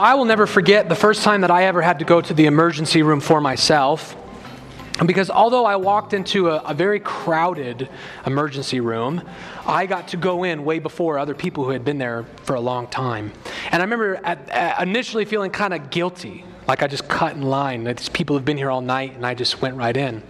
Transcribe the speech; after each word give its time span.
I 0.00 0.14
will 0.14 0.24
never 0.24 0.46
forget 0.46 0.88
the 0.88 0.94
first 0.94 1.22
time 1.22 1.42
that 1.42 1.50
I 1.50 1.64
ever 1.64 1.82
had 1.82 1.98
to 1.98 2.04
go 2.04 2.20
to 2.20 2.32
the 2.32 2.46
emergency 2.46 3.02
room 3.02 3.20
for 3.20 3.40
myself. 3.40 4.16
Because 5.04 5.30
although 5.30 5.64
I 5.64 5.76
walked 5.76 6.12
into 6.12 6.48
a, 6.50 6.56
a, 6.58 6.74
very 6.74 7.00
crowded 7.00 7.88
emergency 8.26 8.80
room, 8.80 9.22
I 9.66 9.86
got 9.86 10.08
to 10.08 10.18
go 10.18 10.44
in 10.44 10.64
way 10.64 10.78
before 10.78 11.18
other 11.18 11.34
people 11.34 11.64
who 11.64 11.70
had 11.70 11.84
been 11.84 11.98
there 11.98 12.26
for 12.44 12.54
a 12.54 12.60
long 12.60 12.86
time. 12.86 13.32
And 13.70 13.80
I 13.80 13.84
remember 13.84 14.16
at, 14.16 14.48
at 14.50 14.82
initially 14.82 15.24
feeling 15.24 15.50
kind 15.50 15.72
of 15.72 15.90
guilty, 15.90 16.44
like 16.68 16.82
I 16.82 16.86
just 16.86 17.08
cut 17.08 17.34
in 17.34 17.42
line. 17.42 17.84
These 17.84 18.10
people 18.10 18.36
have 18.36 18.44
been 18.44 18.58
here 18.58 18.70
all 18.70 18.82
night, 18.82 19.14
and 19.14 19.24
I 19.24 19.34
just 19.34 19.62
went 19.62 19.76
right 19.76 19.96
in. 19.96 20.22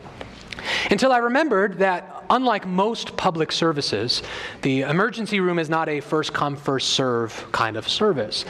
Until 0.91 1.11
I 1.11 1.19
remembered 1.19 1.79
that, 1.79 2.20
unlike 2.31 2.67
most 2.67 3.17
public 3.17 3.53
services, 3.53 4.23
the 4.63 4.83
emergency 4.83 5.41
room 5.41 5.59
is 5.59 5.69
not 5.69 5.89
a 5.89 6.01
first 6.01 6.33
come, 6.33 6.57
first 6.57 6.91
serve 6.91 7.47
kind 7.53 7.77
of 7.77 7.89
service. 7.89 8.45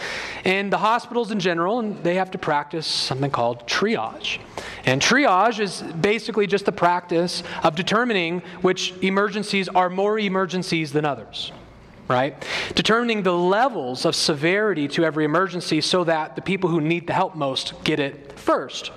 And 0.45 0.73
the 0.73 0.79
hospitals 0.79 1.31
in 1.31 1.41
general, 1.41 1.83
they 1.83 2.15
have 2.17 2.31
to 2.33 2.39
practice 2.39 2.87
something 2.87 3.31
called 3.31 3.67
triage. 3.67 4.39
And 4.85 5.01
triage 5.01 5.59
is 5.59 5.83
basically 6.01 6.47
just 6.47 6.67
the 6.67 6.73
practice 6.73 7.43
of 7.65 7.75
determining 7.75 8.41
which 8.61 8.93
emergencies 9.03 9.69
are 9.69 9.91
more 9.91 10.19
emergencies 10.19 10.93
than 10.93 11.05
others 11.05 11.53
right? 12.09 12.45
Determining 12.75 13.23
the 13.23 13.33
levels 13.33 14.05
of 14.05 14.17
severity 14.17 14.89
to 14.89 15.05
every 15.05 15.25
emergency 15.25 15.81
so 15.81 16.03
that 16.03 16.35
the 16.35 16.43
people 16.43 16.69
who 16.69 16.81
need 16.81 17.07
the 17.07 17.13
help 17.13 17.37
most 17.37 17.73
get 17.85 18.01
it 18.01 18.37
first. 18.37 18.91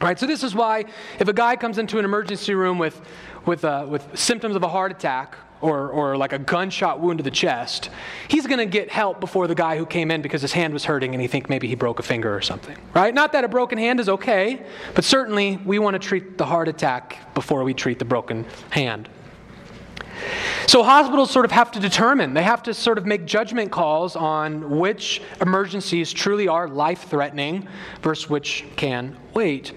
Right, 0.00 0.18
so 0.18 0.26
this 0.26 0.42
is 0.42 0.54
why 0.54 0.86
if 1.18 1.28
a 1.28 1.32
guy 1.34 1.56
comes 1.56 1.76
into 1.76 1.98
an 1.98 2.06
emergency 2.06 2.54
room 2.54 2.78
with, 2.78 3.02
with, 3.46 3.64
uh, 3.64 3.86
with 3.88 4.18
symptoms 4.18 4.56
of 4.56 4.62
a 4.62 4.68
heart 4.68 4.92
attack 4.92 5.36
or, 5.60 5.88
or 5.88 6.16
like 6.16 6.32
a 6.32 6.38
gunshot 6.38 7.00
wound 7.00 7.18
to 7.18 7.22
the 7.22 7.30
chest, 7.30 7.90
he's 8.28 8.46
going 8.46 8.58
to 8.58 8.66
get 8.66 8.90
help 8.90 9.20
before 9.20 9.46
the 9.46 9.54
guy 9.54 9.76
who 9.76 9.84
came 9.84 10.10
in 10.10 10.22
because 10.22 10.42
his 10.42 10.52
hand 10.52 10.72
was 10.72 10.84
hurting 10.84 11.14
and 11.14 11.20
he 11.20 11.28
think 11.28 11.48
maybe 11.48 11.68
he 11.68 11.74
broke 11.74 11.98
a 11.98 12.02
finger 12.02 12.34
or 12.34 12.40
something. 12.40 12.76
Right? 12.94 13.14
Not 13.14 13.32
that 13.32 13.44
a 13.44 13.48
broken 13.48 13.78
hand 13.78 14.00
is 14.00 14.08
okay, 14.08 14.64
but 14.94 15.04
certainly 15.04 15.58
we 15.64 15.78
want 15.78 15.94
to 15.94 15.98
treat 15.98 16.38
the 16.38 16.46
heart 16.46 16.68
attack 16.68 17.34
before 17.34 17.64
we 17.64 17.74
treat 17.74 17.98
the 17.98 18.04
broken 18.04 18.46
hand. 18.70 19.08
So 20.66 20.84
hospitals 20.84 21.30
sort 21.30 21.44
of 21.44 21.50
have 21.50 21.72
to 21.72 21.80
determine, 21.80 22.32
they 22.34 22.44
have 22.44 22.62
to 22.64 22.74
sort 22.74 22.96
of 22.96 23.04
make 23.04 23.24
judgment 23.24 23.72
calls 23.72 24.14
on 24.14 24.78
which 24.78 25.20
emergencies 25.40 26.12
truly 26.12 26.46
are 26.46 26.68
life 26.68 27.08
threatening 27.08 27.66
versus 28.02 28.30
which 28.30 28.64
can 28.76 29.16
wait. 29.34 29.72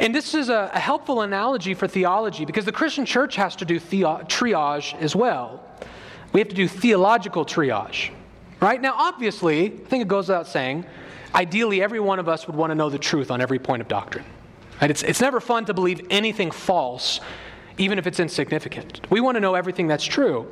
And 0.00 0.12
this 0.12 0.34
is 0.34 0.48
a, 0.48 0.70
a, 0.74 0.78
helpful 0.80 1.20
analogy 1.20 1.74
for 1.74 1.86
theology 1.86 2.44
because 2.44 2.64
the 2.64 2.72
Christian 2.72 3.06
church 3.06 3.36
has 3.36 3.54
to 3.56 3.64
do 3.64 3.78
triage 3.78 4.98
as 5.00 5.14
well. 5.14 5.64
We 6.32 6.40
have 6.40 6.48
to 6.48 6.56
do 6.56 6.66
theological 6.66 7.44
triage. 7.44 8.10
Right? 8.60 8.80
Now, 8.80 8.94
obviously, 8.96 9.66
I 9.66 9.68
think 9.68 10.02
it 10.02 10.08
goes 10.08 10.28
without 10.28 10.46
saying, 10.46 10.86
ideally, 11.34 11.82
every 11.82 12.00
one 12.00 12.18
of 12.18 12.28
us 12.28 12.46
would 12.46 12.56
want 12.56 12.70
to 12.70 12.74
know 12.74 12.90
the 12.90 12.98
truth 12.98 13.30
on 13.30 13.40
every 13.40 13.58
point 13.58 13.82
of 13.82 13.88
doctrine. 13.88 14.24
Right? 14.80 14.90
It's, 14.90 15.02
it's 15.02 15.20
never 15.20 15.40
fun 15.40 15.64
to 15.66 15.74
believe 15.74 16.06
anything 16.10 16.50
false 16.50 17.20
even 17.82 17.98
if 17.98 18.06
it's 18.06 18.20
insignificant. 18.20 19.00
We 19.10 19.20
want 19.20 19.34
to 19.34 19.40
know 19.40 19.54
everything 19.54 19.88
that's 19.88 20.04
true. 20.04 20.46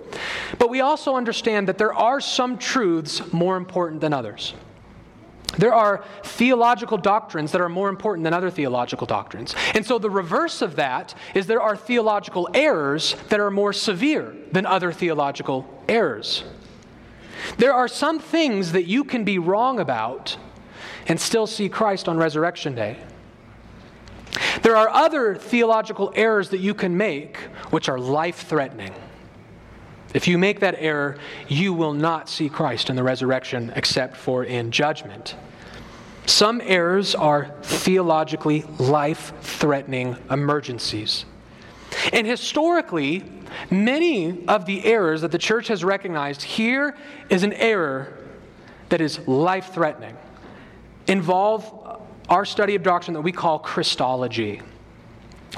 But 0.58 0.68
we 0.68 0.80
also 0.80 1.14
understand 1.14 1.68
that 1.68 1.78
there 1.78 1.94
are 1.94 2.20
some 2.20 2.58
truths 2.58 3.32
more 3.32 3.56
important 3.56 4.00
than 4.00 4.12
others. 4.12 4.54
There 5.56 5.72
are 5.72 6.04
theological 6.24 6.98
doctrines 6.98 7.52
that 7.52 7.60
are 7.60 7.68
more 7.68 7.88
important 7.88 8.24
than 8.24 8.34
other 8.34 8.50
theological 8.50 9.06
doctrines. 9.06 9.54
And 9.74 9.86
so 9.86 9.98
the 9.98 10.10
reverse 10.10 10.60
of 10.60 10.76
that 10.76 11.14
is 11.34 11.46
there 11.46 11.62
are 11.62 11.76
theological 11.76 12.48
errors 12.52 13.14
that 13.28 13.38
are 13.38 13.50
more 13.50 13.72
severe 13.72 14.34
than 14.50 14.66
other 14.66 14.92
theological 14.92 15.82
errors. 15.88 16.42
There 17.58 17.72
are 17.72 17.88
some 17.88 18.18
things 18.18 18.72
that 18.72 18.86
you 18.86 19.04
can 19.04 19.24
be 19.24 19.38
wrong 19.38 19.78
about 19.78 20.36
and 21.06 21.20
still 21.20 21.46
see 21.46 21.68
Christ 21.68 22.08
on 22.08 22.18
Resurrection 22.18 22.74
Day. 22.74 22.96
There 24.62 24.76
are 24.76 24.88
other 24.88 25.34
theological 25.34 26.12
errors 26.14 26.50
that 26.50 26.60
you 26.60 26.74
can 26.74 26.96
make 26.96 27.36
which 27.70 27.88
are 27.88 27.98
life 27.98 28.46
threatening. 28.46 28.94
If 30.12 30.26
you 30.26 30.38
make 30.38 30.60
that 30.60 30.76
error, 30.78 31.18
you 31.48 31.72
will 31.72 31.92
not 31.92 32.28
see 32.28 32.48
Christ 32.48 32.90
in 32.90 32.96
the 32.96 33.02
resurrection 33.02 33.72
except 33.76 34.16
for 34.16 34.44
in 34.44 34.70
judgment. 34.70 35.36
Some 36.26 36.60
errors 36.64 37.14
are 37.14 37.54
theologically 37.62 38.62
life 38.78 39.32
threatening 39.40 40.16
emergencies. 40.30 41.24
And 42.12 42.26
historically, 42.26 43.24
many 43.70 44.46
of 44.46 44.64
the 44.66 44.84
errors 44.84 45.22
that 45.22 45.32
the 45.32 45.38
church 45.38 45.68
has 45.68 45.82
recognized 45.82 46.42
here 46.42 46.96
is 47.28 47.42
an 47.42 47.52
error 47.54 48.16
that 48.90 49.00
is 49.00 49.26
life 49.26 49.72
threatening, 49.72 50.16
involve 51.06 51.99
our 52.30 52.44
study 52.44 52.76
of 52.76 52.82
doctrine 52.82 53.14
that 53.14 53.20
we 53.20 53.32
call 53.32 53.58
Christology, 53.58 54.62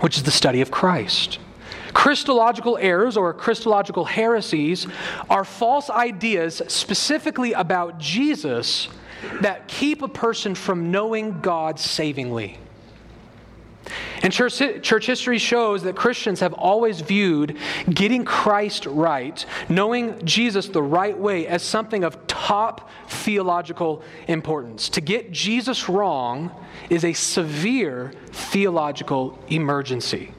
which 0.00 0.16
is 0.16 0.22
the 0.22 0.30
study 0.30 0.62
of 0.62 0.70
Christ. 0.70 1.38
Christological 1.92 2.78
errors 2.80 3.18
or 3.18 3.34
Christological 3.34 4.06
heresies 4.06 4.86
are 5.28 5.44
false 5.44 5.90
ideas 5.90 6.62
specifically 6.68 7.52
about 7.52 7.98
Jesus 7.98 8.88
that 9.42 9.68
keep 9.68 10.02
a 10.02 10.08
person 10.08 10.54
from 10.54 10.90
knowing 10.90 11.40
God 11.42 11.78
savingly. 11.78 12.58
And 14.22 14.32
church, 14.32 14.62
church 14.82 15.06
history 15.06 15.38
shows 15.38 15.82
that 15.82 15.96
Christians 15.96 16.40
have 16.40 16.52
always 16.52 17.00
viewed 17.00 17.58
getting 17.90 18.24
Christ 18.24 18.86
right, 18.86 19.44
knowing 19.68 20.24
Jesus 20.24 20.68
the 20.68 20.82
right 20.82 21.18
way, 21.18 21.46
as 21.46 21.62
something 21.62 22.04
of 22.04 22.26
top 22.26 22.88
theological 23.08 24.02
importance. 24.28 24.88
To 24.90 25.00
get 25.00 25.32
Jesus 25.32 25.88
wrong 25.88 26.50
is 26.90 27.04
a 27.04 27.12
severe 27.12 28.12
theological 28.30 29.38
emergency, 29.48 30.32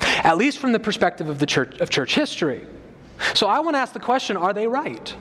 at 0.00 0.36
least 0.36 0.58
from 0.58 0.72
the 0.72 0.80
perspective 0.80 1.28
of, 1.28 1.38
the 1.38 1.46
church, 1.46 1.78
of 1.80 1.90
church 1.90 2.14
history. 2.14 2.66
So 3.34 3.46
I 3.46 3.60
want 3.60 3.74
to 3.74 3.78
ask 3.78 3.92
the 3.92 4.00
question 4.00 4.36
are 4.36 4.52
they 4.52 4.66
right? 4.66 5.14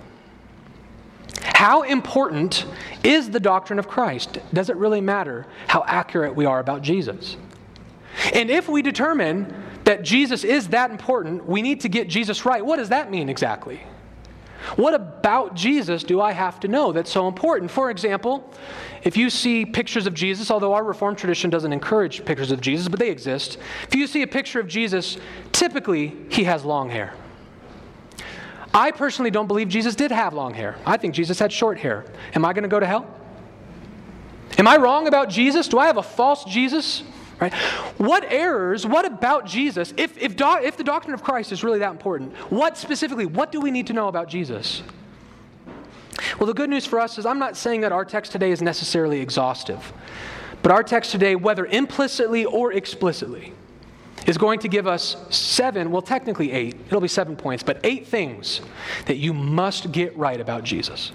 How 1.43 1.81
important 1.81 2.65
is 3.03 3.29
the 3.29 3.39
doctrine 3.39 3.79
of 3.79 3.87
Christ? 3.87 4.39
Does 4.53 4.69
it 4.69 4.77
really 4.77 5.01
matter 5.01 5.45
how 5.67 5.83
accurate 5.87 6.35
we 6.35 6.45
are 6.45 6.59
about 6.59 6.81
Jesus? 6.81 7.37
And 8.33 8.49
if 8.49 8.69
we 8.69 8.81
determine 8.81 9.53
that 9.83 10.03
Jesus 10.03 10.43
is 10.43 10.69
that 10.69 10.91
important, 10.91 11.45
we 11.45 11.61
need 11.61 11.81
to 11.81 11.89
get 11.89 12.07
Jesus 12.07 12.45
right. 12.45 12.65
What 12.65 12.77
does 12.77 12.89
that 12.89 13.11
mean 13.11 13.29
exactly? 13.29 13.81
What 14.77 14.93
about 14.93 15.55
Jesus 15.55 16.03
do 16.03 16.21
I 16.21 16.31
have 16.31 16.59
to 16.61 16.69
know 16.69 16.93
that's 16.93 17.11
so 17.11 17.27
important? 17.27 17.69
For 17.69 17.91
example, 17.91 18.49
if 19.03 19.17
you 19.17 19.29
see 19.29 19.65
pictures 19.65 20.07
of 20.07 20.13
Jesus, 20.13 20.49
although 20.49 20.73
our 20.73 20.83
Reformed 20.83 21.17
tradition 21.17 21.49
doesn't 21.49 21.73
encourage 21.73 22.23
pictures 22.23 22.51
of 22.51 22.61
Jesus, 22.61 22.87
but 22.87 22.99
they 22.99 23.09
exist, 23.09 23.57
if 23.87 23.95
you 23.95 24.07
see 24.07 24.21
a 24.21 24.27
picture 24.27 24.61
of 24.61 24.67
Jesus, 24.67 25.17
typically 25.51 26.15
he 26.29 26.45
has 26.45 26.63
long 26.63 26.89
hair. 26.89 27.13
I 28.73 28.91
personally 28.91 29.31
don't 29.31 29.47
believe 29.47 29.69
Jesus 29.69 29.95
did 29.95 30.11
have 30.11 30.33
long 30.33 30.53
hair. 30.53 30.77
I 30.85 30.97
think 30.97 31.13
Jesus 31.13 31.37
had 31.37 31.51
short 31.51 31.77
hair. 31.77 32.05
Am 32.33 32.43
I 32.43 32.53
going 32.53 32.63
to 32.63 32.69
go 32.69 32.79
to 32.79 32.85
hell? 32.85 33.05
Am 34.57 34.67
I 34.67 34.77
wrong 34.77 35.07
about 35.07 35.29
Jesus? 35.29 35.67
Do 35.67 35.77
I 35.77 35.87
have 35.87 35.97
a 35.97 36.03
false 36.03 36.43
Jesus? 36.45 37.03
Right? 37.39 37.53
What 37.97 38.31
errors, 38.31 38.85
what 38.85 39.05
about 39.05 39.45
Jesus, 39.45 39.93
if, 39.97 40.17
if, 40.17 40.35
do, 40.35 40.57
if 40.57 40.77
the 40.77 40.83
doctrine 40.83 41.13
of 41.13 41.23
Christ 41.23 41.51
is 41.51 41.63
really 41.63 41.79
that 41.79 41.91
important, 41.91 42.33
what 42.51 42.77
specifically, 42.77 43.25
what 43.25 43.51
do 43.51 43.59
we 43.59 43.71
need 43.71 43.87
to 43.87 43.93
know 43.93 44.07
about 44.07 44.29
Jesus? 44.29 44.81
Well, 46.39 46.47
the 46.47 46.53
good 46.53 46.69
news 46.69 46.85
for 46.85 46.99
us 46.99 47.17
is 47.17 47.25
I'm 47.25 47.39
not 47.39 47.57
saying 47.57 47.81
that 47.81 47.91
our 47.91 48.05
text 48.05 48.31
today 48.31 48.51
is 48.51 48.61
necessarily 48.61 49.19
exhaustive, 49.19 49.91
but 50.61 50.71
our 50.71 50.83
text 50.83 51.11
today, 51.11 51.35
whether 51.35 51.65
implicitly 51.65 52.45
or 52.45 52.71
explicitly, 52.71 53.53
is 54.25 54.37
going 54.37 54.59
to 54.59 54.67
give 54.67 54.87
us 54.87 55.17
seven, 55.29 55.91
well, 55.91 56.01
technically 56.01 56.51
eight, 56.51 56.75
it'll 56.87 57.01
be 57.01 57.07
seven 57.07 57.35
points, 57.35 57.63
but 57.63 57.79
eight 57.83 58.07
things 58.07 58.61
that 59.05 59.17
you 59.17 59.33
must 59.33 59.91
get 59.91 60.15
right 60.17 60.39
about 60.39 60.63
Jesus. 60.63 61.11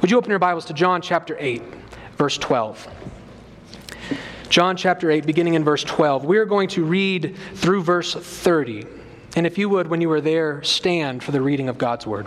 Would 0.00 0.10
you 0.10 0.18
open 0.18 0.30
your 0.30 0.38
Bibles 0.38 0.64
to 0.66 0.74
John 0.74 1.00
chapter 1.00 1.36
8, 1.38 1.62
verse 2.16 2.36
12? 2.38 2.88
John 4.48 4.76
chapter 4.76 5.10
8, 5.10 5.26
beginning 5.26 5.54
in 5.54 5.64
verse 5.64 5.82
12. 5.84 6.24
We 6.24 6.38
are 6.38 6.44
going 6.44 6.68
to 6.70 6.84
read 6.84 7.36
through 7.54 7.82
verse 7.82 8.14
30. 8.14 8.86
And 9.36 9.46
if 9.46 9.58
you 9.58 9.68
would, 9.68 9.88
when 9.88 10.00
you 10.00 10.10
are 10.12 10.20
there, 10.20 10.62
stand 10.62 11.22
for 11.22 11.32
the 11.32 11.40
reading 11.40 11.68
of 11.68 11.78
God's 11.78 12.06
word. 12.06 12.26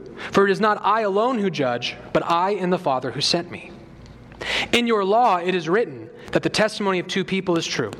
for 0.31 0.47
it 0.47 0.51
is 0.51 0.59
not 0.59 0.83
I 0.83 1.01
alone 1.01 1.39
who 1.39 1.49
judge, 1.49 1.95
but 2.13 2.23
I 2.23 2.51
and 2.51 2.71
the 2.71 2.77
Father 2.77 3.11
who 3.11 3.21
sent 3.21 3.49
me. 3.49 3.71
In 4.71 4.87
your 4.87 5.03
law 5.03 5.37
it 5.37 5.55
is 5.55 5.69
written 5.69 6.09
that 6.31 6.43
the 6.43 6.49
testimony 6.49 6.99
of 6.99 7.07
two 7.07 7.23
people 7.23 7.57
is 7.57 7.65
true. 7.65 7.91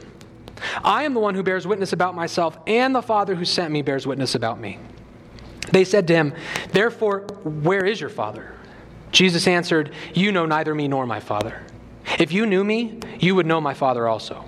I 0.83 1.03
am 1.03 1.13
the 1.13 1.19
one 1.19 1.35
who 1.35 1.43
bears 1.43 1.65
witness 1.65 1.93
about 1.93 2.15
myself, 2.15 2.57
and 2.67 2.93
the 2.93 3.01
Father 3.01 3.35
who 3.35 3.45
sent 3.45 3.71
me 3.71 3.81
bears 3.81 4.05
witness 4.05 4.35
about 4.35 4.59
me. 4.59 4.79
They 5.71 5.83
said 5.83 6.07
to 6.07 6.13
him, 6.13 6.33
Therefore, 6.71 7.21
where 7.43 7.85
is 7.85 7.99
your 7.99 8.09
Father? 8.09 8.53
Jesus 9.11 9.47
answered, 9.47 9.93
You 10.13 10.31
know 10.31 10.45
neither 10.45 10.73
me 10.73 10.87
nor 10.87 11.05
my 11.05 11.19
Father. 11.19 11.61
If 12.19 12.31
you 12.31 12.45
knew 12.45 12.63
me, 12.63 12.99
you 13.19 13.35
would 13.35 13.45
know 13.45 13.61
my 13.61 13.73
Father 13.73 14.07
also. 14.07 14.45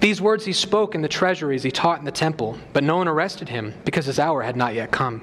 These 0.00 0.20
words 0.20 0.44
he 0.44 0.52
spoke 0.52 0.94
in 0.94 1.02
the 1.02 1.08
treasuries 1.08 1.62
he 1.62 1.70
taught 1.70 1.98
in 1.98 2.04
the 2.04 2.10
temple, 2.10 2.58
but 2.72 2.84
no 2.84 2.96
one 2.96 3.08
arrested 3.08 3.48
him 3.48 3.74
because 3.84 4.06
his 4.06 4.18
hour 4.18 4.42
had 4.42 4.56
not 4.56 4.74
yet 4.74 4.90
come. 4.90 5.22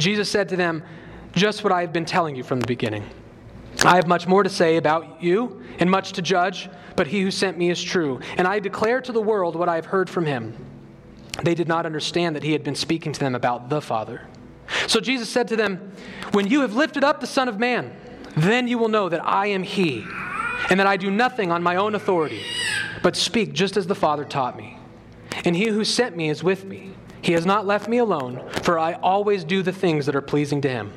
Jesus 0.00 0.30
said 0.30 0.48
to 0.50 0.56
them, 0.56 0.82
Just 1.32 1.64
what 1.64 1.72
I 1.72 1.80
have 1.80 1.92
been 1.92 2.04
telling 2.04 2.36
you 2.36 2.42
from 2.42 2.60
the 2.60 2.66
beginning. 2.66 3.04
I 3.84 3.96
have 3.96 4.08
much 4.08 4.26
more 4.26 4.42
to 4.42 4.50
say 4.50 4.76
about 4.76 5.22
you 5.22 5.62
and 5.78 5.90
much 5.90 6.12
to 6.12 6.22
judge, 6.22 6.68
but 6.96 7.06
he 7.06 7.22
who 7.22 7.30
sent 7.30 7.56
me 7.56 7.70
is 7.70 7.82
true. 7.82 8.20
And 8.36 8.46
I 8.46 8.58
declare 8.58 9.00
to 9.00 9.12
the 9.12 9.20
world 9.20 9.54
what 9.54 9.68
I 9.68 9.76
have 9.76 9.86
heard 9.86 10.10
from 10.10 10.26
him. 10.26 10.54
They 11.44 11.54
did 11.54 11.68
not 11.68 11.86
understand 11.86 12.34
that 12.34 12.42
he 12.42 12.52
had 12.52 12.64
been 12.64 12.74
speaking 12.74 13.12
to 13.12 13.20
them 13.20 13.34
about 13.34 13.68
the 13.68 13.80
Father. 13.80 14.22
So 14.88 15.00
Jesus 15.00 15.28
said 15.28 15.48
to 15.48 15.56
them, 15.56 15.92
When 16.32 16.48
you 16.48 16.60
have 16.62 16.74
lifted 16.74 17.04
up 17.04 17.20
the 17.20 17.26
Son 17.26 17.48
of 17.48 17.58
Man, 17.58 17.96
then 18.36 18.66
you 18.66 18.78
will 18.78 18.88
know 18.88 19.08
that 19.08 19.24
I 19.24 19.46
am 19.48 19.62
he, 19.62 20.04
and 20.70 20.80
that 20.80 20.86
I 20.86 20.96
do 20.96 21.10
nothing 21.10 21.52
on 21.52 21.62
my 21.62 21.76
own 21.76 21.94
authority, 21.94 22.42
but 23.02 23.16
speak 23.16 23.52
just 23.52 23.76
as 23.76 23.86
the 23.86 23.94
Father 23.94 24.24
taught 24.24 24.56
me. 24.56 24.78
And 25.44 25.54
he 25.54 25.68
who 25.68 25.84
sent 25.84 26.16
me 26.16 26.28
is 26.28 26.42
with 26.42 26.64
me. 26.64 26.94
He 27.20 27.32
has 27.32 27.44
not 27.44 27.66
left 27.66 27.88
me 27.88 27.98
alone, 27.98 28.42
for 28.62 28.78
I 28.78 28.94
always 28.94 29.44
do 29.44 29.62
the 29.62 29.72
things 29.72 30.06
that 30.06 30.16
are 30.16 30.22
pleasing 30.22 30.60
to 30.62 30.68
him. 30.68 30.92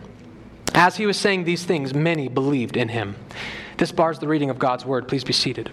As 0.74 0.96
he 0.96 1.06
was 1.06 1.18
saying 1.18 1.44
these 1.44 1.64
things, 1.64 1.94
many 1.94 2.28
believed 2.28 2.78
in 2.78 2.90
him. 2.90 3.16
This 3.78 3.92
bars 3.92 4.20
the 4.20 4.28
reading 4.28 4.50
of 4.50 4.60
God's 4.60 4.86
word. 4.86 5.08
Please 5.08 5.24
be 5.24 5.34
seated. 5.34 5.72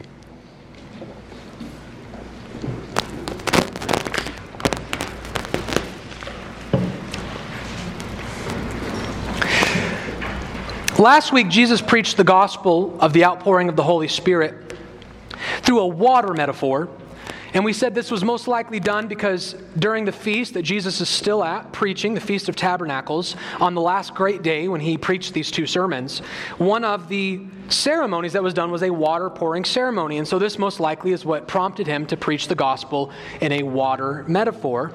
Last 10.99 11.33
week, 11.33 11.49
Jesus 11.49 11.81
preached 11.81 12.17
the 12.17 12.25
gospel 12.25 12.99
of 13.01 13.13
the 13.13 13.25
outpouring 13.25 13.69
of 13.69 13.77
the 13.77 13.85
Holy 13.85 14.09
Spirit 14.09 14.77
through 15.63 15.79
a 15.79 15.87
water 15.87 16.35
metaphor. 16.35 16.89
And 17.55 17.65
we 17.65 17.73
said 17.73 17.95
this 17.95 18.11
was 18.11 18.23
most 18.23 18.47
likely 18.47 18.79
done 18.79 19.09
because 19.09 19.55
during 19.79 20.05
the 20.05 20.13
feast 20.13 20.55
that 20.55 20.63
Jesus 20.63 21.01
is 21.01 21.09
still 21.09 21.43
at, 21.43 21.73
preaching, 21.73 22.15
the 22.15 22.21
Feast 22.21 22.49
of 22.49 22.57
Tabernacles, 22.57 23.37
on 23.61 23.75
the 23.75 23.81
last 23.81 24.15
great 24.15 24.43
day 24.43 24.69
when 24.69 24.81
he 24.81 24.99
preached 24.99 25.33
these 25.33 25.51
two 25.51 25.67
sermons, 25.67 26.19
one 26.59 26.85
of 26.85 27.09
the 27.09 27.41
ceremonies 27.69 28.35
that 28.35 28.43
was 28.43 28.55
done 28.55 28.71
was 28.71 28.83
a 28.83 28.91
water 28.91 29.31
pouring 29.31 29.65
ceremony. 29.65 30.19
And 30.19 30.29
so 30.29 30.39
this 30.39 30.59
most 30.59 30.81
likely 30.81 31.13
is 31.13 31.25
what 31.25 31.49
prompted 31.49 31.87
him 31.87 32.07
to 32.07 32.17
preach 32.17 32.49
the 32.49 32.55
gospel 32.55 33.11
in 33.41 33.53
a 33.53 33.63
water 33.63 34.25
metaphor. 34.29 34.93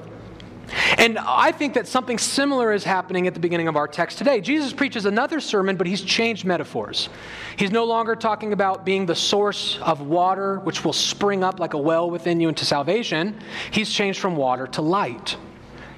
And 0.98 1.18
I 1.18 1.52
think 1.52 1.74
that 1.74 1.86
something 1.86 2.18
similar 2.18 2.72
is 2.72 2.84
happening 2.84 3.26
at 3.26 3.34
the 3.34 3.40
beginning 3.40 3.68
of 3.68 3.76
our 3.76 3.88
text 3.88 4.18
today. 4.18 4.40
Jesus 4.40 4.72
preaches 4.72 5.04
another 5.04 5.40
sermon, 5.40 5.76
but 5.76 5.86
he's 5.86 6.02
changed 6.02 6.44
metaphors. 6.44 7.08
He's 7.56 7.70
no 7.70 7.84
longer 7.84 8.16
talking 8.16 8.52
about 8.52 8.84
being 8.84 9.06
the 9.06 9.14
source 9.14 9.78
of 9.82 10.00
water, 10.00 10.60
which 10.60 10.84
will 10.84 10.92
spring 10.92 11.44
up 11.44 11.60
like 11.60 11.74
a 11.74 11.78
well 11.78 12.10
within 12.10 12.40
you 12.40 12.48
into 12.48 12.64
salvation. 12.64 13.38
He's 13.70 13.90
changed 13.90 14.20
from 14.20 14.36
water 14.36 14.66
to 14.68 14.82
light. 14.82 15.36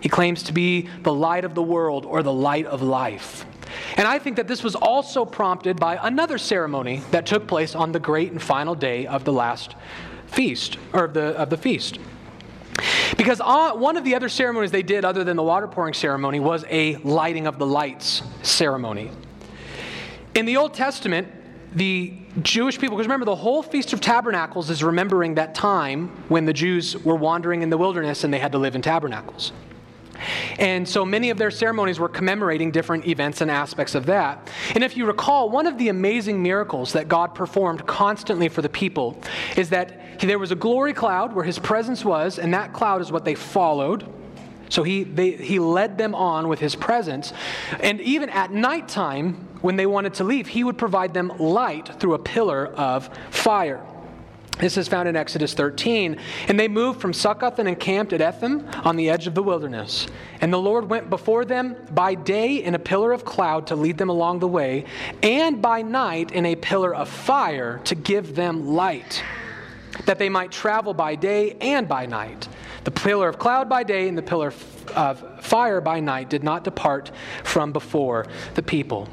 He 0.01 0.09
claims 0.09 0.43
to 0.45 0.53
be 0.53 0.89
the 1.03 1.13
light 1.13 1.45
of 1.45 1.55
the 1.55 1.63
world 1.63 2.05
or 2.05 2.23
the 2.23 2.33
light 2.33 2.67
of 2.67 2.83
life. 2.83 3.47
And 3.97 4.07
I 4.07 4.19
think 4.19 4.37
that 4.37 4.49
this 4.49 4.63
was 4.63 4.75
also 4.75 5.25
prompted 5.25 5.79
by 5.79 5.99
another 6.01 6.39
ceremony 6.39 7.03
that 7.11 7.27
took 7.27 7.47
place 7.47 7.75
on 7.75 7.93
the 7.93 8.01
great 8.01 8.31
and 8.31 8.43
final 8.43 8.75
day 8.75 9.07
of 9.07 9.25
the 9.25 9.33
last 9.33 9.75
feast, 10.27 10.79
or 10.93 11.05
of 11.05 11.15
the, 11.15 11.37
of 11.37 11.51
the 11.51 11.57
feast. 11.57 11.99
Because 13.17 13.41
one 13.41 13.97
of 13.97 14.05
the 14.05 14.15
other 14.15 14.29
ceremonies 14.29 14.71
they 14.71 14.83
did, 14.83 15.05
other 15.05 15.25
than 15.25 15.37
the 15.37 15.43
water 15.43 15.67
pouring 15.67 15.95
ceremony, 15.95 16.41
was 16.41 16.65
a 16.69 16.97
lighting 16.97 17.47
of 17.47 17.59
the 17.59 17.67
lights 17.67 18.23
ceremony. 18.43 19.11
In 20.35 20.45
the 20.45 20.57
Old 20.57 20.75
Testament, 20.75 21.29
the 21.75 22.15
Jewish 22.43 22.79
people, 22.79 22.97
because 22.97 23.07
remember, 23.07 23.27
the 23.27 23.37
whole 23.37 23.63
Feast 23.63 23.93
of 23.93 24.01
Tabernacles 24.01 24.71
is 24.71 24.83
remembering 24.83 25.35
that 25.35 25.55
time 25.55 26.09
when 26.29 26.45
the 26.45 26.53
Jews 26.53 26.97
were 27.05 27.17
wandering 27.17 27.63
in 27.63 27.71
the 27.71 27.79
wilderness 27.79 28.25
and 28.25 28.33
they 28.33 28.39
had 28.39 28.53
to 28.53 28.59
live 28.59 28.75
in 28.75 28.83
tabernacles. 28.83 29.53
And 30.59 30.89
so 30.89 31.05
many 31.05 31.29
of 31.29 31.37
their 31.37 31.51
ceremonies 31.51 31.99
were 32.01 32.09
commemorating 32.09 32.71
different 32.71 33.07
events 33.07 33.43
and 33.43 33.51
aspects 33.51 33.95
of 33.95 34.07
that. 34.07 34.51
And 34.75 34.83
if 34.83 34.97
you 34.97 35.05
recall, 35.05 35.51
one 35.51 35.67
of 35.67 35.77
the 35.77 35.89
amazing 35.89 36.43
miracles 36.43 36.95
that 36.95 37.09
God 37.09 37.35
performed 37.35 37.87
constantly 37.87 38.49
for 38.49 38.63
the 38.63 38.71
people 38.71 39.21
is 39.57 39.69
that 39.71 40.01
there 40.21 40.39
was 40.39 40.51
a 40.51 40.57
glory 40.57 40.93
cloud 40.93 41.35
where 41.35 41.45
his 41.45 41.59
presence 41.59 42.05
was, 42.05 42.39
and 42.39 42.55
that 42.55 42.73
cloud 42.73 43.01
is 43.01 43.13
what 43.13 43.25
they 43.25 43.35
followed. 43.35 44.07
So 44.69 44.83
he, 44.83 45.05
they, 45.05 45.33
he 45.33 45.59
led 45.59 45.97
them 45.99 46.15
on 46.15 46.49
with 46.49 46.59
his 46.59 46.75
presence. 46.75 47.33
And 47.81 48.01
even 48.01 48.29
at 48.31 48.51
nighttime, 48.51 49.35
when 49.61 49.77
they 49.77 49.87
wanted 49.87 50.15
to 50.15 50.25
leave, 50.25 50.49
he 50.49 50.65
would 50.65 50.79
provide 50.79 51.15
them 51.15 51.33
light 51.39 52.01
through 52.01 52.15
a 52.15 52.19
pillar 52.19 52.67
of 52.67 53.09
fire. 53.31 53.85
This 54.59 54.79
is 54.79 54.89
found 54.89 55.07
in 55.07 55.17
Exodus 55.17 55.53
13. 55.53 56.19
And 56.49 56.59
they 56.59 56.69
moved 56.69 57.01
from 57.01 57.13
Succoth 57.13 57.59
and 57.59 57.69
encamped 57.69 58.13
at 58.13 58.23
Etham 58.23 58.67
on 58.85 58.97
the 58.97 59.11
edge 59.11 59.27
of 59.27 59.35
the 59.35 59.43
wilderness. 59.43 60.07
And 60.41 60.53
the 60.53 60.59
Lord 60.59 60.89
went 60.89 61.11
before 61.11 61.45
them 61.45 61.77
by 61.91 62.15
day 62.15 62.65
in 62.65 62.75
a 62.75 62.79
pillar 62.79 63.13
of 63.13 63.25
cloud 63.25 63.67
to 63.69 63.77
lead 63.77 63.99
them 63.99 64.09
along 64.09 64.39
the 64.39 64.49
way, 64.49 64.87
and 65.23 65.61
by 65.61 65.83
night 65.83 66.33
in 66.33 66.47
a 66.47 66.57
pillar 66.57 66.95
of 66.95 67.09
fire 67.09 67.81
to 67.85 67.95
give 67.95 68.35
them 68.35 68.69
light, 68.69 69.23
that 70.05 70.19
they 70.19 70.29
might 70.29 70.53
travel 70.53 70.95
by 70.95 71.15
day 71.15 71.57
and 71.61 71.89
by 71.89 72.07
night. 72.07 72.49
The 72.85 72.91
pillar 72.91 73.29
of 73.29 73.39
cloud 73.39 73.69
by 73.69 73.83
day 73.83 74.09
and 74.09 74.17
the 74.17 74.23
pillar 74.23 74.53
of 74.95 75.45
fire 75.45 75.81
by 75.81 76.01
night 76.01 76.31
did 76.31 76.45
not 76.45 76.65
depart 76.65 77.11
from 77.43 77.73
before 77.73 78.27
the 78.55 78.63
people. 78.63 79.09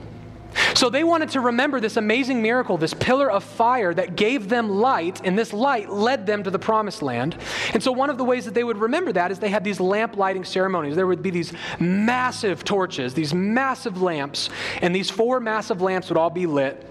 So 0.76 0.90
they 0.90 1.04
wanted 1.04 1.30
to 1.30 1.42
remember 1.42 1.80
this 1.80 1.98
amazing 1.98 2.42
miracle, 2.42 2.78
this 2.78 2.94
pillar 2.94 3.32
of 3.32 3.44
fire 3.44 3.94
that 3.94 4.16
gave 4.16 4.50
them 4.50 4.70
light, 4.70 5.22
and 5.24 5.38
this 5.38 5.54
light 5.54 5.90
led 5.90 6.26
them 6.26 6.44
to 6.44 6.52
the 6.52 6.60
promised 6.60 7.02
land. 7.02 7.38
And 7.74 7.82
so 7.82 7.92
one 7.92 8.10
of 8.10 8.18
the 8.18 8.24
ways 8.24 8.46
that 8.46 8.54
they 8.54 8.64
would 8.64 8.78
remember 8.78 9.12
that 9.14 9.32
is 9.32 9.40
they 9.40 9.50
had 9.50 9.64
these 9.64 9.80
lamp 9.80 10.16
lighting 10.16 10.44
ceremonies. 10.44 10.96
There 10.96 11.08
would 11.08 11.24
be 11.24 11.32
these 11.32 11.54
massive 11.80 12.64
torches, 12.64 13.14
these 13.14 13.34
massive 13.34 14.02
lamps, 14.02 14.50
and 14.82 14.96
these 14.96 15.10
four 15.10 15.40
massive 15.40 15.82
lamps 15.82 16.10
would 16.10 16.18
all 16.18 16.30
be 16.30 16.46
lit. 16.46 16.88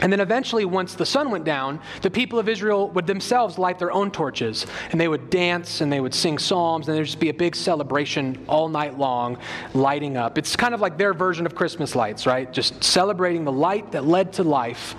And 0.00 0.12
then 0.12 0.20
eventually, 0.20 0.64
once 0.64 0.94
the 0.94 1.06
sun 1.06 1.30
went 1.30 1.44
down, 1.44 1.80
the 2.00 2.10
people 2.10 2.38
of 2.38 2.48
Israel 2.48 2.90
would 2.90 3.06
themselves 3.06 3.58
light 3.58 3.78
their 3.78 3.92
own 3.92 4.10
torches. 4.10 4.66
And 4.90 5.00
they 5.00 5.06
would 5.06 5.30
dance 5.30 5.80
and 5.80 5.92
they 5.92 6.00
would 6.00 6.14
sing 6.14 6.38
psalms, 6.38 6.88
and 6.88 6.96
there'd 6.96 7.06
just 7.06 7.20
be 7.20 7.28
a 7.28 7.34
big 7.34 7.54
celebration 7.54 8.44
all 8.48 8.68
night 8.68 8.98
long, 8.98 9.38
lighting 9.74 10.16
up. 10.16 10.38
It's 10.38 10.56
kind 10.56 10.74
of 10.74 10.80
like 10.80 10.98
their 10.98 11.14
version 11.14 11.46
of 11.46 11.54
Christmas 11.54 11.94
lights, 11.94 12.26
right? 12.26 12.52
Just 12.52 12.82
celebrating 12.82 13.44
the 13.44 13.52
light 13.52 13.92
that 13.92 14.04
led 14.04 14.32
to 14.34 14.42
life 14.42 14.96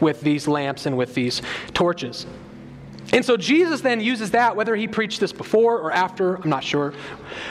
with 0.00 0.20
these 0.20 0.48
lamps 0.48 0.84
and 0.84 0.98
with 0.98 1.14
these 1.14 1.40
torches. 1.72 2.26
And 3.12 3.24
so 3.24 3.36
Jesus 3.36 3.82
then 3.82 4.00
uses 4.00 4.32
that, 4.32 4.56
whether 4.56 4.74
he 4.74 4.88
preached 4.88 5.20
this 5.20 5.32
before 5.32 5.78
or 5.78 5.92
after, 5.92 6.36
I'm 6.36 6.50
not 6.50 6.64
sure. 6.64 6.94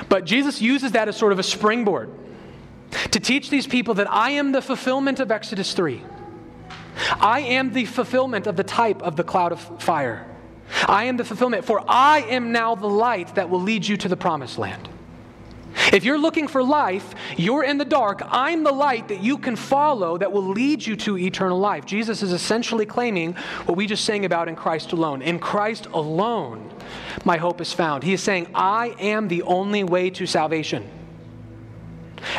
But 0.10 0.25
Jesus 0.25 0.62
uses 0.62 0.91
that 0.93 1.07
as 1.07 1.15
sort 1.15 1.31
of 1.31 1.39
a 1.39 1.43
springboard 1.43 2.12
to 3.12 3.19
teach 3.19 3.50
these 3.50 3.67
people 3.67 3.93
that 3.95 4.12
I 4.12 4.31
am 4.31 4.51
the 4.51 4.62
fulfillment 4.62 5.19
of 5.19 5.31
Exodus 5.31 5.74
3. 5.74 6.03
I 7.19 7.41
am 7.41 7.74
the 7.74 7.86
fulfillment 7.86 8.48
of 8.48 8.55
the 8.55 8.63
type 8.63 9.01
of 9.01 9.15
the 9.15 9.24
cloud 9.24 9.51
of 9.51 9.81
fire. 9.81 10.27
I 10.88 11.05
am 11.05 11.17
the 11.17 11.25
fulfillment, 11.25 11.65
for 11.65 11.83
I 11.88 12.21
am 12.21 12.51
now 12.51 12.75
the 12.75 12.88
light 12.88 13.36
that 13.36 13.50
will 13.50 13.62
lead 13.62 13.86
you 13.86 13.98
to 13.98 14.07
the 14.07 14.17
promised 14.17 14.57
land. 14.57 14.89
If 15.93 16.03
you're 16.03 16.17
looking 16.17 16.48
for 16.48 16.63
life, 16.63 17.13
you're 17.38 17.63
in 17.63 17.77
the 17.77 17.86
dark. 17.86 18.21
I'm 18.25 18.63
the 18.63 18.71
light 18.71 19.07
that 19.07 19.21
you 19.21 19.38
can 19.38 19.55
follow 19.55 20.17
that 20.17 20.31
will 20.31 20.48
lead 20.48 20.86
you 20.86 20.95
to 20.98 21.17
eternal 21.17 21.60
life. 21.60 21.86
Jesus 21.86 22.21
is 22.21 22.33
essentially 22.33 22.86
claiming 22.86 23.33
what 23.65 23.77
we 23.77 23.88
just 23.88 24.05
sang 24.05 24.25
about 24.25 24.48
in 24.48 24.55
Christ 24.55 24.91
alone. 24.91 25.21
In 25.21 25.39
Christ 25.39 25.88
alone, 25.88 26.69
my 27.25 27.38
hope 27.38 27.62
is 27.62 27.74
found. 27.74 28.03
He 28.03 28.13
is 28.13 28.21
saying, 28.21 28.48
I 28.53 28.95
am 29.00 29.27
the 29.27 29.43
only 29.43 29.83
way 29.83 30.10
to 30.12 30.25
salvation. 30.25 30.89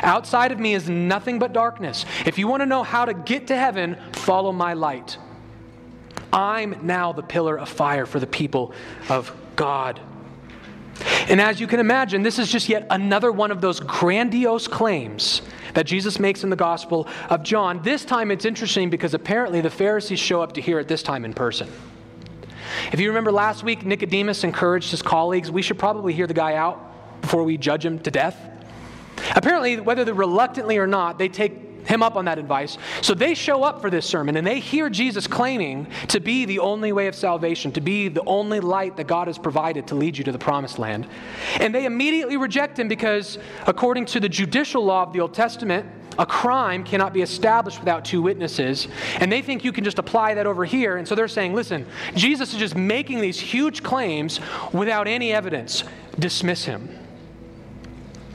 Outside 0.02 0.52
of 0.52 0.58
me 0.58 0.74
is 0.74 0.88
nothing 0.88 1.38
but 1.38 1.52
darkness. 1.52 2.04
If 2.26 2.38
you 2.38 2.48
want 2.48 2.60
to 2.62 2.66
know 2.66 2.82
how 2.82 3.04
to 3.04 3.14
get 3.14 3.48
to 3.48 3.56
heaven, 3.56 3.96
follow 4.12 4.52
my 4.52 4.74
light. 4.74 5.18
I'm 6.32 6.86
now 6.86 7.12
the 7.12 7.22
pillar 7.22 7.58
of 7.58 7.68
fire 7.68 8.06
for 8.06 8.18
the 8.18 8.26
people 8.26 8.72
of 9.08 9.34
God. 9.56 10.00
And 11.28 11.40
as 11.40 11.60
you 11.60 11.66
can 11.66 11.80
imagine, 11.80 12.22
this 12.22 12.38
is 12.38 12.50
just 12.50 12.68
yet 12.68 12.86
another 12.90 13.32
one 13.32 13.50
of 13.50 13.60
those 13.60 13.80
grandiose 13.80 14.68
claims 14.68 15.42
that 15.74 15.86
Jesus 15.86 16.18
makes 16.18 16.44
in 16.44 16.50
the 16.50 16.56
Gospel 16.56 17.08
of 17.30 17.42
John. 17.42 17.82
This 17.82 18.04
time 18.04 18.30
it's 18.30 18.44
interesting 18.44 18.90
because 18.90 19.14
apparently 19.14 19.60
the 19.60 19.70
Pharisees 19.70 20.20
show 20.20 20.42
up 20.42 20.52
to 20.52 20.60
hear 20.60 20.78
it 20.78 20.88
this 20.88 21.02
time 21.02 21.24
in 21.24 21.32
person. 21.32 21.68
If 22.92 23.00
you 23.00 23.08
remember 23.08 23.32
last 23.32 23.62
week, 23.62 23.84
Nicodemus 23.84 24.44
encouraged 24.44 24.90
his 24.90 25.02
colleagues, 25.02 25.50
we 25.50 25.62
should 25.62 25.78
probably 25.78 26.12
hear 26.12 26.26
the 26.26 26.34
guy 26.34 26.54
out 26.54 27.20
before 27.20 27.42
we 27.44 27.56
judge 27.56 27.84
him 27.84 27.98
to 28.00 28.10
death. 28.10 28.36
Apparently, 29.34 29.80
whether 29.80 30.04
they're 30.04 30.14
reluctantly 30.14 30.78
or 30.78 30.86
not, 30.86 31.18
they 31.18 31.28
take 31.28 31.52
him 31.86 32.02
up 32.02 32.16
on 32.16 32.26
that 32.26 32.38
advice. 32.38 32.78
So 33.00 33.14
they 33.14 33.34
show 33.34 33.64
up 33.64 33.80
for 33.80 33.90
this 33.90 34.06
sermon 34.06 34.36
and 34.36 34.46
they 34.46 34.60
hear 34.60 34.88
Jesus 34.88 35.26
claiming 35.26 35.88
to 36.08 36.20
be 36.20 36.44
the 36.44 36.60
only 36.60 36.92
way 36.92 37.06
of 37.06 37.14
salvation, 37.14 37.72
to 37.72 37.80
be 37.80 38.08
the 38.08 38.24
only 38.24 38.60
light 38.60 38.96
that 38.96 39.06
God 39.06 39.26
has 39.26 39.38
provided 39.38 39.86
to 39.88 39.94
lead 39.94 40.16
you 40.16 40.24
to 40.24 40.32
the 40.32 40.38
promised 40.38 40.78
land. 40.78 41.08
And 41.60 41.74
they 41.74 41.84
immediately 41.84 42.36
reject 42.36 42.78
him 42.78 42.88
because, 42.88 43.38
according 43.66 44.06
to 44.06 44.20
the 44.20 44.28
judicial 44.28 44.84
law 44.84 45.02
of 45.02 45.12
the 45.12 45.20
Old 45.20 45.34
Testament, 45.34 45.86
a 46.18 46.26
crime 46.26 46.84
cannot 46.84 47.14
be 47.14 47.22
established 47.22 47.78
without 47.80 48.04
two 48.04 48.20
witnesses. 48.20 48.86
And 49.18 49.32
they 49.32 49.40
think 49.40 49.64
you 49.64 49.72
can 49.72 49.82
just 49.82 49.98
apply 49.98 50.34
that 50.34 50.46
over 50.46 50.64
here. 50.64 50.98
And 50.98 51.08
so 51.08 51.14
they're 51.14 51.26
saying, 51.26 51.54
listen, 51.54 51.86
Jesus 52.14 52.52
is 52.52 52.58
just 52.58 52.76
making 52.76 53.22
these 53.22 53.40
huge 53.40 53.82
claims 53.82 54.38
without 54.72 55.08
any 55.08 55.32
evidence. 55.32 55.84
Dismiss 56.18 56.64
him. 56.66 57.01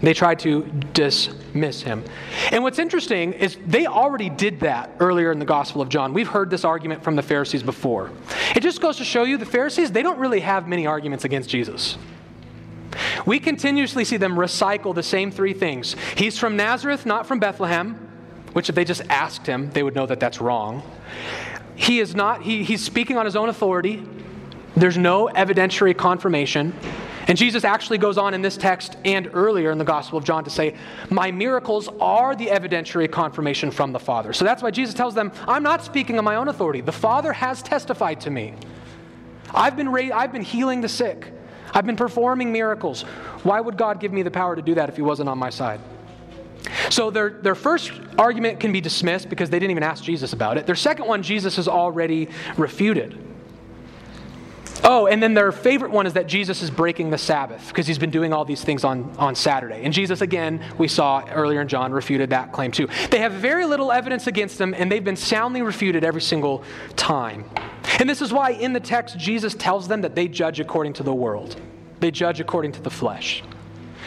They 0.01 0.13
tried 0.13 0.39
to 0.39 0.63
dismiss 0.93 1.81
him. 1.81 2.03
And 2.51 2.63
what's 2.63 2.77
interesting 2.77 3.33
is 3.33 3.57
they 3.65 3.87
already 3.87 4.29
did 4.29 4.59
that 4.59 4.91
earlier 4.99 5.31
in 5.31 5.39
the 5.39 5.45
Gospel 5.45 5.81
of 5.81 5.89
John. 5.89 6.13
We've 6.13 6.27
heard 6.27 6.49
this 6.49 6.63
argument 6.63 7.03
from 7.03 7.15
the 7.15 7.23
Pharisees 7.23 7.63
before. 7.63 8.11
It 8.55 8.61
just 8.61 8.79
goes 8.79 8.97
to 8.97 9.05
show 9.05 9.23
you 9.23 9.37
the 9.37 9.45
Pharisees, 9.45 9.91
they 9.91 10.03
don't 10.03 10.19
really 10.19 10.41
have 10.41 10.67
many 10.67 10.85
arguments 10.85 11.25
against 11.25 11.49
Jesus. 11.49 11.97
We 13.25 13.39
continuously 13.39 14.05
see 14.05 14.17
them 14.17 14.35
recycle 14.35 14.93
the 14.93 15.03
same 15.03 15.31
three 15.31 15.53
things. 15.53 15.95
He's 16.15 16.37
from 16.37 16.55
Nazareth, 16.55 17.05
not 17.05 17.25
from 17.27 17.39
Bethlehem, 17.39 17.95
which 18.53 18.69
if 18.69 18.75
they 18.75 18.85
just 18.85 19.01
asked 19.09 19.45
him, 19.45 19.71
they 19.71 19.83
would 19.83 19.95
know 19.95 20.05
that 20.05 20.19
that's 20.19 20.39
wrong. 20.39 20.83
He 21.75 21.99
is 21.99 22.15
not, 22.15 22.41
he, 22.43 22.63
he's 22.63 22.83
speaking 22.83 23.17
on 23.17 23.25
his 23.25 23.35
own 23.35 23.49
authority. 23.49 24.03
There's 24.75 24.97
no 24.97 25.27
evidentiary 25.27 25.95
confirmation. 25.95 26.73
And 27.27 27.37
Jesus 27.37 27.65
actually 27.65 27.97
goes 27.97 28.17
on 28.17 28.33
in 28.33 28.41
this 28.41 28.55
text 28.55 28.95
and 29.03 29.29
earlier 29.33 29.71
in 29.71 29.77
the 29.77 29.83
Gospel 29.83 30.17
of 30.17 30.23
John 30.23 30.45
to 30.45 30.49
say, 30.49 30.75
My 31.09 31.29
miracles 31.29 31.89
are 31.99 32.35
the 32.35 32.47
evidentiary 32.47 33.11
confirmation 33.11 33.69
from 33.69 33.91
the 33.91 33.99
Father. 33.99 34.31
So 34.31 34.45
that's 34.45 34.63
why 34.63 34.71
Jesus 34.71 34.95
tells 34.95 35.13
them, 35.13 35.31
I'm 35.47 35.63
not 35.63 35.83
speaking 35.83 36.17
on 36.17 36.23
my 36.23 36.35
own 36.35 36.47
authority. 36.47 36.81
The 36.81 36.91
Father 36.93 37.33
has 37.33 37.61
testified 37.61 38.21
to 38.21 38.29
me. 38.29 38.53
I've 39.53 39.75
been, 39.75 39.89
ra- 39.89 40.11
I've 40.13 40.31
been 40.31 40.41
healing 40.41 40.81
the 40.81 40.89
sick, 40.89 41.33
I've 41.73 41.85
been 41.85 41.97
performing 41.97 42.51
miracles. 42.51 43.01
Why 43.43 43.59
would 43.59 43.77
God 43.77 43.99
give 43.99 44.13
me 44.13 44.23
the 44.23 44.31
power 44.31 44.55
to 44.55 44.61
do 44.61 44.75
that 44.75 44.87
if 44.89 44.95
He 44.95 45.01
wasn't 45.01 45.29
on 45.29 45.37
my 45.37 45.49
side? 45.49 45.81
So 46.89 47.11
their, 47.11 47.29
their 47.29 47.55
first 47.55 47.91
argument 48.17 48.59
can 48.59 48.71
be 48.71 48.81
dismissed 48.81 49.29
because 49.29 49.49
they 49.49 49.59
didn't 49.59 49.71
even 49.71 49.83
ask 49.83 50.03
Jesus 50.03 50.33
about 50.33 50.57
it. 50.57 50.65
Their 50.65 50.75
second 50.75 51.07
one, 51.07 51.23
Jesus 51.23 51.55
has 51.57 51.67
already 51.67 52.29
refuted. 52.57 53.23
Oh, 54.83 55.07
and 55.07 55.21
then 55.21 55.33
their 55.33 55.51
favorite 55.51 55.91
one 55.91 56.05
is 56.05 56.13
that 56.13 56.27
Jesus 56.27 56.61
is 56.61 56.69
breaking 56.69 57.09
the 57.09 57.17
Sabbath 57.17 57.67
because 57.67 57.87
he's 57.87 57.97
been 57.97 58.09
doing 58.09 58.33
all 58.33 58.45
these 58.45 58.63
things 58.63 58.83
on, 58.83 59.13
on 59.17 59.35
Saturday. 59.35 59.83
And 59.83 59.93
Jesus, 59.93 60.21
again, 60.21 60.63
we 60.77 60.87
saw 60.87 61.25
earlier 61.29 61.61
in 61.61 61.67
John, 61.67 61.91
refuted 61.91 62.29
that 62.29 62.51
claim 62.51 62.71
too. 62.71 62.87
They 63.09 63.19
have 63.19 63.33
very 63.33 63.65
little 63.65 63.91
evidence 63.91 64.27
against 64.27 64.57
them, 64.57 64.73
and 64.73 64.91
they've 64.91 65.03
been 65.03 65.15
soundly 65.15 65.61
refuted 65.61 66.03
every 66.03 66.21
single 66.21 66.63
time. 66.95 67.49
And 67.99 68.09
this 68.09 68.21
is 68.21 68.31
why 68.31 68.51
in 68.51 68.73
the 68.73 68.79
text, 68.79 69.17
Jesus 69.17 69.55
tells 69.55 69.87
them 69.87 70.01
that 70.01 70.15
they 70.15 70.27
judge 70.27 70.59
according 70.59 70.93
to 70.93 71.03
the 71.03 71.13
world, 71.13 71.59
they 71.99 72.11
judge 72.11 72.39
according 72.39 72.73
to 72.73 72.81
the 72.81 72.91
flesh. 72.91 73.43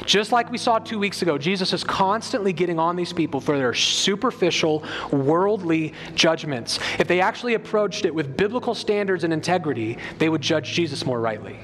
Just 0.06 0.32
like 0.32 0.50
we 0.50 0.58
saw 0.58 0.78
two 0.78 0.98
weeks 0.98 1.22
ago, 1.22 1.38
Jesus 1.38 1.72
is 1.72 1.84
constantly 1.84 2.52
getting 2.52 2.78
on 2.78 2.96
these 2.96 3.12
people 3.12 3.40
for 3.40 3.56
their 3.56 3.74
superficial, 3.74 4.84
worldly 5.12 5.92
judgments. 6.14 6.78
If 6.98 7.06
they 7.06 7.20
actually 7.20 7.54
approached 7.54 8.04
it 8.04 8.14
with 8.14 8.36
biblical 8.36 8.74
standards 8.74 9.24
and 9.24 9.32
integrity, 9.32 9.98
they 10.18 10.28
would 10.28 10.40
judge 10.40 10.72
Jesus 10.72 11.04
more 11.04 11.20
rightly. 11.20 11.58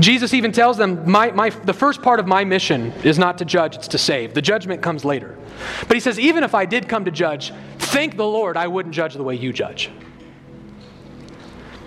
Jesus 0.00 0.34
even 0.34 0.50
tells 0.50 0.76
them, 0.76 1.08
my, 1.08 1.30
my, 1.30 1.50
the 1.50 1.72
first 1.72 2.02
part 2.02 2.18
of 2.18 2.26
my 2.26 2.44
mission 2.44 2.92
is 3.04 3.16
not 3.16 3.38
to 3.38 3.44
judge, 3.44 3.76
it's 3.76 3.88
to 3.88 3.98
save. 3.98 4.34
The 4.34 4.42
judgment 4.42 4.82
comes 4.82 5.04
later. 5.04 5.38
But 5.86 5.96
he 5.96 6.00
says, 6.00 6.18
even 6.18 6.42
if 6.42 6.54
I 6.54 6.66
did 6.66 6.88
come 6.88 7.04
to 7.04 7.12
judge, 7.12 7.52
thank 7.78 8.16
the 8.16 8.26
Lord 8.26 8.56
I 8.56 8.66
wouldn't 8.66 8.94
judge 8.94 9.14
the 9.14 9.22
way 9.22 9.36
you 9.36 9.52
judge. 9.52 9.90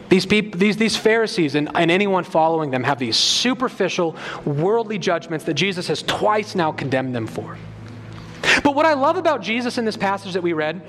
These, 0.10 0.26
people, 0.26 0.60
these, 0.60 0.78
these 0.78 0.96
Pharisees 0.96 1.56
and, 1.56 1.70
and 1.76 1.92
anyone 1.92 2.24
following 2.24 2.72
them 2.72 2.84
have 2.84 3.00
these 3.00 3.18
superficial, 3.18 4.16
worldly 4.46 4.98
judgments 4.98 5.46
that 5.46 5.56
Jesus 5.56 5.88
has 5.88 6.02
twice 6.02 6.56
now 6.56 6.72
condemned 6.72 7.14
them 7.14 7.28
for. 7.28 7.58
But 8.64 8.76
what 8.76 8.86
I 8.86 8.94
love 8.94 9.18
about 9.18 9.42
Jesus 9.42 9.78
in 9.78 9.86
this 9.86 9.98
passage 9.98 10.34
that 10.34 10.44
we 10.44 10.54
read 10.54 10.82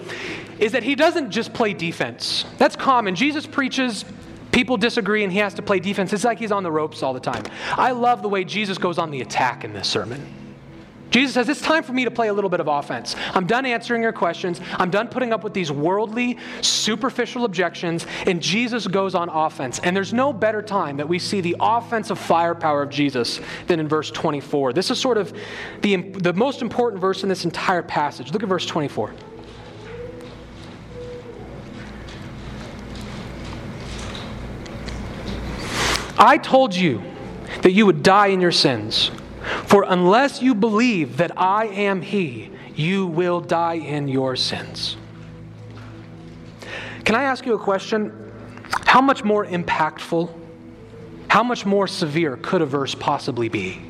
is 0.59 0.73
that 0.73 0.83
he 0.83 0.95
doesn't 0.95 1.31
just 1.31 1.53
play 1.53 1.75
defense. 1.75 2.45
That's 2.57 2.77
common. 2.77 3.15
Jesus 3.15 3.47
preaches, 3.47 4.05
people 4.53 4.77
disagree, 4.77 5.25
and 5.25 5.33
he 5.33 5.39
has 5.39 5.55
to 5.55 5.63
play 5.63 5.81
defense. 5.81 6.13
It's 6.13 6.25
like 6.25 6.39
he's 6.39 6.53
on 6.53 6.63
the 6.63 6.71
ropes 6.71 7.03
all 7.03 7.13
the 7.13 7.21
time. 7.21 7.45
I 7.73 7.91
love 7.93 8.23
the 8.23 8.29
way 8.29 8.45
Jesus 8.45 8.79
goes 8.79 8.99
on 8.99 9.11
the 9.11 9.21
attack 9.21 9.65
in 9.65 9.73
this 9.73 9.89
sermon. 9.89 10.48
Jesus 11.11 11.35
says, 11.35 11.49
It's 11.49 11.63
time 11.63 11.83
for 11.83 11.93
me 11.93 12.05
to 12.05 12.11
play 12.11 12.29
a 12.29 12.33
little 12.33 12.51
bit 12.51 12.61
of 12.61 12.69
offense. 12.69 13.17
I'm 13.35 13.47
done 13.47 13.65
answering 13.65 14.03
your 14.03 14.13
questions. 14.13 14.61
I'm 14.75 14.91
done 14.91 15.09
putting 15.09 15.33
up 15.33 15.43
with 15.45 15.55
these 15.55 15.73
worldly, 15.73 16.39
superficial 16.61 17.45
objections. 17.45 18.07
And 18.27 18.43
Jesus 18.43 18.87
goes 18.87 19.15
on 19.15 19.29
offense. 19.29 19.79
And 19.81 19.97
there's 19.97 20.13
no 20.13 20.33
better 20.33 20.63
time 20.63 20.99
that 20.99 21.09
we 21.09 21.19
see 21.19 21.41
the 21.41 21.57
offensive 21.61 22.19
firepower 22.19 22.83
of 22.83 22.91
Jesus 22.91 23.41
than 23.67 23.81
in 23.81 23.89
verse 23.89 24.11
24. 24.11 24.73
This 24.73 24.91
is 24.91 25.01
sort 25.01 25.19
of 25.19 25.33
the, 25.83 25.97
the 25.97 26.33
most 26.33 26.63
important 26.63 27.01
verse 27.01 27.23
in 27.23 27.29
this 27.29 27.45
entire 27.45 27.83
passage. 27.83 28.33
Look 28.33 28.43
at 28.43 28.49
verse 28.49 28.67
24. 28.67 29.15
I 36.21 36.37
told 36.37 36.75
you 36.75 37.01
that 37.63 37.71
you 37.71 37.87
would 37.87 38.03
die 38.03 38.27
in 38.29 38.41
your 38.41 38.51
sins. 38.51 39.13
For 39.69 39.85
unless 39.87 40.41
you 40.41 40.55
believe 40.55 41.19
that 41.19 41.39
I 41.39 41.67
am 41.67 42.01
He, 42.01 42.51
you 42.75 43.07
will 43.07 43.43
die 43.43 43.75
in 43.75 44.09
your 44.09 44.35
sins. 44.35 44.97
Can 47.05 47.15
I 47.15 47.25
ask 47.25 47.45
you 47.45 47.53
a 47.53 47.59
question? 47.59 48.33
How 48.87 49.03
much 49.03 49.25
more 49.25 49.45
impactful, 49.45 50.33
how 51.29 51.43
much 51.43 51.67
more 51.67 51.87
severe 51.87 52.39
could 52.39 52.63
a 52.63 52.67
verse 52.67 52.95
possibly 52.95 53.51
be? 53.51 53.83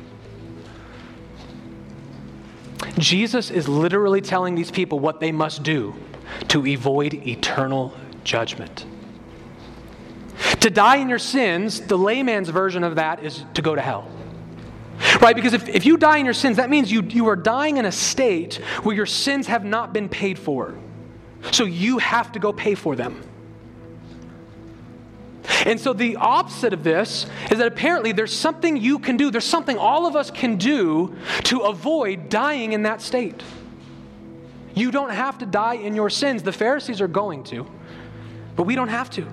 Jesus 2.97 3.49
is 3.49 3.69
literally 3.69 4.19
telling 4.19 4.55
these 4.55 4.71
people 4.71 4.99
what 4.99 5.21
they 5.21 5.31
must 5.31 5.63
do 5.63 5.95
to 6.49 6.73
avoid 6.73 7.13
eternal 7.13 7.93
judgment. 8.25 8.85
To 10.59 10.69
die 10.69 10.97
in 10.97 11.07
your 11.07 11.19
sins, 11.19 11.79
the 11.79 11.97
layman's 11.97 12.49
version 12.49 12.83
of 12.83 12.95
that 12.95 13.23
is 13.23 13.45
to 13.53 13.61
go 13.61 13.75
to 13.75 13.81
hell. 13.81 14.11
Right? 15.21 15.35
Because 15.35 15.53
if, 15.53 15.67
if 15.67 15.85
you 15.85 15.97
die 15.97 16.17
in 16.17 16.25
your 16.25 16.33
sins, 16.33 16.57
that 16.57 16.69
means 16.69 16.91
you, 16.91 17.01
you 17.01 17.27
are 17.27 17.35
dying 17.35 17.77
in 17.77 17.85
a 17.85 17.91
state 17.91 18.55
where 18.83 18.95
your 18.95 19.05
sins 19.05 19.47
have 19.47 19.65
not 19.65 19.91
been 19.91 20.07
paid 20.07 20.39
for. 20.39 20.75
So 21.51 21.65
you 21.65 21.97
have 21.97 22.31
to 22.33 22.39
go 22.39 22.53
pay 22.53 22.75
for 22.75 22.95
them. 22.95 23.21
And 25.65 25.79
so 25.79 25.93
the 25.93 26.15
opposite 26.15 26.73
of 26.73 26.83
this 26.83 27.25
is 27.51 27.57
that 27.57 27.67
apparently 27.67 28.11
there's 28.11 28.33
something 28.33 28.77
you 28.77 28.99
can 28.99 29.17
do, 29.17 29.29
there's 29.29 29.45
something 29.45 29.77
all 29.77 30.05
of 30.05 30.15
us 30.15 30.31
can 30.31 30.55
do 30.55 31.15
to 31.45 31.61
avoid 31.61 32.29
dying 32.29 32.73
in 32.73 32.83
that 32.83 33.01
state. 33.01 33.41
You 34.73 34.91
don't 34.91 35.11
have 35.11 35.39
to 35.39 35.45
die 35.45 35.75
in 35.75 35.95
your 35.95 36.09
sins. 36.09 36.43
The 36.43 36.53
Pharisees 36.53 37.01
are 37.01 37.07
going 37.07 37.43
to, 37.45 37.67
but 38.55 38.63
we 38.63 38.75
don't 38.75 38.87
have 38.87 39.09
to. 39.11 39.27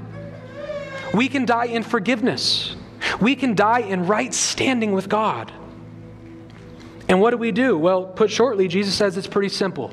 We 1.14 1.28
can 1.28 1.44
die 1.44 1.66
in 1.66 1.84
forgiveness. 1.84 2.74
We 3.20 3.36
can 3.36 3.54
die 3.54 3.80
in 3.80 4.06
right 4.06 4.34
standing 4.34 4.92
with 4.92 5.08
God. 5.08 5.52
And 7.08 7.20
what 7.20 7.30
do 7.30 7.36
we 7.36 7.52
do? 7.52 7.78
Well, 7.78 8.04
put 8.04 8.30
shortly, 8.30 8.68
Jesus 8.68 8.94
says 8.94 9.16
it's 9.16 9.26
pretty 9.26 9.48
simple. 9.48 9.92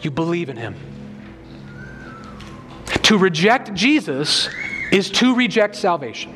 You 0.00 0.10
believe 0.10 0.48
in 0.48 0.56
him. 0.56 0.74
To 3.02 3.18
reject 3.18 3.74
Jesus 3.74 4.48
is 4.90 5.10
to 5.10 5.34
reject 5.34 5.76
salvation. 5.76 6.34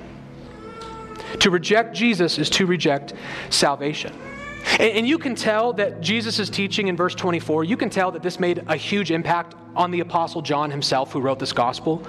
To 1.41 1.51
reject 1.51 1.95
Jesus 1.95 2.39
is 2.39 2.51
to 2.51 2.67
reject 2.67 3.15
salvation. 3.51 4.13
And, 4.81 5.07
you 5.07 5.19
can 5.19 5.35
tell 5.35 5.73
that 5.75 6.01
Jesus' 6.01 6.49
teaching 6.49 6.89
in 6.89 6.97
verse 6.97 7.15
24, 7.15 7.65
you 7.65 7.77
can 7.77 7.91
tell 7.91 8.11
that 8.13 8.23
this 8.23 8.41
made 8.41 8.65
a 8.67 8.77
huge 8.77 9.11
impact 9.11 9.55
on 9.77 9.91
the 9.91 10.01
Apostle 10.01 10.43
John 10.43 10.71
himself, 10.71 11.13
who 11.13 11.21
wrote 11.21 11.39
this 11.39 11.53
gospel, 11.53 12.03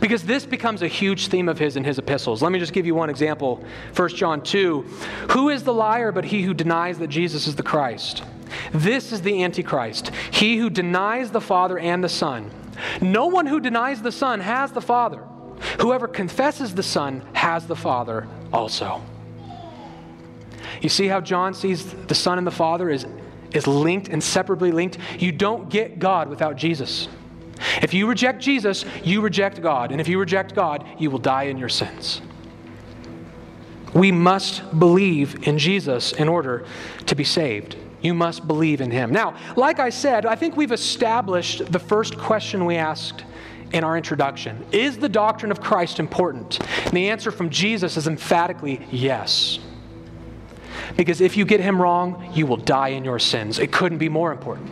because 0.00 0.22
this 0.22 0.46
becomes 0.46 0.82
a 0.82 0.88
huge 0.88 1.28
theme 1.28 1.48
of 1.48 1.58
his 1.58 1.76
in 1.76 1.84
his 1.84 1.98
epistles. 1.98 2.42
Let 2.42 2.52
me 2.52 2.58
just 2.58 2.72
give 2.72 2.86
you 2.86 2.94
one 2.94 3.10
example 3.10 3.64
1 3.94 4.08
John 4.10 4.42
2. 4.42 4.82
Who 5.30 5.48
is 5.48 5.62
the 5.64 5.72
liar 5.72 6.12
but 6.12 6.24
he 6.24 6.42
who 6.42 6.54
denies 6.54 6.98
that 6.98 7.08
Jesus 7.08 7.46
is 7.46 7.56
the 7.56 7.62
Christ? 7.62 8.22
This 8.72 9.12
is 9.12 9.22
the 9.22 9.42
Antichrist, 9.42 10.10
he 10.30 10.56
who 10.56 10.70
denies 10.70 11.30
the 11.30 11.40
Father 11.40 11.78
and 11.78 12.02
the 12.02 12.08
Son. 12.08 12.50
No 13.00 13.26
one 13.26 13.46
who 13.46 13.60
denies 13.60 14.02
the 14.02 14.12
Son 14.12 14.40
has 14.40 14.72
the 14.72 14.80
Father. 14.80 15.22
Whoever 15.80 16.06
confesses 16.06 16.74
the 16.74 16.82
Son 16.82 17.22
has 17.32 17.66
the 17.66 17.76
Father 17.76 18.26
also. 18.52 19.02
You 20.82 20.88
see 20.88 21.06
how 21.06 21.20
John 21.20 21.54
sees 21.54 21.92
the 21.92 22.14
Son 22.14 22.38
and 22.38 22.46
the 22.46 22.52
Father 22.52 22.90
is, 22.90 23.06
is 23.52 23.66
linked, 23.66 24.08
inseparably 24.08 24.72
linked? 24.72 24.98
You 25.18 25.32
don't 25.32 25.68
get 25.68 25.98
God 25.98 26.28
without 26.28 26.56
Jesus. 26.56 27.08
If 27.82 27.94
you 27.94 28.06
reject 28.06 28.42
Jesus, 28.42 28.84
you 29.02 29.20
reject 29.20 29.60
God. 29.62 29.92
And 29.92 30.00
if 30.00 30.08
you 30.08 30.18
reject 30.18 30.54
God, 30.54 30.86
you 30.98 31.10
will 31.10 31.18
die 31.18 31.44
in 31.44 31.58
your 31.58 31.68
sins. 31.68 32.20
We 33.94 34.12
must 34.12 34.78
believe 34.78 35.46
in 35.48 35.58
Jesus 35.58 36.12
in 36.12 36.28
order 36.28 36.66
to 37.06 37.14
be 37.14 37.24
saved. 37.24 37.76
You 38.02 38.12
must 38.12 38.46
believe 38.46 38.80
in 38.80 38.90
him. 38.90 39.10
Now, 39.10 39.36
like 39.56 39.80
I 39.80 39.88
said, 39.88 40.26
I 40.26 40.36
think 40.36 40.56
we've 40.56 40.72
established 40.72 41.72
the 41.72 41.78
first 41.78 42.18
question 42.18 42.66
we 42.66 42.76
asked 42.76 43.24
in 43.72 43.84
our 43.84 43.96
introduction 43.96 44.64
Is 44.70 44.98
the 44.98 45.08
doctrine 45.08 45.50
of 45.50 45.60
Christ 45.60 45.98
important? 45.98 46.60
And 46.84 46.92
the 46.92 47.08
answer 47.08 47.30
from 47.30 47.50
Jesus 47.50 47.96
is 47.96 48.06
emphatically 48.06 48.86
yes. 48.90 49.58
Because 50.96 51.20
if 51.20 51.36
you 51.36 51.44
get 51.44 51.60
him 51.60 51.80
wrong, 51.80 52.30
you 52.34 52.46
will 52.46 52.56
die 52.56 52.88
in 52.88 53.04
your 53.04 53.18
sins. 53.18 53.58
It 53.58 53.72
couldn't 53.72 53.98
be 53.98 54.08
more 54.08 54.32
important. 54.32 54.70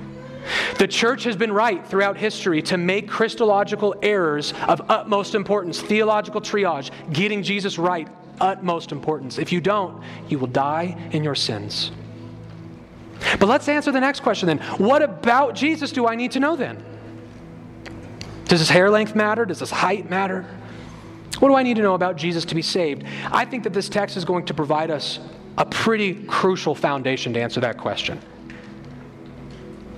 The 0.79 0.87
church 0.87 1.25
has 1.25 1.37
been 1.37 1.53
right 1.53 1.85
throughout 1.87 2.17
history 2.17 2.61
to 2.63 2.77
make 2.77 3.09
Christological 3.09 3.95
errors 4.03 4.53
of 4.69 4.83
utmost 4.91 5.35
importance, 5.35 5.81
theological 5.81 6.41
triage, 6.41 6.91
getting 7.13 7.43
Jesus 7.43 7.79
right, 7.79 8.09
utmost 8.41 8.93
importance. 8.93 9.39
If 9.39 9.53
you 9.53 9.61
don't, 9.61 10.03
you 10.29 10.39
will 10.39 10.49
die 10.49 10.97
in 11.13 11.25
your 11.25 11.35
sins. 11.35 11.93
But 13.39 13.47
let's 13.47 13.69
answer 13.69 13.91
the 13.91 14.01
next 14.01 14.21
question 14.21 14.47
then. 14.47 14.59
What 14.79 15.03
about 15.03 15.55
Jesus 15.55 15.93
do 15.93 16.07
I 16.07 16.15
need 16.15 16.33
to 16.33 16.41
know 16.41 16.57
then? 16.57 16.85
Does 18.47 18.61
his 18.61 18.69
hair 18.69 18.91
length 18.91 19.15
matter? 19.15 19.47
Does 19.47 19.61
his 19.61 19.71
height 19.71 20.11
matter? 20.11 20.47
What 21.39 21.49
do 21.49 21.55
I 21.55 21.63
need 21.63 21.77
to 21.77 21.83
know 21.83 21.95
about 21.95 22.17
Jesus 22.17 22.45
to 22.47 22.55
be 22.55 22.63
saved? 22.63 23.05
I 23.31 23.45
think 23.45 23.65
that 23.65 23.73
this 23.73 23.89
text 23.89 24.17
is 24.17 24.25
going 24.25 24.45
to 24.47 24.55
provide 24.55 24.91
us 24.91 25.19
a 25.57 25.65
pretty 25.65 26.15
crucial 26.25 26.75
foundation 26.75 27.33
to 27.35 27.41
answer 27.41 27.61
that 27.61 27.79
question. 27.79 28.21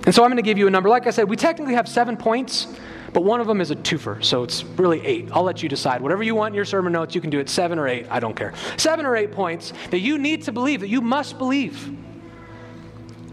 And 0.05 0.15
so 0.15 0.23
I'm 0.23 0.29
going 0.29 0.37
to 0.37 0.43
give 0.43 0.57
you 0.57 0.67
a 0.67 0.69
number. 0.69 0.89
Like 0.89 1.07
I 1.07 1.09
said, 1.09 1.27
we 1.27 1.35
technically 1.35 1.73
have 1.73 1.87
seven 1.87 2.15
points, 2.15 2.67
but 3.11 3.23
one 3.23 3.41
of 3.41 3.47
them 3.47 3.59
is 3.59 3.71
a 3.71 3.75
twofer, 3.75 4.23
so 4.23 4.43
it's 4.43 4.63
really 4.63 5.05
eight. 5.05 5.29
I'll 5.33 5.43
let 5.43 5.61
you 5.61 5.67
decide. 5.67 6.01
Whatever 6.01 6.23
you 6.23 6.35
want 6.35 6.53
in 6.53 6.55
your 6.55 6.65
sermon 6.65 6.93
notes, 6.93 7.13
you 7.13 7.21
can 7.21 7.29
do 7.29 7.39
it 7.39 7.49
seven 7.49 7.77
or 7.77 7.87
eight. 7.87 8.05
I 8.09 8.19
don't 8.19 8.35
care. 8.35 8.53
Seven 8.77 9.05
or 9.05 9.15
eight 9.15 9.31
points 9.31 9.73
that 9.91 9.99
you 9.99 10.17
need 10.17 10.43
to 10.43 10.51
believe, 10.51 10.81
that 10.81 10.89
you 10.89 11.01
must 11.01 11.37
believe, 11.37 11.91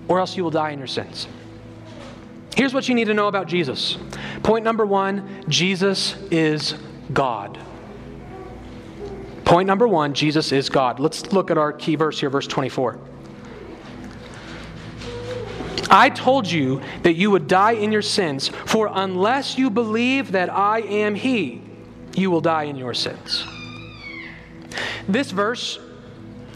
or 0.09 0.19
else 0.19 0.37
you 0.37 0.43
will 0.43 0.51
die 0.51 0.71
in 0.71 0.79
your 0.79 0.89
sins. 0.89 1.29
Here's 2.57 2.73
what 2.73 2.89
you 2.89 2.95
need 2.95 3.07
to 3.07 3.15
know 3.15 3.29
about 3.29 3.47
Jesus. 3.47 3.99
Point 4.43 4.65
number 4.65 4.87
one 4.87 5.45
Jesus 5.49 6.17
is 6.31 6.75
God. 7.13 7.59
Point 9.45 9.67
number 9.67 9.87
one 9.87 10.15
Jesus 10.15 10.53
is 10.53 10.69
God. 10.69 10.99
Let's 10.99 11.33
look 11.33 11.51
at 11.51 11.59
our 11.59 11.73
key 11.73 11.97
verse 11.97 12.19
here, 12.19 12.31
verse 12.31 12.47
24. 12.47 12.99
I 15.91 16.11
told 16.11 16.51
you 16.51 16.81
that 17.03 17.15
you 17.15 17.31
would 17.31 17.47
die 17.47 17.73
in 17.73 17.93
your 17.93 18.03
sins, 18.03 18.49
for 18.49 18.91
unless 18.93 19.59
you 19.59 19.71
believe 19.71 20.33
that 20.33 20.51
I 20.51 20.81
am 20.81 21.15
He, 21.15 21.63
you 22.15 22.31
will 22.31 22.41
die 22.41 22.65
in 22.65 22.77
your 22.77 22.95
sins. 22.95 23.45
This 25.07 25.31
verse, 25.31 25.79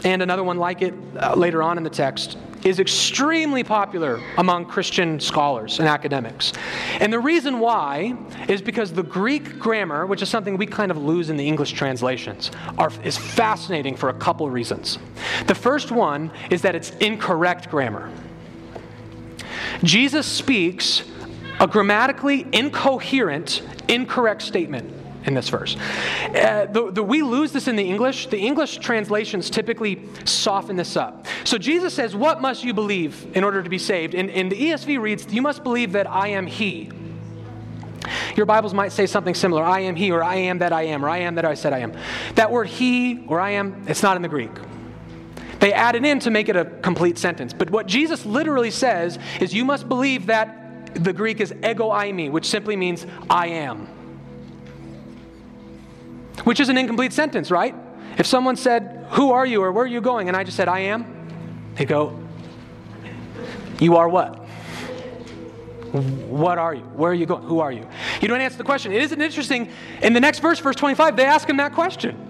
and 0.03 0.21
another 0.21 0.43
one 0.43 0.57
like 0.57 0.81
it 0.81 0.93
uh, 1.15 1.35
later 1.35 1.61
on 1.61 1.77
in 1.77 1.83
the 1.83 1.89
text, 1.89 2.37
is 2.69 2.79
extremely 2.79 3.63
popular 3.63 4.21
among 4.37 4.65
Christian 4.65 5.19
scholars 5.19 5.79
and 5.79 5.87
academics. 5.87 6.53
And 6.99 7.11
the 7.11 7.19
reason 7.19 7.59
why 7.59 8.15
is 8.47 8.61
because 8.61 8.93
the 8.93 9.03
Greek 9.03 9.57
grammar, 9.57 10.05
which 10.05 10.21
is 10.21 10.29
something 10.29 10.55
we 10.55 10.67
kind 10.67 10.91
of 10.91 10.97
lose 10.97 11.29
in 11.29 11.37
the 11.37 11.47
English 11.47 11.71
translations, 11.71 12.51
are, 12.77 12.91
is 13.03 13.17
fascinating 13.17 13.95
for 13.95 14.09
a 14.09 14.13
couple 14.13 14.49
reasons. 14.49 14.99
The 15.47 15.55
first 15.55 15.91
one 15.91 16.31
is 16.51 16.61
that 16.61 16.75
it's 16.75 16.91
incorrect 16.97 17.69
grammar. 17.69 18.11
Jesus 19.83 20.27
speaks 20.27 21.03
a 21.59 21.67
grammatically 21.67 22.45
incoherent, 22.51 23.63
incorrect 23.87 24.43
statement 24.43 24.93
in 25.25 25.33
this 25.33 25.49
verse. 25.49 25.75
Uh, 25.75 26.67
the, 26.71 26.91
the, 26.91 27.03
we 27.03 27.21
lose 27.21 27.51
this 27.51 27.67
in 27.67 27.75
the 27.75 27.83
English. 27.83 28.27
The 28.27 28.39
English 28.39 28.77
translations 28.77 29.49
typically 29.49 30.01
soften 30.25 30.75
this 30.75 30.95
up. 30.95 31.27
So 31.43 31.57
Jesus 31.57 31.93
says, 31.93 32.15
What 32.15 32.41
must 32.41 32.63
you 32.63 32.73
believe 32.73 33.27
in 33.35 33.43
order 33.43 33.61
to 33.61 33.69
be 33.69 33.77
saved? 33.77 34.15
And, 34.15 34.29
and 34.29 34.51
the 34.51 34.55
ESV 34.55 34.99
reads, 34.99 35.31
You 35.31 35.41
must 35.41 35.63
believe 35.63 35.93
that 35.93 36.09
I 36.09 36.29
am 36.29 36.47
He. 36.47 36.91
Your 38.35 38.45
Bibles 38.45 38.73
might 38.73 38.91
say 38.91 39.05
something 39.05 39.35
similar 39.35 39.63
I 39.63 39.81
am 39.81 39.95
He, 39.95 40.11
or 40.11 40.23
I 40.23 40.35
am 40.35 40.59
that 40.59 40.73
I 40.73 40.83
am, 40.83 41.03
or 41.03 41.09
I 41.09 41.19
am 41.19 41.35
that 41.35 41.45
I 41.45 41.53
said 41.53 41.73
I 41.73 41.79
am. 41.79 41.93
That 42.35 42.51
word 42.51 42.67
He 42.67 43.25
or 43.27 43.39
I 43.39 43.51
am, 43.51 43.83
it's 43.87 44.03
not 44.03 44.15
in 44.15 44.21
the 44.21 44.29
Greek. 44.29 44.51
They 45.59 45.73
add 45.73 45.95
it 45.95 46.05
in 46.05 46.19
to 46.21 46.31
make 46.31 46.47
it 46.47 46.55
a 46.55 46.63
complete 46.63 47.17
sentence. 47.17 47.51
But 47.51 47.69
what 47.69 47.85
Jesus 47.85 48.25
literally 48.25 48.71
says 48.71 49.19
is, 49.41 49.53
You 49.53 49.65
must 49.65 49.89
believe 49.89 50.27
that 50.27 50.55
the 50.95 51.13
Greek 51.13 51.39
is 51.39 51.51
ego 51.51 51.89
eimi, 51.89 52.31
which 52.31 52.47
simply 52.47 52.75
means 52.75 53.05
I 53.29 53.47
am 53.47 53.87
which 56.43 56.59
is 56.59 56.69
an 56.69 56.77
incomplete 56.77 57.13
sentence, 57.13 57.51
right? 57.51 57.75
If 58.17 58.25
someone 58.25 58.55
said, 58.55 59.07
Who 59.11 59.31
are 59.31 59.45
you 59.45 59.63
or 59.63 59.71
where 59.71 59.83
are 59.83 59.87
you 59.87 60.01
going? 60.01 60.27
and 60.27 60.37
I 60.37 60.43
just 60.43 60.57
said, 60.57 60.67
I 60.67 60.79
am, 60.79 61.05
they 61.75 61.85
go, 61.85 62.19
You 63.79 63.97
are 63.97 64.09
what? 64.09 64.35
What 65.91 66.59
are 66.59 66.75
you? 66.75 66.81
Where 66.81 67.11
are 67.11 67.15
you 67.15 67.25
going? 67.25 67.43
Who 67.43 67.59
are 67.59 67.71
you? 67.71 67.87
You 68.21 68.27
don't 68.27 68.41
answer 68.41 68.57
the 68.57 68.63
question. 68.63 68.91
It 68.91 69.01
isn't 69.01 69.21
interesting. 69.21 69.71
In 70.03 70.13
the 70.13 70.19
next 70.19 70.39
verse, 70.39 70.59
verse 70.59 70.75
25, 70.75 71.15
they 71.15 71.25
ask 71.25 71.49
him 71.49 71.57
that 71.57 71.73
question. 71.73 72.27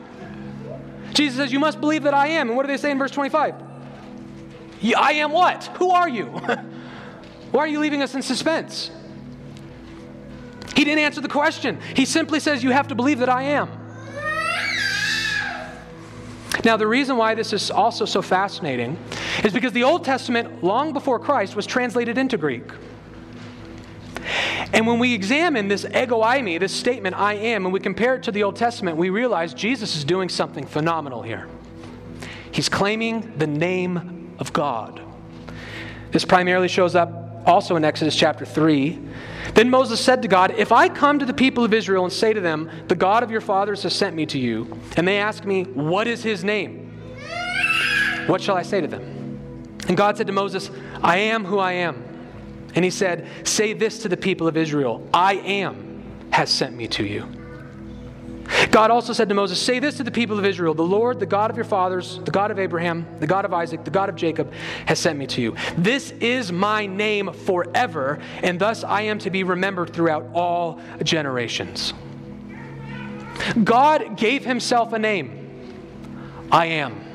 Jesus 1.14 1.38
says, 1.38 1.52
You 1.52 1.60
must 1.60 1.82
believe 1.82 2.04
that 2.04 2.14
I 2.14 2.28
am. 2.28 2.48
And 2.48 2.56
what 2.56 2.64
do 2.64 2.68
they 2.72 2.78
say 2.78 2.92
in 2.92 2.98
verse 2.98 3.12
25? 3.12 3.56
I 4.98 5.14
am 5.14 5.32
what? 5.32 5.66
Who 5.78 5.90
are 5.92 6.08
you? 6.08 6.26
Why 7.52 7.64
are 7.64 7.68
you 7.68 7.80
leaving 7.80 8.02
us 8.02 8.16
in 8.16 8.22
suspense? 8.22 8.92
He 10.76 10.86
didn't 10.86 11.00
answer 11.00 11.20
the 11.20 11.28
question. 11.28 11.80
He 11.96 12.06
simply 12.06 12.40
says, 12.40 12.64
You 12.64 12.72
have 12.72 12.88
to 12.90 12.96
believe 12.96 13.20
that 13.20 13.30
I 13.30 13.44
am. 13.44 13.70
Now, 16.66 16.78
the 16.78 16.88
reason 16.88 17.16
why 17.18 17.36
this 17.36 17.54
is 17.54 17.72
also 17.72 18.06
so 18.06 18.22
fascinating 18.22 18.98
is 19.44 19.54
because 19.54 19.72
the 19.72 19.84
Old 19.84 20.04
Testament, 20.04 20.64
long 20.64 20.94
before 20.94 21.20
Christ, 21.20 21.56
was 21.56 21.66
translated 21.66 22.18
into 22.18 22.38
Greek. 22.38 22.66
And 24.74 24.86
when 24.86 25.00
we 25.00 25.14
examine 25.14 25.68
this 25.68 25.86
ego 25.86 26.22
eimi, 26.22 26.60
this 26.60 26.74
statement, 26.74 27.16
I 27.16 27.34
am, 27.36 27.66
and 27.66 27.74
we 27.74 27.80
compare 27.80 28.16
it 28.16 28.24
to 28.24 28.32
the 28.32 28.44
Old 28.44 28.56
Testament, 28.56 28.98
we 28.98 29.10
realize 29.10 29.54
Jesus 29.54 29.96
is 29.96 30.04
doing 30.04 30.30
something 30.30 30.66
phenomenal 30.66 31.22
here. 31.22 31.48
He's 32.52 32.70
claiming 32.70 33.38
the 33.38 33.48
name 33.48 34.36
of 34.38 34.54
God. 34.54 35.02
This 36.12 36.26
primarily 36.26 36.68
shows 36.68 36.96
up 36.96 37.48
also 37.48 37.76
in 37.76 37.86
Exodus 37.86 38.16
chapter 38.16 38.46
3. 38.46 39.00
Then 39.54 39.70
Moses 39.70 40.00
said 40.00 40.22
to 40.22 40.28
God, 40.28 40.52
If 40.52 40.72
I 40.72 40.90
come 40.90 41.20
to 41.20 41.26
the 41.26 41.34
people 41.34 41.64
of 41.64 41.74
Israel 41.74 42.04
and 42.04 42.14
say 42.14 42.34
to 42.34 42.42
them, 42.42 42.70
The 42.88 42.96
God 42.96 43.24
of 43.24 43.32
your 43.32 43.42
fathers 43.42 43.84
has 43.84 43.94
sent 43.94 44.16
me 44.16 44.26
to 44.28 44.40
you, 44.40 44.80
and 44.96 45.08
they 45.08 45.18
ask 45.18 45.46
me, 45.46 45.64
What 45.64 46.08
is 46.08 46.24
his 46.24 46.44
name? 46.44 46.86
What 48.28 48.42
shall 48.42 48.56
I 48.56 48.62
say 48.62 48.82
to 48.82 48.88
them? 48.88 49.02
And 49.88 49.98
God 49.98 50.18
said 50.18 50.28
to 50.28 50.34
Moses, 50.34 50.70
I 51.02 51.18
am 51.18 51.46
who 51.46 51.58
I 51.58 51.74
am. 51.74 52.06
And 52.76 52.86
he 52.86 52.92
said, 52.92 53.28
Say 53.44 53.74
this 53.74 54.00
to 54.04 54.10
the 54.10 54.18
people 54.18 54.48
of 54.48 54.56
Israel 54.56 55.08
I 55.14 55.36
am 55.36 56.04
has 56.32 56.50
sent 56.50 56.76
me 56.76 56.88
to 56.90 57.06
you. 57.06 57.39
God 58.72 58.92
also 58.92 59.14
said 59.14 59.30
to 59.30 59.36
Moses, 59.36 59.62
Say 59.62 59.80
this 59.80 59.98
to 59.98 60.04
the 60.04 60.12
people 60.12 60.38
of 60.38 60.46
Israel 60.46 60.74
The 60.74 60.84
Lord, 60.84 61.20
the 61.20 61.26
God 61.26 61.50
of 61.50 61.58
your 61.58 61.66
fathers, 61.66 62.20
the 62.24 62.32
God 62.32 62.52
of 62.52 62.60
Abraham, 62.60 63.06
the 63.20 63.28
God 63.28 63.46
of 63.46 63.54
Isaac, 63.54 63.84
the 63.84 63.92
God 63.92 64.10
of 64.10 64.16
Jacob, 64.16 64.52
has 64.86 65.00
sent 65.00 65.18
me 65.18 65.28
to 65.28 65.42
you. 65.42 65.56
This 65.78 66.12
is 66.20 66.52
my 66.52 66.86
name 66.86 67.34
forever, 67.34 68.20
and 68.44 68.60
thus 68.60 68.84
I 68.84 69.02
am 69.04 69.20
to 69.20 69.30
be 69.30 69.44
remembered 69.44 69.94
throughout 69.94 70.30
all 70.34 70.82
generations. 71.04 71.94
God 73.64 74.18
gave 74.18 74.46
himself 74.46 74.94
a 74.94 75.00
name 75.00 76.48
I 76.52 76.66
am. 76.68 77.09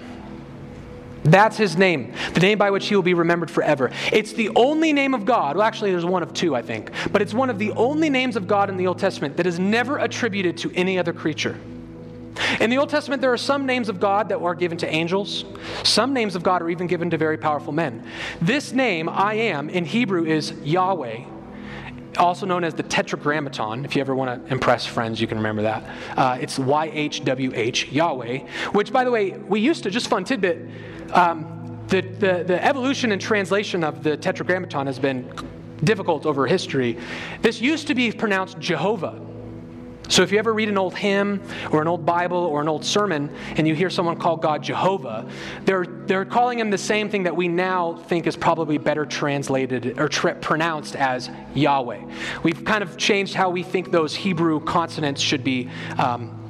That's 1.24 1.56
his 1.56 1.76
name, 1.76 2.12
the 2.34 2.40
name 2.40 2.58
by 2.58 2.70
which 2.70 2.86
he 2.86 2.94
will 2.94 3.02
be 3.02 3.14
remembered 3.14 3.50
forever. 3.50 3.90
It's 4.12 4.34
the 4.34 4.50
only 4.54 4.92
name 4.92 5.14
of 5.14 5.24
God. 5.24 5.56
Well, 5.56 5.66
actually, 5.66 5.90
there's 5.90 6.04
one 6.04 6.22
of 6.22 6.34
two, 6.34 6.54
I 6.54 6.60
think, 6.60 6.90
but 7.10 7.22
it's 7.22 7.32
one 7.32 7.48
of 7.48 7.58
the 7.58 7.72
only 7.72 8.10
names 8.10 8.36
of 8.36 8.46
God 8.46 8.68
in 8.68 8.76
the 8.76 8.86
Old 8.86 8.98
Testament 8.98 9.38
that 9.38 9.46
is 9.46 9.58
never 9.58 9.98
attributed 9.98 10.58
to 10.58 10.72
any 10.74 10.98
other 10.98 11.14
creature. 11.14 11.58
In 12.60 12.68
the 12.68 12.78
Old 12.78 12.90
Testament, 12.90 13.22
there 13.22 13.32
are 13.32 13.38
some 13.38 13.64
names 13.64 13.88
of 13.88 14.00
God 14.00 14.28
that 14.28 14.38
are 14.38 14.54
given 14.54 14.76
to 14.78 14.88
angels. 14.88 15.44
Some 15.82 16.12
names 16.12 16.34
of 16.34 16.42
God 16.42 16.62
are 16.62 16.68
even 16.68 16.86
given 16.86 17.08
to 17.10 17.16
very 17.16 17.38
powerful 17.38 17.72
men. 17.72 18.04
This 18.42 18.72
name, 18.72 19.08
I 19.08 19.34
am, 19.34 19.70
in 19.70 19.84
Hebrew 19.84 20.26
is 20.26 20.52
Yahweh, 20.62 21.24
also 22.18 22.46
known 22.46 22.64
as 22.64 22.74
the 22.74 22.82
Tetragrammaton. 22.82 23.84
If 23.84 23.96
you 23.96 24.00
ever 24.00 24.14
want 24.14 24.46
to 24.46 24.52
impress 24.52 24.86
friends, 24.86 25.20
you 25.20 25.26
can 25.26 25.38
remember 25.38 25.62
that. 25.62 25.84
Uh, 26.16 26.38
it's 26.40 26.58
YHWH, 26.58 27.92
Yahweh, 27.92 28.38
which, 28.72 28.92
by 28.92 29.04
the 29.04 29.10
way, 29.10 29.32
we 29.32 29.60
used 29.60 29.82
to, 29.84 29.90
just 29.90 30.08
fun 30.08 30.24
tidbit, 30.24 30.68
um, 31.12 31.50
the, 31.88 32.00
the, 32.00 32.44
the 32.44 32.64
evolution 32.64 33.12
and 33.12 33.20
translation 33.20 33.84
of 33.84 34.02
the 34.02 34.16
Tetragrammaton 34.16 34.86
has 34.86 34.98
been 34.98 35.30
difficult 35.82 36.26
over 36.26 36.46
history. 36.46 36.98
This 37.42 37.60
used 37.60 37.86
to 37.88 37.94
be 37.94 38.10
pronounced 38.10 38.58
Jehovah. 38.58 39.20
So 40.08 40.22
if 40.22 40.32
you 40.32 40.38
ever 40.38 40.52
read 40.52 40.68
an 40.68 40.76
old 40.78 40.94
hymn 40.94 41.42
or 41.72 41.80
an 41.80 41.88
old 41.88 42.04
Bible 42.04 42.38
or 42.38 42.60
an 42.60 42.68
old 42.68 42.84
sermon 42.84 43.34
and 43.56 43.66
you 43.66 43.74
hear 43.74 43.90
someone 43.90 44.16
call 44.16 44.36
God 44.36 44.62
Jehovah, 44.62 45.28
they're, 45.64 45.84
they're 46.06 46.24
calling 46.24 46.58
him 46.58 46.70
the 46.70 46.78
same 46.78 47.08
thing 47.08 47.24
that 47.24 47.36
we 47.36 47.48
now 47.48 47.94
think 47.94 48.26
is 48.26 48.36
probably 48.36 48.78
better 48.78 49.06
translated 49.06 49.98
or 49.98 50.08
tra- 50.08 50.34
pronounced 50.34 50.96
as 50.96 51.30
Yahweh. 51.54 52.00
We've 52.42 52.64
kind 52.64 52.82
of 52.82 52.96
changed 52.96 53.34
how 53.34 53.50
we 53.50 53.62
think 53.62 53.90
those 53.90 54.14
Hebrew 54.14 54.60
consonants 54.60 55.20
should 55.20 55.44
be 55.44 55.70
um, 55.98 56.40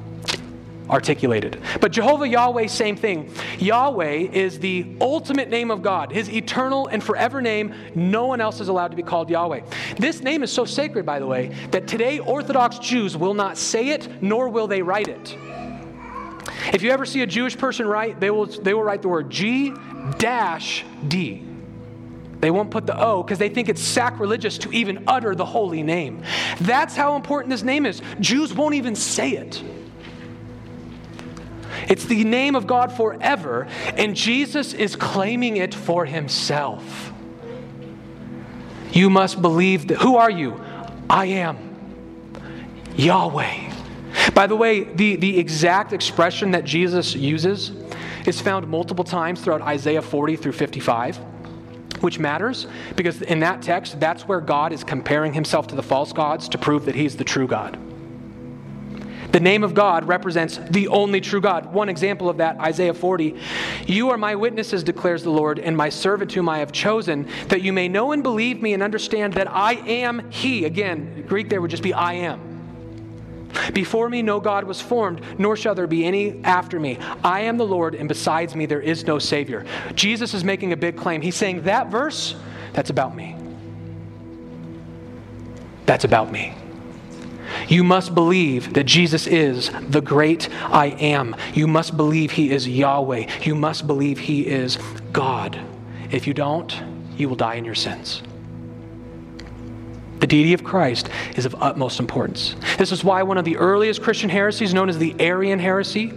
articulated. 0.91 1.61
But 1.81 1.93
Jehovah 1.93 2.29
Yahweh, 2.29 2.67
same 2.67 2.97
thing. 2.97 3.33
Yahweh 3.59 4.29
is 4.33 4.59
the 4.59 4.97
ultimate 5.01 5.49
name 5.49 5.71
of 5.71 5.83
God, 5.83 6.13
his 6.13 6.29
eternal 6.29 6.89
and 6.89 7.03
forever 7.03 7.41
name. 7.41 7.75
No 7.95 8.27
one 8.27 8.41
else 8.41 8.61
is 8.61 8.69
allowed 8.69 8.89
to 8.89 8.97
be 8.97 9.03
called 9.03 9.31
Yahweh. 9.31 9.63
This 9.99 10.21
name 10.21 10.43
is 10.43 10.53
so 10.53 10.65
sacred, 10.65 11.07
by 11.07 11.19
the 11.19 11.27
way, 11.27 11.55
that 11.71 11.87
today 11.87 12.19
Orthodox 12.19 12.79
Jews 12.79 13.17
will 13.17 13.35
not 13.35 13.57
say 13.57 13.89
it, 13.89 14.23
nor 14.23 14.49
will 14.49 14.67
they 14.67 14.83
write 14.83 15.09
it. 15.09 15.37
If 16.73 16.83
you 16.83 16.91
ever 16.91 17.05
see 17.05 17.23
a 17.23 17.27
Jewish 17.27 17.57
person 17.57 17.87
write, 17.87 18.21
they 18.21 18.31
will, 18.31 18.47
they 18.47 18.75
will 18.75 18.83
write 18.83 19.03
the 19.03 19.09
word 19.09 19.31
G 19.31 19.73
dash 20.19 20.85
D. 21.07 21.43
They 22.41 22.51
won't 22.51 22.71
put 22.71 22.87
the 22.87 22.99
O 23.01 23.23
because 23.23 23.39
they 23.39 23.49
think 23.49 23.69
it's 23.69 23.81
sacrilegious 23.81 24.59
to 24.59 24.73
even 24.73 25.05
utter 25.07 25.35
the 25.35 25.47
holy 25.47 25.83
name. 25.83 26.23
That's 26.61 26.95
how 26.95 27.17
important 27.17 27.51
this 27.51 27.63
name 27.63 27.87
is. 27.87 28.03
Jews 28.21 28.53
won't 28.53 28.75
even 28.75 28.95
say 28.95 29.31
it. 29.31 29.63
It's 31.89 32.05
the 32.05 32.25
name 32.25 32.55
of 32.55 32.67
God 32.67 32.93
forever, 32.93 33.67
and 33.97 34.15
Jesus 34.15 34.75
is 34.75 34.95
claiming 34.95 35.57
it 35.57 35.75
for 35.75 36.05
himself. 36.05 37.13
You 38.93 39.11
must 39.11 39.43
believe 39.43 39.89
that. 39.89 39.99
Who 39.99 40.17
are 40.17 40.31
you? 40.31 40.61
I 41.11 41.27
am 41.27 41.59
Yahweh. 42.97 43.74
By 44.35 44.47
the 44.47 44.57
way, 44.57 44.85
the, 44.85 45.17
the 45.17 45.39
exact 45.39 45.93
expression 45.93 46.51
that 46.53 46.65
Jesus 46.65 47.15
uses 47.15 47.73
is 48.27 48.41
found 48.41 48.69
multiple 48.69 49.05
times 49.05 49.41
throughout 49.41 49.63
Isaiah 49.63 50.03
40 50.03 50.37
through 50.37 50.53
55 50.53 51.19
which 52.01 52.19
matters 52.19 52.67
because 52.97 53.23
in 53.23 53.41
that 53.41 53.63
text, 53.63 53.99
that's 53.99 54.29
where 54.29 54.41
God 54.41 54.73
is 54.73 54.85
comparing 54.85 55.33
himself 55.33 55.69
to 55.69 55.75
the 55.75 55.83
false 55.83 56.13
gods 56.13 56.49
to 56.51 56.59
prove 56.59 56.85
that 56.85 56.95
he's 56.95 57.17
the 57.17 57.25
true 57.25 57.47
God. 57.47 57.79
The 59.33 59.41
name 59.41 59.65
of 59.65 59.75
God 59.75 60.07
represents 60.07 60.59
the 60.71 60.87
only 60.89 61.21
true 61.21 61.41
God. 61.41 61.73
One 61.73 61.89
example 61.89 62.29
of 62.29 62.37
that, 62.37 62.57
Isaiah 62.59 62.95
40. 62.95 63.35
You 63.85 64.11
are 64.11 64.17
my 64.17 64.37
witnesses, 64.37 64.85
declares 64.85 65.25
the 65.25 65.31
Lord, 65.31 65.59
and 65.59 65.77
my 65.77 65.89
servant 65.89 66.31
whom 66.33 66.49
I 66.49 66.59
have 66.59 66.71
chosen, 66.71 67.27
that 67.49 67.61
you 67.61 67.73
may 67.73 67.89
know 67.89 68.13
and 68.13 68.23
believe 68.23 68.63
me 68.63 68.75
and 68.75 68.83
understand 68.83 69.33
that 69.33 69.51
I 69.51 69.75
am 69.75 70.31
He. 70.31 70.67
Again, 70.67 71.25
Greek 71.27 71.49
there 71.49 71.61
would 71.61 71.73
just 71.73 71.83
be 71.83 71.93
I 71.93 72.13
am. 72.13 72.54
Before 73.73 74.09
me 74.09 74.23
no 74.23 74.41
God 74.41 74.65
was 74.65 74.81
formed, 74.81 75.21
nor 75.39 75.57
shall 75.57 75.75
there 75.75 75.87
be 75.87 76.05
any 76.05 76.43
after 76.45 76.79
me. 76.79 76.99
I 77.23 77.41
am 77.41 77.57
the 77.57 77.67
Lord, 77.67 77.95
and 77.95 78.09
besides 78.09 78.55
me 78.55 78.67
there 78.67 78.81
is 78.81 79.07
no 79.07 79.19
Savior. 79.19 79.65
Jesus 79.95 80.35
is 80.35 80.45
making 80.45 80.73
a 80.73 80.77
big 80.77 80.97
claim. 80.97 81.23
He's 81.23 81.37
saying 81.37 81.63
that 81.63 81.91
verse, 81.91 82.35
that's 82.73 82.91
about 82.91 83.15
me. 83.15 83.37
That's 85.87 86.05
about 86.05 86.33
me. 86.33 86.55
You 87.69 87.85
must 87.85 88.15
believe 88.15 88.75
that 88.75 88.85
Jesus 88.85 89.27
is 89.27 89.71
the 89.89 90.01
great 90.01 90.49
I 90.65 90.87
am. 90.87 91.37
You 91.53 91.67
must 91.67 91.97
believe 91.97 92.33
he 92.33 92.51
is 92.51 92.67
Yahweh. 92.67 93.29
You 93.43 93.55
must 93.55 93.87
believe 93.87 94.19
he 94.19 94.47
is 94.47 94.79
God. 95.13 95.59
If 96.11 96.27
you 96.27 96.35
don't, 96.35 96.75
you 97.17 97.29
will 97.29 97.37
die 97.37 97.55
in 97.55 97.65
your 97.65 97.75
sins. 97.75 98.23
The 100.25 100.29
deity 100.29 100.55
of 100.55 100.65
Christ 100.65 101.11
is 101.37 101.45
of 101.45 101.55
utmost 101.61 102.01
importance. 102.01 102.57
This 102.79 102.93
is 102.93 103.05
why 103.05 103.23
one 103.25 103.37
of 103.37 103.45
the 103.45 103.59
earliest 103.59 104.01
Christian 104.01 104.31
heresies, 104.31 104.73
known 104.73 104.89
as 104.89 104.97
the 104.97 105.15
Arian 105.21 105.59
heresy, 105.59 106.15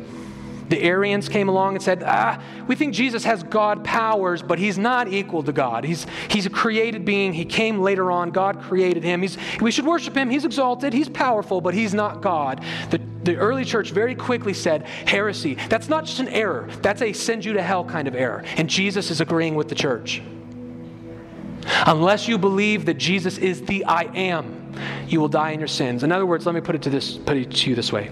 the 0.69 0.81
Arians 0.81 1.27
came 1.27 1.49
along 1.49 1.75
and 1.75 1.83
said, 1.83 2.03
ah, 2.05 2.41
we 2.69 2.75
think 2.77 2.93
Jesus 2.93 3.25
has 3.25 3.43
God 3.43 3.83
powers, 3.83 4.41
but 4.41 4.59
he's 4.59 4.77
not 4.77 5.11
equal 5.11 5.43
to 5.43 5.51
God. 5.51 5.83
He's, 5.83 6.07
he's 6.29 6.45
a 6.45 6.49
created 6.49 7.03
being. 7.03 7.33
He 7.33 7.43
came 7.43 7.79
later 7.79 8.09
on. 8.09 8.31
God 8.31 8.61
created 8.61 9.03
him. 9.03 9.21
He's, 9.21 9.37
we 9.59 9.71
should 9.71 9.85
worship 9.85 10.15
him. 10.15 10.29
He's 10.29 10.45
exalted. 10.45 10.93
He's 10.93 11.09
powerful, 11.09 11.59
but 11.59 11.73
he's 11.73 11.93
not 11.93 12.21
God. 12.21 12.63
The, 12.91 13.01
the 13.23 13.35
early 13.35 13.65
church 13.65 13.91
very 13.91 14.15
quickly 14.15 14.53
said, 14.53 14.83
heresy. 14.83 15.55
That's 15.67 15.89
not 15.89 16.05
just 16.05 16.21
an 16.21 16.29
error, 16.29 16.69
that's 16.81 17.01
a 17.01 17.11
send 17.11 17.43
you 17.43 17.51
to 17.51 17.61
hell 17.61 17.83
kind 17.83 18.07
of 18.07 18.15
error. 18.15 18.45
And 18.55 18.69
Jesus 18.69 19.11
is 19.11 19.19
agreeing 19.19 19.55
with 19.55 19.67
the 19.67 19.75
church. 19.75 20.21
Unless 21.85 22.27
you 22.27 22.37
believe 22.37 22.85
that 22.85 22.95
Jesus 22.95 23.37
is 23.37 23.61
the 23.61 23.85
I 23.85 24.03
am, 24.03 24.73
you 25.07 25.19
will 25.19 25.27
die 25.27 25.51
in 25.51 25.59
your 25.59 25.67
sins. 25.67 26.03
In 26.03 26.11
other 26.11 26.25
words, 26.25 26.45
let 26.45 26.55
me 26.55 26.61
put 26.61 26.75
it 26.75 26.81
to 26.83 26.89
this 26.89 27.17
put 27.17 27.37
it 27.37 27.51
to 27.51 27.69
you 27.69 27.75
this 27.75 27.91
way. 27.91 28.11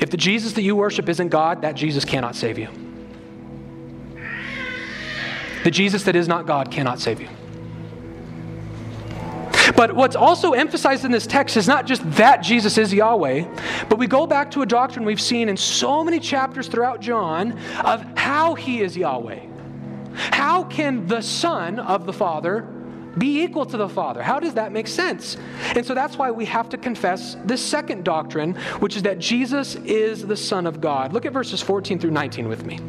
If 0.00 0.10
the 0.10 0.16
Jesus 0.16 0.52
that 0.54 0.62
you 0.62 0.76
worship 0.76 1.08
isn't 1.08 1.28
God, 1.28 1.62
that 1.62 1.74
Jesus 1.74 2.04
cannot 2.04 2.36
save 2.36 2.58
you. 2.58 2.68
The 5.64 5.70
Jesus 5.70 6.04
that 6.04 6.14
is 6.14 6.28
not 6.28 6.46
God 6.46 6.70
cannot 6.70 7.00
save 7.00 7.20
you. 7.20 7.28
But 9.76 9.94
what's 9.94 10.14
also 10.14 10.52
emphasized 10.52 11.04
in 11.04 11.10
this 11.10 11.26
text 11.26 11.56
is 11.56 11.66
not 11.66 11.86
just 11.86 12.08
that 12.12 12.42
Jesus 12.42 12.76
is 12.76 12.92
Yahweh, 12.92 13.44
but 13.88 13.98
we 13.98 14.06
go 14.06 14.26
back 14.26 14.50
to 14.52 14.62
a 14.62 14.66
doctrine 14.66 15.04
we've 15.04 15.20
seen 15.20 15.48
in 15.48 15.56
so 15.56 16.04
many 16.04 16.20
chapters 16.20 16.68
throughout 16.68 17.00
John 17.00 17.58
of 17.82 18.02
how 18.16 18.54
he 18.54 18.82
is 18.82 18.96
Yahweh. 18.96 19.40
How 20.14 20.64
can 20.64 21.06
the 21.06 21.22
Son 21.22 21.78
of 21.78 22.06
the 22.06 22.12
Father 22.12 22.68
be 23.16 23.42
equal 23.42 23.66
to 23.66 23.76
the 23.76 23.88
Father. 23.88 24.22
How 24.22 24.40
does 24.40 24.54
that 24.54 24.72
make 24.72 24.88
sense? 24.88 25.36
And 25.74 25.84
so 25.84 25.94
that's 25.94 26.16
why 26.16 26.30
we 26.30 26.44
have 26.46 26.68
to 26.70 26.76
confess 26.76 27.36
this 27.44 27.64
second 27.64 28.04
doctrine, 28.04 28.54
which 28.80 28.96
is 28.96 29.02
that 29.02 29.18
Jesus 29.18 29.76
is 29.76 30.26
the 30.26 30.36
Son 30.36 30.66
of 30.66 30.80
God. 30.80 31.12
Look 31.12 31.26
at 31.26 31.32
verses 31.32 31.60
14 31.62 31.98
through 31.98 32.10
19 32.10 32.48
with 32.48 32.64
me. 32.64 32.80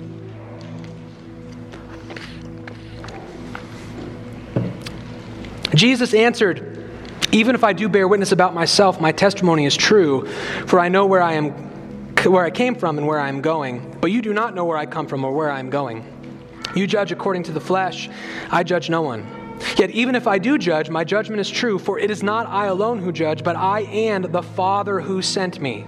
Jesus 5.76 6.14
answered, 6.14 6.90
Even 7.32 7.54
if 7.54 7.64
I 7.64 7.74
do 7.74 7.90
bear 7.90 8.08
witness 8.08 8.32
about 8.32 8.54
myself, 8.54 9.02
my 9.02 9.12
testimony 9.12 9.66
is 9.66 9.76
true, 9.76 10.26
for 10.68 10.80
I 10.80 10.90
know 10.90 11.06
where 11.06 11.22
I 11.22 11.34
am 11.34 11.66
where 12.26 12.44
I 12.44 12.50
came 12.50 12.74
from 12.74 12.98
and 12.98 13.06
where 13.06 13.20
I 13.20 13.30
am 13.30 13.42
going, 13.42 13.98
but 14.02 14.10
you 14.10 14.22
do 14.22 14.34
not 14.34 14.56
know 14.56 14.66
where 14.66 14.78
I 14.78 14.88
come 14.88 15.06
from 15.06 15.24
or 15.24 15.32
where 15.32 15.52
I 15.52 15.60
am 15.60 15.70
going. 15.70 16.04
You 16.74 16.88
judge 16.88 17.12
according 17.12 17.44
to 17.44 17.52
the 17.52 17.62
flesh, 17.62 18.10
I 18.50 18.64
judge 18.64 18.90
no 18.90 19.04
one. 19.04 19.45
Yet 19.78 19.92
even 19.92 20.16
if 20.16 20.28
I 20.28 20.38
do 20.38 20.58
judge, 20.58 20.90
my 20.90 21.04
judgment 21.04 21.40
is 21.40 21.50
true, 21.50 21.80
for 21.80 22.00
it 22.00 22.12
is 22.12 22.24
not 22.24 22.48
I 22.48 22.68
alone 22.68 23.00
who 23.00 23.12
judge, 23.12 23.44
but 23.44 23.56
I 23.56 23.82
and 23.82 24.26
the 24.26 24.44
Father 24.44 25.00
who 25.00 25.22
sent 25.22 25.60
me. 25.60 25.86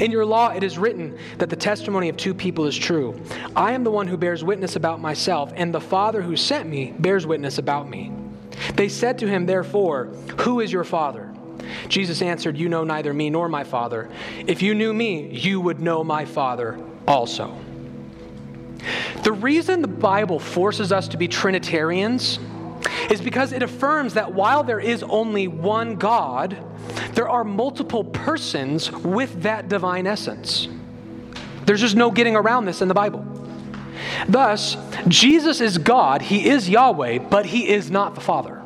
In 0.00 0.10
your 0.10 0.24
law, 0.24 0.50
it 0.50 0.62
is 0.62 0.78
written 0.78 1.18
that 1.38 1.50
the 1.50 1.56
testimony 1.56 2.08
of 2.08 2.16
two 2.16 2.34
people 2.34 2.66
is 2.66 2.76
true. 2.76 3.20
I 3.54 3.72
am 3.72 3.84
the 3.84 3.90
one 3.90 4.06
who 4.06 4.16
bears 4.16 4.42
witness 4.42 4.76
about 4.76 5.00
myself, 5.00 5.52
and 5.54 5.72
the 5.72 5.80
Father 5.80 6.22
who 6.22 6.36
sent 6.36 6.68
me 6.68 6.94
bears 6.98 7.26
witness 7.26 7.58
about 7.58 7.88
me. 7.88 8.12
They 8.74 8.88
said 8.88 9.18
to 9.18 9.28
him, 9.28 9.46
therefore, 9.46 10.06
Who 10.40 10.60
is 10.60 10.72
your 10.72 10.84
Father? 10.84 11.32
Jesus 11.88 12.22
answered, 12.22 12.56
You 12.56 12.68
know 12.68 12.84
neither 12.84 13.12
me 13.12 13.30
nor 13.30 13.48
my 13.48 13.64
Father. 13.64 14.08
If 14.46 14.62
you 14.62 14.74
knew 14.74 14.92
me, 14.92 15.28
you 15.30 15.60
would 15.60 15.80
know 15.80 16.04
my 16.04 16.24
Father 16.24 16.78
also. 17.06 17.56
The 19.22 19.32
reason 19.32 19.82
the 19.82 19.88
Bible 19.88 20.38
forces 20.38 20.92
us 20.92 21.08
to 21.08 21.16
be 21.16 21.28
Trinitarians 21.28 22.38
is 23.10 23.20
because 23.20 23.52
it 23.52 23.62
affirms 23.62 24.14
that 24.14 24.32
while 24.32 24.62
there 24.62 24.80
is 24.80 25.02
only 25.02 25.48
one 25.48 25.96
God, 25.96 26.56
there 27.14 27.28
are 27.28 27.44
multiple 27.44 28.04
persons 28.04 28.90
with 28.92 29.42
that 29.42 29.68
divine 29.68 30.06
essence. 30.06 30.68
There's 31.64 31.80
just 31.80 31.96
no 31.96 32.10
getting 32.10 32.36
around 32.36 32.66
this 32.66 32.80
in 32.80 32.88
the 32.88 32.94
Bible. 32.94 33.24
Thus, 34.28 34.76
Jesus 35.08 35.60
is 35.60 35.78
God, 35.78 36.22
He 36.22 36.48
is 36.48 36.68
Yahweh, 36.68 37.18
but 37.18 37.46
He 37.46 37.68
is 37.68 37.90
not 37.90 38.14
the 38.14 38.20
Father. 38.20 38.62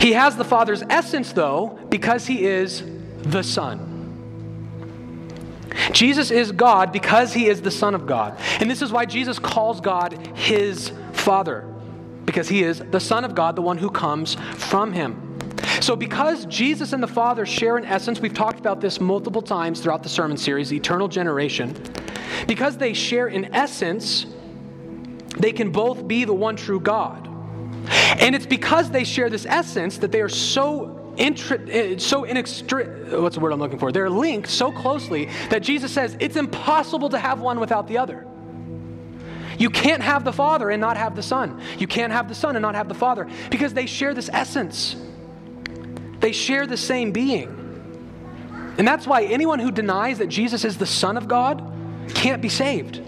He 0.00 0.12
has 0.12 0.36
the 0.36 0.44
Father's 0.44 0.82
essence, 0.88 1.32
though, 1.32 1.78
because 1.90 2.26
He 2.26 2.44
is 2.44 2.82
the 3.22 3.42
Son. 3.42 3.89
Jesus 5.92 6.30
is 6.30 6.52
God 6.52 6.92
because 6.92 7.32
he 7.32 7.48
is 7.48 7.62
the 7.62 7.70
Son 7.70 7.94
of 7.94 8.06
God. 8.06 8.38
And 8.58 8.70
this 8.70 8.82
is 8.82 8.92
why 8.92 9.06
Jesus 9.06 9.38
calls 9.38 9.80
God 9.80 10.36
his 10.36 10.92
Father, 11.12 11.66
because 12.24 12.48
he 12.48 12.62
is 12.62 12.80
the 12.90 13.00
Son 13.00 13.24
of 13.24 13.34
God, 13.34 13.56
the 13.56 13.62
one 13.62 13.78
who 13.78 13.90
comes 13.90 14.36
from 14.54 14.92
him. 14.92 15.26
So, 15.80 15.96
because 15.96 16.44
Jesus 16.46 16.92
and 16.92 17.02
the 17.02 17.08
Father 17.08 17.46
share 17.46 17.76
an 17.76 17.84
essence, 17.84 18.20
we've 18.20 18.34
talked 18.34 18.58
about 18.58 18.80
this 18.80 19.00
multiple 19.00 19.42
times 19.42 19.80
throughout 19.80 20.02
the 20.02 20.08
sermon 20.08 20.36
series, 20.36 20.72
eternal 20.72 21.08
generation. 21.08 21.74
Because 22.46 22.76
they 22.76 22.92
share 22.92 23.28
an 23.28 23.54
essence, 23.54 24.26
they 25.38 25.52
can 25.52 25.70
both 25.70 26.06
be 26.06 26.24
the 26.24 26.34
one 26.34 26.56
true 26.56 26.80
God. 26.80 27.28
And 28.20 28.34
it's 28.34 28.46
because 28.46 28.90
they 28.90 29.04
share 29.04 29.30
this 29.30 29.46
essence 29.46 29.98
that 29.98 30.12
they 30.12 30.20
are 30.20 30.28
so 30.28 30.99
Intri- 31.16 31.68
eh, 31.68 31.98
so 31.98 32.24
inextri- 32.24 33.20
what's 33.20 33.34
the 33.34 33.40
word 33.40 33.52
I'm 33.52 33.58
looking 33.58 33.78
for? 33.78 33.92
They're 33.92 34.10
linked 34.10 34.48
so 34.48 34.72
closely 34.72 35.28
that 35.50 35.62
Jesus 35.62 35.92
says 35.92 36.16
it's 36.20 36.36
impossible 36.36 37.08
to 37.10 37.18
have 37.18 37.40
one 37.40 37.60
without 37.60 37.88
the 37.88 37.98
other. 37.98 38.26
You 39.58 39.68
can't 39.68 40.02
have 40.02 40.24
the 40.24 40.32
Father 40.32 40.70
and 40.70 40.80
not 40.80 40.96
have 40.96 41.14
the 41.14 41.22
Son. 41.22 41.60
You 41.78 41.86
can't 41.86 42.12
have 42.12 42.28
the 42.28 42.34
Son 42.34 42.56
and 42.56 42.62
not 42.62 42.74
have 42.74 42.88
the 42.88 42.94
Father 42.94 43.28
because 43.50 43.74
they 43.74 43.86
share 43.86 44.14
this 44.14 44.30
essence. 44.32 44.96
They 46.20 46.32
share 46.32 46.66
the 46.66 46.78
same 46.78 47.12
being. 47.12 47.56
And 48.78 48.88
that's 48.88 49.06
why 49.06 49.24
anyone 49.24 49.58
who 49.58 49.70
denies 49.70 50.18
that 50.18 50.28
Jesus 50.28 50.64
is 50.64 50.78
the 50.78 50.86
Son 50.86 51.18
of 51.18 51.28
God 51.28 51.62
can't 52.14 52.40
be 52.40 52.48
saved. 52.48 53.02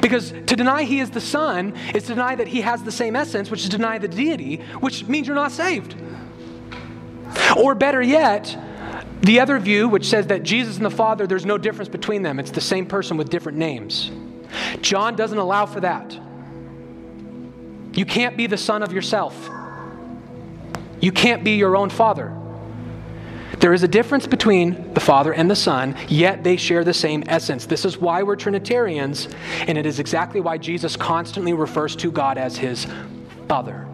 Because 0.00 0.30
to 0.30 0.56
deny 0.56 0.84
he 0.84 1.00
is 1.00 1.10
the 1.10 1.20
Son 1.20 1.74
is 1.94 2.04
to 2.04 2.14
deny 2.14 2.36
that 2.36 2.46
he 2.46 2.60
has 2.60 2.82
the 2.82 2.92
same 2.92 3.16
essence, 3.16 3.50
which 3.50 3.62
is 3.62 3.68
deny 3.68 3.98
the 3.98 4.08
deity, 4.08 4.56
which 4.80 5.06
means 5.06 5.26
you're 5.26 5.34
not 5.34 5.52
saved. 5.52 5.96
Or 7.56 7.74
better 7.74 8.02
yet, 8.02 8.56
the 9.22 9.40
other 9.40 9.58
view, 9.58 9.88
which 9.88 10.06
says 10.06 10.26
that 10.28 10.42
Jesus 10.42 10.76
and 10.76 10.84
the 10.84 10.90
Father, 10.90 11.26
there's 11.26 11.46
no 11.46 11.58
difference 11.58 11.88
between 11.88 12.22
them, 12.22 12.38
it's 12.38 12.50
the 12.50 12.60
same 12.60 12.86
person 12.86 13.16
with 13.16 13.30
different 13.30 13.58
names. 13.58 14.10
John 14.80 15.16
doesn't 15.16 15.38
allow 15.38 15.66
for 15.66 15.80
that. 15.80 16.18
You 17.92 18.04
can't 18.04 18.36
be 18.36 18.46
the 18.46 18.56
son 18.56 18.82
of 18.82 18.92
yourself. 18.92 19.50
You 21.00 21.12
can't 21.12 21.44
be 21.44 21.52
your 21.52 21.76
own 21.76 21.90
father. 21.90 22.36
There 23.60 23.72
is 23.72 23.82
a 23.82 23.88
difference 23.88 24.26
between 24.26 24.92
the 24.94 25.00
Father 25.00 25.32
and 25.32 25.50
the 25.50 25.56
Son, 25.56 25.96
yet 26.08 26.44
they 26.44 26.56
share 26.56 26.84
the 26.84 26.92
same 26.92 27.24
essence. 27.26 27.66
This 27.66 27.84
is 27.84 27.96
why 27.96 28.22
we're 28.22 28.36
Trinitarians, 28.36 29.28
and 29.66 29.78
it 29.78 29.86
is 29.86 30.00
exactly 30.00 30.40
why 30.40 30.58
Jesus 30.58 30.96
constantly 30.96 31.52
refers 31.52 31.96
to 31.96 32.10
God 32.10 32.36
as 32.36 32.56
his 32.56 32.86
Father. 33.48 33.86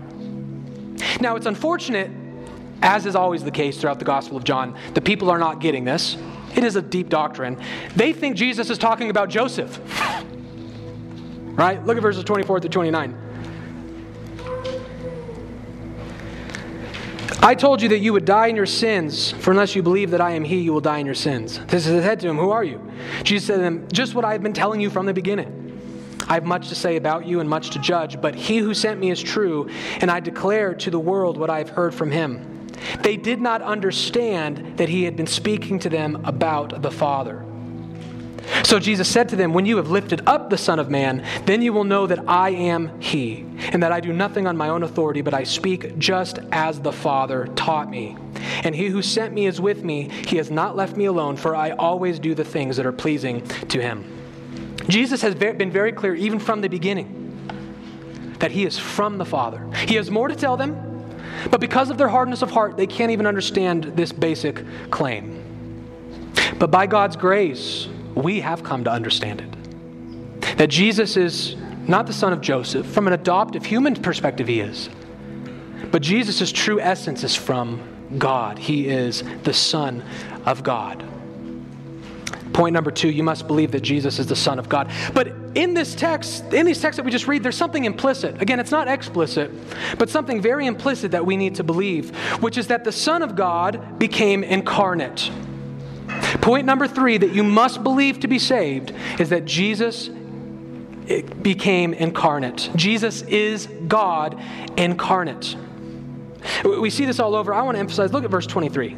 Now, 1.21 1.37
it's 1.37 1.47
unfortunate, 1.47 2.11
as 2.83 3.07
is 3.07 3.15
always 3.15 3.45
the 3.45 3.51
case 3.51 3.81
throughout 3.81 3.99
the 3.99 4.05
Gospel 4.05 4.37
of 4.37 4.45
John, 4.45 4.77
the 4.95 5.01
people 5.01 5.31
are 5.31 5.39
not 5.39 5.61
getting 5.61 5.85
this. 5.85 6.17
It 6.55 6.65
is 6.65 6.77
a 6.77 6.83
deep 6.83 7.09
doctrine. 7.09 7.61
They 7.95 8.13
think 8.13 8.37
Jesus 8.37 8.71
is 8.71 8.79
talking 8.79 9.11
about 9.11 9.29
Joseph. 9.29 9.81
Right? 11.53 11.85
Look 11.85 11.97
at 11.97 12.03
verses 12.03 12.25
24 12.25 12.61
through 12.61 12.71
29. 12.71 13.17
I 17.43 17.55
told 17.55 17.81
you 17.81 17.89
that 17.91 17.99
you 17.99 18.13
would 18.13 18.27
die 18.27 18.49
in 18.49 18.57
your 18.57 18.67
sins, 18.67 19.33
for 19.33 19.51
unless 19.51 19.75
you 19.75 19.83
believe 19.83 20.11
that 20.11 20.21
I 20.21 20.33
am 20.33 20.45
He, 20.45 20.59
you 20.61 20.73
will 20.73 20.81
die 20.81 20.99
in 20.99 21.07
your 21.07 21.15
sins. 21.15 21.59
This 21.67 21.87
is 21.87 22.03
said 22.05 22.21
to 22.21 22.29
him, 22.29 22.37
Who 22.37 22.51
are 22.51 22.63
you? 22.63 22.81
Jesus 23.23 23.47
said 23.47 23.57
to 23.59 23.63
him, 23.63 23.89
Just 23.91 24.15
what 24.15 24.25
I 24.25 24.33
have 24.33 24.43
been 24.43 24.53
telling 24.53 24.81
you 24.81 24.91
from 24.91 25.07
the 25.07 25.15
beginning. 25.15 25.57
I 26.29 26.35
have 26.35 26.45
much 26.45 26.69
to 26.69 26.75
say 26.75 26.97
about 26.97 27.27
you 27.27 27.41
and 27.41 27.49
much 27.49 27.71
to 27.71 27.79
judge, 27.79 28.21
but 28.21 28.35
He 28.35 28.59
who 28.59 28.75
sent 28.75 29.01
me 29.01 29.11
is 29.11 29.23
true, 29.23 29.69
and 30.01 30.11
I 30.11 30.21
declare 30.21 30.75
to 30.75 30.91
the 30.91 30.99
world 30.99 31.37
what 31.37 31.51
I 31.51 31.59
have 31.59 31.71
heard 31.71 31.95
from 31.95 32.11
Him. 32.11 32.60
They 33.03 33.17
did 33.17 33.41
not 33.41 33.63
understand 33.63 34.79
that 34.79 34.89
He 34.89 35.05
had 35.05 35.17
been 35.17 35.27
speaking 35.27 35.79
to 35.81 35.89
them 35.89 36.23
about 36.25 36.83
the 36.83 36.91
Father. 36.91 37.45
So 38.65 38.79
Jesus 38.79 39.09
said 39.09 39.29
to 39.31 39.37
them, 39.37 39.53
When 39.53 39.67
you 39.67 39.77
have 39.77 39.91
lifted 39.91 40.23
up 40.27 40.51
the 40.51 40.59
Son 40.59 40.79
of 40.79 40.91
Man, 40.91 41.25
then 41.47 41.63
you 41.63 41.73
will 41.73 41.85
know 41.85 42.07
that 42.07 42.29
I 42.29 42.51
am 42.51 43.01
He, 43.01 43.47
and 43.73 43.83
that 43.83 43.93
I 43.93 44.01
do 44.01 44.13
nothing 44.13 44.47
on 44.47 44.57
my 44.57 44.69
own 44.69 44.83
authority, 44.83 45.23
but 45.23 45.35
I 45.35 45.45
speak 45.45 45.99
just 45.99 46.39
as 46.51 46.81
the 46.81 46.93
Father 46.93 47.47
taught 47.57 47.91
me. 47.91 48.17
And 48.65 48.75
He 48.75 48.89
who 48.89 49.03
sent 49.03 49.33
me 49.33 49.47
is 49.47 49.61
with 49.61 49.85
me. 49.85 50.11
He 50.27 50.37
has 50.37 50.51
not 50.51 50.77
left 50.77 50.97
me 50.97 51.05
alone, 51.05 51.37
for 51.37 51.55
I 51.55 51.71
always 51.71 52.19
do 52.19 52.35
the 52.35 52.45
things 52.45 52.77
that 52.77 52.87
are 52.87 52.93
pleasing 52.93 53.47
to 53.47 53.81
Him. 53.81 54.05
Jesus 54.89 55.23
has 55.23 55.35
been 55.35 55.71
very 55.71 55.93
clear, 55.93 56.15
even 56.15 56.39
from 56.39 56.61
the 56.61 56.69
beginning, 56.69 57.17
that 58.41 58.51
He 58.51 58.65
is 58.65 58.79
from 58.79 59.19
the 59.19 59.25
Father. 59.27 59.69
He 59.87 59.95
has 59.95 60.11
more 60.11 60.29
to 60.29 60.35
tell 60.35 60.57
them, 60.57 60.90
but 61.51 61.61
because 61.61 61.91
of 61.91 61.99
their 61.99 62.09
hardness 62.09 62.43
of 62.43 62.51
heart, 62.51 62.77
they 62.77 62.87
can't 62.87 63.11
even 63.11 63.27
understand 63.27 63.85
this 63.85 64.13
basic 64.13 64.65
claim. 64.91 65.37
But 66.59 66.71
by 66.71 66.87
God's 66.87 67.17
grace, 67.17 67.89
we 68.15 68.41
have 68.41 68.63
come 68.63 68.85
to 68.85 68.91
understand 68.91 69.41
it. 69.41 70.59
That 70.59 70.69
Jesus 70.69 71.17
is 71.17 71.57
not 71.87 72.07
the 72.07 72.13
son 72.13 72.33
of 72.33 72.41
Joseph. 72.41 72.87
From 72.87 73.07
an 73.07 73.13
adoptive 73.13 73.65
human 73.65 73.95
perspective, 73.95 74.47
he 74.47 74.61
is. 74.61 74.91
But 75.91 76.03
Jesus' 76.03 76.53
true 76.53 76.81
essence 76.81 77.25
is 77.25 77.35
from 77.35 77.81
God. 78.19 78.59
He 78.59 78.89
is 78.89 79.23
the 79.45 79.55
Son 79.55 80.05
of 80.45 80.63
God. 80.63 81.05
Point 82.53 82.75
number 82.75 82.91
two, 82.91 83.09
you 83.11 83.23
must 83.23 83.47
believe 83.47 83.73
that 83.73 83.81
Jesus 83.81 84.19
is 84.19 84.27
the 84.27 84.37
Son 84.37 84.59
of 84.59 84.69
God. 84.69 84.91
But 85.15 85.33
in 85.55 85.75
this 85.75 85.95
text, 85.95 86.53
in 86.53 86.67
these 86.67 86.81
texts 86.81 86.97
that 86.97 87.05
we 87.05 87.11
just 87.11 87.27
read, 87.27 87.43
there's 87.43 87.57
something 87.57 87.85
implicit. 87.85 88.41
Again, 88.41 88.61
it's 88.61 88.71
not 88.71 88.89
explicit, 88.89 89.51
but 89.99 90.09
something 90.09 90.41
very 90.41 90.67
implicit 90.67 91.11
that 91.13 91.27
we 91.27 91.37
need 91.37 91.57
to 91.57 91.65
believe, 91.65 92.15
which 92.41 92.57
is 92.57 92.69
that 92.69 92.85
the 92.85 92.93
Son 92.93 93.23
of 93.23 93.35
God 93.35 93.99
became 93.99 94.45
incarnate. 94.45 95.31
Point 96.41 96.67
number 96.67 96.87
three 96.87 97.19
that 97.19 97.33
you 97.33 97.43
must 97.43 97.83
believe 97.83 98.21
to 98.21 98.29
be 98.29 98.39
saved 98.39 98.93
is 99.19 99.31
that 99.31 99.45
Jesus 99.45 100.09
eh, 101.09 101.23
became 101.43 101.95
incarnate. 101.95 102.71
Jesus 102.77 103.23
is 103.23 103.67
God 103.89 104.41
incarnate. 104.77 105.57
We 106.65 106.91
see 106.91 107.05
this 107.05 107.21
all 107.21 107.35
over. 107.35 107.53
I 107.53 107.63
want 107.63 107.77
to 107.77 107.81
emphasize 107.81 108.13
look 108.13 108.25
at 108.25 108.31
verse 108.31 108.47
23. 108.47 108.97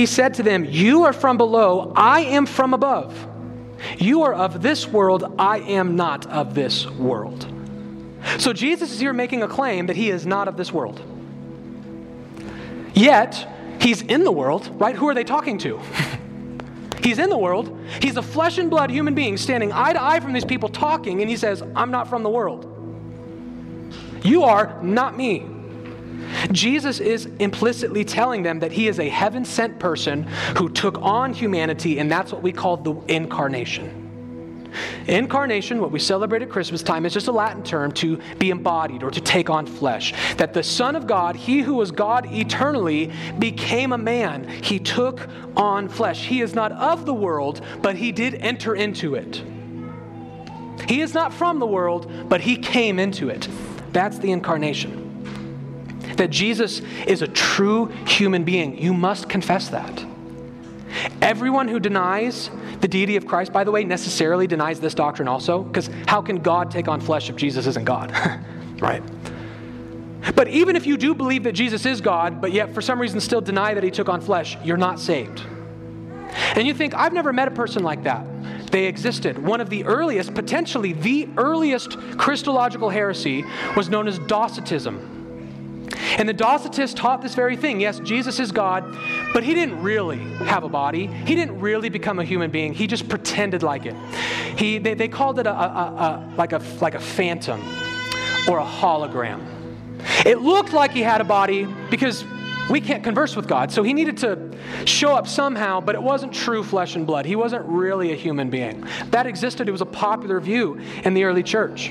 He 0.00 0.06
said 0.06 0.32
to 0.36 0.42
them, 0.42 0.64
You 0.64 1.02
are 1.02 1.12
from 1.12 1.36
below, 1.36 1.92
I 1.94 2.22
am 2.22 2.46
from 2.46 2.72
above. 2.72 3.14
You 3.98 4.22
are 4.22 4.32
of 4.32 4.62
this 4.62 4.88
world, 4.88 5.34
I 5.38 5.58
am 5.58 5.94
not 5.94 6.24
of 6.28 6.54
this 6.54 6.86
world. 6.86 7.46
So 8.38 8.54
Jesus 8.54 8.92
is 8.92 8.98
here 8.98 9.12
making 9.12 9.42
a 9.42 9.46
claim 9.46 9.88
that 9.88 9.96
he 9.96 10.08
is 10.08 10.24
not 10.24 10.48
of 10.48 10.56
this 10.56 10.72
world. 10.72 11.02
Yet, 12.94 13.46
he's 13.78 14.00
in 14.00 14.24
the 14.24 14.32
world, 14.32 14.70
right? 14.80 14.96
Who 14.96 15.06
are 15.06 15.14
they 15.14 15.22
talking 15.22 15.58
to? 15.58 15.78
he's 17.02 17.18
in 17.18 17.28
the 17.28 17.36
world. 17.36 17.78
He's 18.00 18.16
a 18.16 18.22
flesh 18.22 18.56
and 18.56 18.70
blood 18.70 18.90
human 18.90 19.14
being 19.14 19.36
standing 19.36 19.70
eye 19.70 19.92
to 19.92 20.02
eye 20.02 20.20
from 20.20 20.32
these 20.32 20.46
people 20.46 20.70
talking, 20.70 21.20
and 21.20 21.28
he 21.28 21.36
says, 21.36 21.62
I'm 21.76 21.90
not 21.90 22.08
from 22.08 22.22
the 22.22 22.30
world. 22.30 22.64
You 24.24 24.44
are 24.44 24.82
not 24.82 25.14
me. 25.14 25.59
Jesus 26.52 27.00
is 27.00 27.26
implicitly 27.38 28.04
telling 28.04 28.42
them 28.42 28.60
that 28.60 28.72
he 28.72 28.88
is 28.88 28.98
a 28.98 29.08
heaven 29.08 29.44
sent 29.44 29.78
person 29.78 30.24
who 30.56 30.68
took 30.68 31.00
on 31.02 31.32
humanity, 31.32 31.98
and 31.98 32.10
that's 32.10 32.32
what 32.32 32.42
we 32.42 32.52
call 32.52 32.76
the 32.76 32.94
incarnation. 33.08 34.00
Incarnation, 35.08 35.80
what 35.80 35.90
we 35.90 35.98
celebrate 35.98 36.42
at 36.42 36.50
Christmas 36.50 36.82
time, 36.82 37.04
is 37.04 37.12
just 37.12 37.28
a 37.28 37.32
Latin 37.32 37.62
term 37.62 37.90
to 37.92 38.18
be 38.38 38.50
embodied 38.50 39.02
or 39.02 39.10
to 39.10 39.20
take 39.20 39.50
on 39.50 39.66
flesh. 39.66 40.14
That 40.36 40.54
the 40.54 40.62
Son 40.62 40.94
of 40.94 41.06
God, 41.06 41.34
he 41.36 41.60
who 41.60 41.74
was 41.74 41.90
God 41.90 42.26
eternally, 42.32 43.12
became 43.38 43.92
a 43.92 43.98
man. 43.98 44.48
He 44.48 44.78
took 44.78 45.28
on 45.56 45.88
flesh. 45.88 46.26
He 46.26 46.40
is 46.40 46.54
not 46.54 46.72
of 46.72 47.06
the 47.06 47.14
world, 47.14 47.64
but 47.82 47.96
he 47.96 48.12
did 48.12 48.34
enter 48.36 48.74
into 48.74 49.14
it. 49.16 49.42
He 50.86 51.00
is 51.00 51.14
not 51.14 51.32
from 51.32 51.58
the 51.58 51.66
world, 51.66 52.10
but 52.28 52.40
he 52.40 52.56
came 52.56 52.98
into 52.98 53.28
it. 53.28 53.48
That's 53.92 54.18
the 54.18 54.30
incarnation. 54.32 55.09
That 56.20 56.28
Jesus 56.28 56.82
is 57.06 57.22
a 57.22 57.26
true 57.26 57.86
human 58.06 58.44
being. 58.44 58.76
You 58.76 58.92
must 58.92 59.26
confess 59.26 59.70
that. 59.70 60.04
Everyone 61.22 61.66
who 61.66 61.80
denies 61.80 62.50
the 62.82 62.88
deity 62.88 63.16
of 63.16 63.26
Christ, 63.26 63.54
by 63.54 63.64
the 63.64 63.70
way, 63.70 63.84
necessarily 63.84 64.46
denies 64.46 64.80
this 64.80 64.92
doctrine 64.92 65.28
also, 65.28 65.62
because 65.62 65.88
how 66.06 66.20
can 66.20 66.42
God 66.42 66.70
take 66.70 66.88
on 66.88 67.00
flesh 67.00 67.30
if 67.30 67.36
Jesus 67.36 67.66
isn't 67.66 67.86
God? 67.86 68.12
right? 68.80 69.02
But 70.34 70.48
even 70.48 70.76
if 70.76 70.86
you 70.86 70.98
do 70.98 71.14
believe 71.14 71.44
that 71.44 71.52
Jesus 71.52 71.86
is 71.86 72.02
God, 72.02 72.42
but 72.42 72.52
yet 72.52 72.74
for 72.74 72.82
some 72.82 73.00
reason 73.00 73.18
still 73.18 73.40
deny 73.40 73.72
that 73.72 73.82
he 73.82 73.90
took 73.90 74.10
on 74.10 74.20
flesh, 74.20 74.58
you're 74.62 74.76
not 74.76 75.00
saved. 75.00 75.40
And 76.54 76.68
you 76.68 76.74
think, 76.74 76.92
I've 76.92 77.14
never 77.14 77.32
met 77.32 77.48
a 77.48 77.52
person 77.52 77.82
like 77.82 78.02
that. 78.02 78.26
They 78.70 78.84
existed. 78.84 79.42
One 79.42 79.62
of 79.62 79.70
the 79.70 79.86
earliest, 79.86 80.34
potentially 80.34 80.92
the 80.92 81.30
earliest 81.38 81.98
Christological 82.18 82.90
heresy 82.90 83.42
was 83.74 83.88
known 83.88 84.06
as 84.06 84.18
Docetism. 84.18 85.19
And 86.18 86.28
the 86.28 86.34
Docetists 86.34 86.94
taught 86.94 87.22
this 87.22 87.34
very 87.34 87.56
thing. 87.56 87.80
Yes, 87.80 88.00
Jesus 88.00 88.38
is 88.38 88.52
God, 88.52 88.84
but 89.32 89.42
he 89.42 89.54
didn't 89.54 89.82
really 89.82 90.18
have 90.44 90.64
a 90.64 90.68
body. 90.68 91.06
He 91.06 91.34
didn't 91.34 91.60
really 91.60 91.88
become 91.88 92.18
a 92.18 92.24
human 92.24 92.50
being. 92.50 92.72
He 92.72 92.86
just 92.86 93.08
pretended 93.08 93.62
like 93.62 93.86
it. 93.86 93.96
He, 94.56 94.78
they, 94.78 94.94
they 94.94 95.08
called 95.08 95.38
it 95.38 95.46
a, 95.46 95.52
a, 95.52 95.54
a, 95.54 96.34
like, 96.36 96.52
a, 96.52 96.62
like 96.80 96.94
a 96.94 97.00
phantom 97.00 97.60
or 98.48 98.58
a 98.58 98.64
hologram. 98.64 99.46
It 100.24 100.40
looked 100.40 100.72
like 100.72 100.92
he 100.92 101.02
had 101.02 101.20
a 101.20 101.24
body 101.24 101.66
because 101.90 102.24
we 102.70 102.80
can't 102.80 103.02
converse 103.02 103.34
with 103.34 103.48
God. 103.48 103.72
So 103.72 103.82
he 103.82 103.92
needed 103.92 104.16
to 104.18 104.56
show 104.84 105.14
up 105.14 105.26
somehow, 105.26 105.80
but 105.80 105.94
it 105.94 106.02
wasn't 106.02 106.32
true 106.32 106.62
flesh 106.62 106.94
and 106.94 107.06
blood. 107.06 107.26
He 107.26 107.36
wasn't 107.36 107.64
really 107.66 108.12
a 108.12 108.16
human 108.16 108.48
being. 108.48 108.86
That 109.10 109.26
existed, 109.26 109.68
it 109.68 109.72
was 109.72 109.80
a 109.80 109.86
popular 109.86 110.40
view 110.40 110.80
in 111.04 111.14
the 111.14 111.24
early 111.24 111.42
church. 111.42 111.90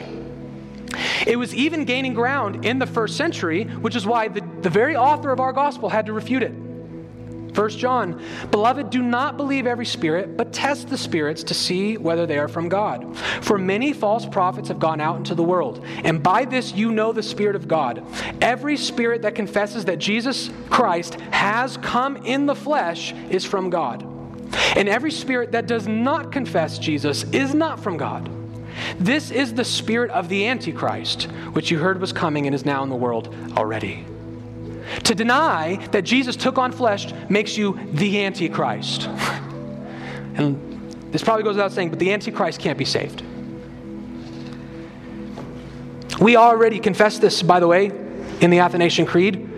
It 1.27 1.37
was 1.37 1.53
even 1.53 1.85
gaining 1.85 2.13
ground 2.13 2.65
in 2.65 2.79
the 2.79 2.87
first 2.87 3.17
century, 3.17 3.65
which 3.65 3.95
is 3.95 4.05
why 4.05 4.27
the, 4.27 4.41
the 4.61 4.69
very 4.69 4.95
author 4.95 5.31
of 5.31 5.39
our 5.39 5.53
gospel 5.53 5.89
had 5.89 6.05
to 6.07 6.13
refute 6.13 6.43
it. 6.43 6.53
1 7.55 7.69
John, 7.71 8.23
beloved, 8.51 8.89
do 8.89 9.01
not 9.01 9.35
believe 9.35 9.65
every 9.67 9.85
spirit, 9.85 10.37
but 10.37 10.53
test 10.53 10.89
the 10.89 10.97
spirits 10.97 11.43
to 11.43 11.53
see 11.53 11.97
whether 11.97 12.25
they 12.25 12.37
are 12.37 12.47
from 12.47 12.69
God. 12.69 13.17
For 13.41 13.57
many 13.57 13.91
false 13.91 14.25
prophets 14.25 14.67
have 14.67 14.79
gone 14.79 15.01
out 15.01 15.17
into 15.17 15.35
the 15.35 15.43
world, 15.43 15.83
and 16.03 16.21
by 16.21 16.45
this 16.45 16.73
you 16.73 16.91
know 16.91 17.11
the 17.11 17.23
Spirit 17.23 17.55
of 17.55 17.67
God. 17.67 18.05
Every 18.41 18.77
spirit 18.77 19.23
that 19.23 19.35
confesses 19.35 19.85
that 19.85 19.99
Jesus 19.99 20.49
Christ 20.69 21.15
has 21.31 21.77
come 21.77 22.17
in 22.17 22.45
the 22.45 22.55
flesh 22.55 23.13
is 23.29 23.45
from 23.45 23.69
God. 23.69 24.03
And 24.75 24.87
every 24.87 25.11
spirit 25.11 25.51
that 25.51 25.67
does 25.67 25.87
not 25.87 26.31
confess 26.31 26.79
Jesus 26.79 27.23
is 27.31 27.53
not 27.53 27.79
from 27.79 27.97
God. 27.97 28.38
This 28.97 29.31
is 29.31 29.53
the 29.53 29.65
spirit 29.65 30.11
of 30.11 30.29
the 30.29 30.47
Antichrist, 30.47 31.23
which 31.53 31.71
you 31.71 31.79
heard 31.79 32.01
was 32.01 32.13
coming 32.13 32.45
and 32.45 32.55
is 32.55 32.65
now 32.65 32.83
in 32.83 32.89
the 32.89 32.95
world 32.95 33.33
already. 33.57 34.05
To 35.03 35.15
deny 35.15 35.75
that 35.91 36.03
Jesus 36.03 36.35
took 36.35 36.57
on 36.57 36.71
flesh 36.71 37.13
makes 37.29 37.57
you 37.57 37.79
the 37.93 38.23
Antichrist. 38.25 39.05
and 40.35 40.93
this 41.11 41.23
probably 41.23 41.43
goes 41.43 41.55
without 41.55 41.71
saying, 41.71 41.89
but 41.89 41.99
the 41.99 42.11
Antichrist 42.11 42.59
can't 42.59 42.77
be 42.77 42.85
saved. 42.85 43.23
We 46.19 46.35
already 46.35 46.79
confessed 46.79 47.21
this, 47.21 47.41
by 47.41 47.59
the 47.59 47.67
way, 47.67 47.87
in 48.41 48.49
the 48.49 48.59
Athanasian 48.59 49.05
Creed. 49.05 49.49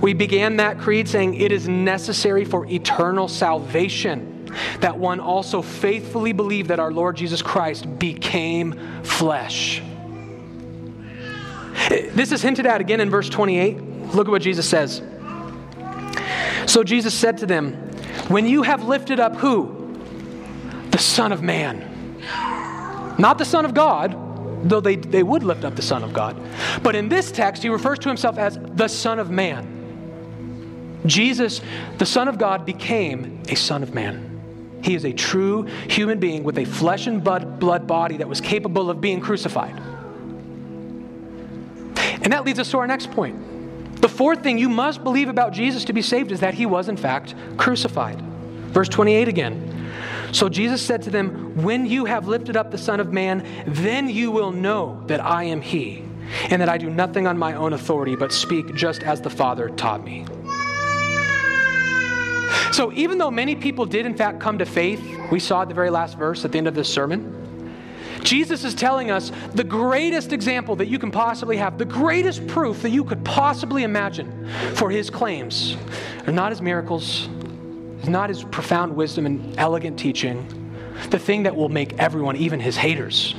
We 0.00 0.14
began 0.14 0.56
that 0.56 0.78
creed 0.78 1.08
saying 1.08 1.34
it 1.34 1.50
is 1.50 1.68
necessary 1.68 2.44
for 2.44 2.66
eternal 2.66 3.26
salvation 3.26 4.37
that 4.80 4.98
one 4.98 5.20
also 5.20 5.62
faithfully 5.62 6.32
believe 6.32 6.68
that 6.68 6.78
our 6.78 6.92
Lord 6.92 7.16
Jesus 7.16 7.42
Christ 7.42 7.98
became 7.98 9.02
flesh. 9.02 9.82
This 11.88 12.32
is 12.32 12.42
hinted 12.42 12.66
at 12.66 12.80
again 12.80 13.00
in 13.00 13.10
verse 13.10 13.28
28. 13.28 13.80
Look 14.14 14.26
at 14.26 14.30
what 14.30 14.42
Jesus 14.42 14.68
says. 14.68 15.02
So 16.66 16.84
Jesus 16.84 17.14
said 17.14 17.38
to 17.38 17.46
them, 17.46 17.72
When 18.28 18.46
you 18.46 18.62
have 18.62 18.84
lifted 18.84 19.20
up 19.20 19.36
who? 19.36 19.74
The 20.90 20.98
Son 20.98 21.32
of 21.32 21.42
Man. 21.42 22.16
Not 23.18 23.38
the 23.38 23.44
Son 23.44 23.64
of 23.64 23.74
God, 23.74 24.16
though 24.68 24.80
they, 24.80 24.96
they 24.96 25.22
would 25.22 25.42
lift 25.42 25.64
up 25.64 25.76
the 25.76 25.82
Son 25.82 26.04
of 26.04 26.12
God. 26.12 26.36
But 26.82 26.94
in 26.94 27.08
this 27.08 27.32
text, 27.32 27.62
he 27.62 27.68
refers 27.68 27.98
to 28.00 28.08
himself 28.08 28.38
as 28.38 28.58
the 28.74 28.88
Son 28.88 29.18
of 29.18 29.30
Man. 29.30 29.76
Jesus, 31.06 31.60
the 31.98 32.06
Son 32.06 32.28
of 32.28 32.38
God, 32.38 32.66
became 32.66 33.42
a 33.48 33.56
Son 33.56 33.82
of 33.82 33.94
Man. 33.94 34.27
He 34.82 34.94
is 34.94 35.04
a 35.04 35.12
true 35.12 35.64
human 35.88 36.18
being 36.18 36.44
with 36.44 36.58
a 36.58 36.64
flesh 36.64 37.06
and 37.06 37.22
blood, 37.22 37.86
body 37.86 38.16
that 38.18 38.28
was 38.28 38.40
capable 38.40 38.90
of 38.90 39.00
being 39.00 39.20
crucified. 39.20 39.76
And 42.22 42.32
that 42.32 42.44
leads 42.44 42.58
us 42.58 42.70
to 42.70 42.78
our 42.78 42.86
next 42.86 43.10
point. 43.10 44.00
The 44.00 44.08
fourth 44.08 44.42
thing 44.42 44.58
you 44.58 44.68
must 44.68 45.02
believe 45.02 45.28
about 45.28 45.52
Jesus 45.52 45.84
to 45.86 45.92
be 45.92 46.02
saved 46.02 46.30
is 46.30 46.40
that 46.40 46.54
he 46.54 46.66
was, 46.66 46.88
in 46.88 46.96
fact, 46.96 47.34
crucified. 47.56 48.20
Verse 48.20 48.88
28 48.88 49.28
again. 49.28 49.90
So 50.32 50.48
Jesus 50.48 50.82
said 50.82 51.02
to 51.02 51.10
them, 51.10 51.62
When 51.62 51.86
you 51.86 52.04
have 52.04 52.28
lifted 52.28 52.56
up 52.56 52.70
the 52.70 52.78
Son 52.78 53.00
of 53.00 53.12
Man, 53.12 53.46
then 53.66 54.08
you 54.08 54.30
will 54.30 54.52
know 54.52 55.02
that 55.06 55.24
I 55.24 55.44
am 55.44 55.60
he, 55.60 56.04
and 56.50 56.60
that 56.62 56.68
I 56.68 56.78
do 56.78 56.90
nothing 56.90 57.26
on 57.26 57.38
my 57.38 57.54
own 57.54 57.72
authority, 57.72 58.14
but 58.14 58.32
speak 58.32 58.74
just 58.74 59.02
as 59.02 59.20
the 59.20 59.30
Father 59.30 59.68
taught 59.70 60.04
me. 60.04 60.26
So, 62.72 62.92
even 62.92 63.18
though 63.18 63.30
many 63.30 63.56
people 63.56 63.86
did, 63.86 64.06
in 64.06 64.14
fact, 64.14 64.40
come 64.40 64.58
to 64.58 64.66
faith, 64.66 65.02
we 65.30 65.40
saw 65.40 65.64
the 65.64 65.74
very 65.74 65.90
last 65.90 66.18
verse 66.18 66.44
at 66.44 66.52
the 66.52 66.58
end 66.58 66.68
of 66.68 66.74
this 66.74 66.92
sermon, 66.92 67.34
Jesus 68.22 68.64
is 68.64 68.74
telling 68.74 69.10
us 69.10 69.32
the 69.54 69.64
greatest 69.64 70.32
example 70.32 70.76
that 70.76 70.88
you 70.88 70.98
can 70.98 71.10
possibly 71.10 71.56
have, 71.56 71.78
the 71.78 71.84
greatest 71.84 72.46
proof 72.46 72.82
that 72.82 72.90
you 72.90 73.04
could 73.04 73.24
possibly 73.24 73.84
imagine 73.84 74.48
for 74.74 74.90
his 74.90 75.08
claims 75.08 75.76
are 76.26 76.32
not 76.32 76.50
his 76.50 76.60
miracles, 76.60 77.28
not 78.06 78.28
his 78.28 78.44
profound 78.44 78.94
wisdom 78.94 79.26
and 79.26 79.58
elegant 79.58 79.98
teaching. 79.98 80.46
The 81.10 81.18
thing 81.18 81.44
that 81.44 81.54
will 81.54 81.68
make 81.68 81.94
everyone, 81.98 82.36
even 82.36 82.60
his 82.60 82.76
haters, 82.76 83.34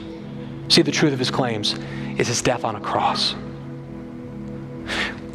see 0.70 0.82
the 0.82 0.92
truth 0.92 1.13
of 1.13 1.20
his 1.20 1.32
claims 1.32 1.76
is 2.18 2.28
his 2.28 2.42
death 2.42 2.63
on 2.63 2.76
a 2.76 2.82
cross. 2.82 3.36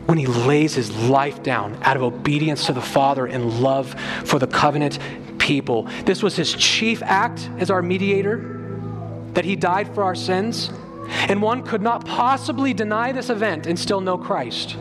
When 0.07 0.19
he 0.19 0.27
lays 0.27 0.75
his 0.75 0.95
life 1.09 1.43
down 1.43 1.79
out 1.83 1.97
of 1.97 2.03
obedience 2.03 2.67
to 2.67 2.73
the 2.73 2.83
Father 2.83 3.27
and 3.27 3.61
love 3.61 3.95
for 4.25 4.39
the 4.39 4.47
covenant 4.47 4.99
people. 5.39 5.89
This 6.05 6.23
was 6.23 6.37
his 6.37 6.53
chief 6.55 7.03
act 7.03 7.49
as 7.59 7.71
our 7.71 7.83
mediator 7.83 8.51
that 9.35 9.45
he 9.45 9.57
died 9.57 9.95
for 9.95 10.03
our 10.03 10.15
sins, 10.15 10.71
and 11.29 11.43
one 11.43 11.63
could 11.63 11.83
not 11.83 12.07
possibly 12.07 12.73
deny 12.73 13.13
this 13.13 13.31
event 13.31 13.67
and 13.67 13.79
still 13.79 14.01
know 14.01 14.17
Christ. 14.17 14.77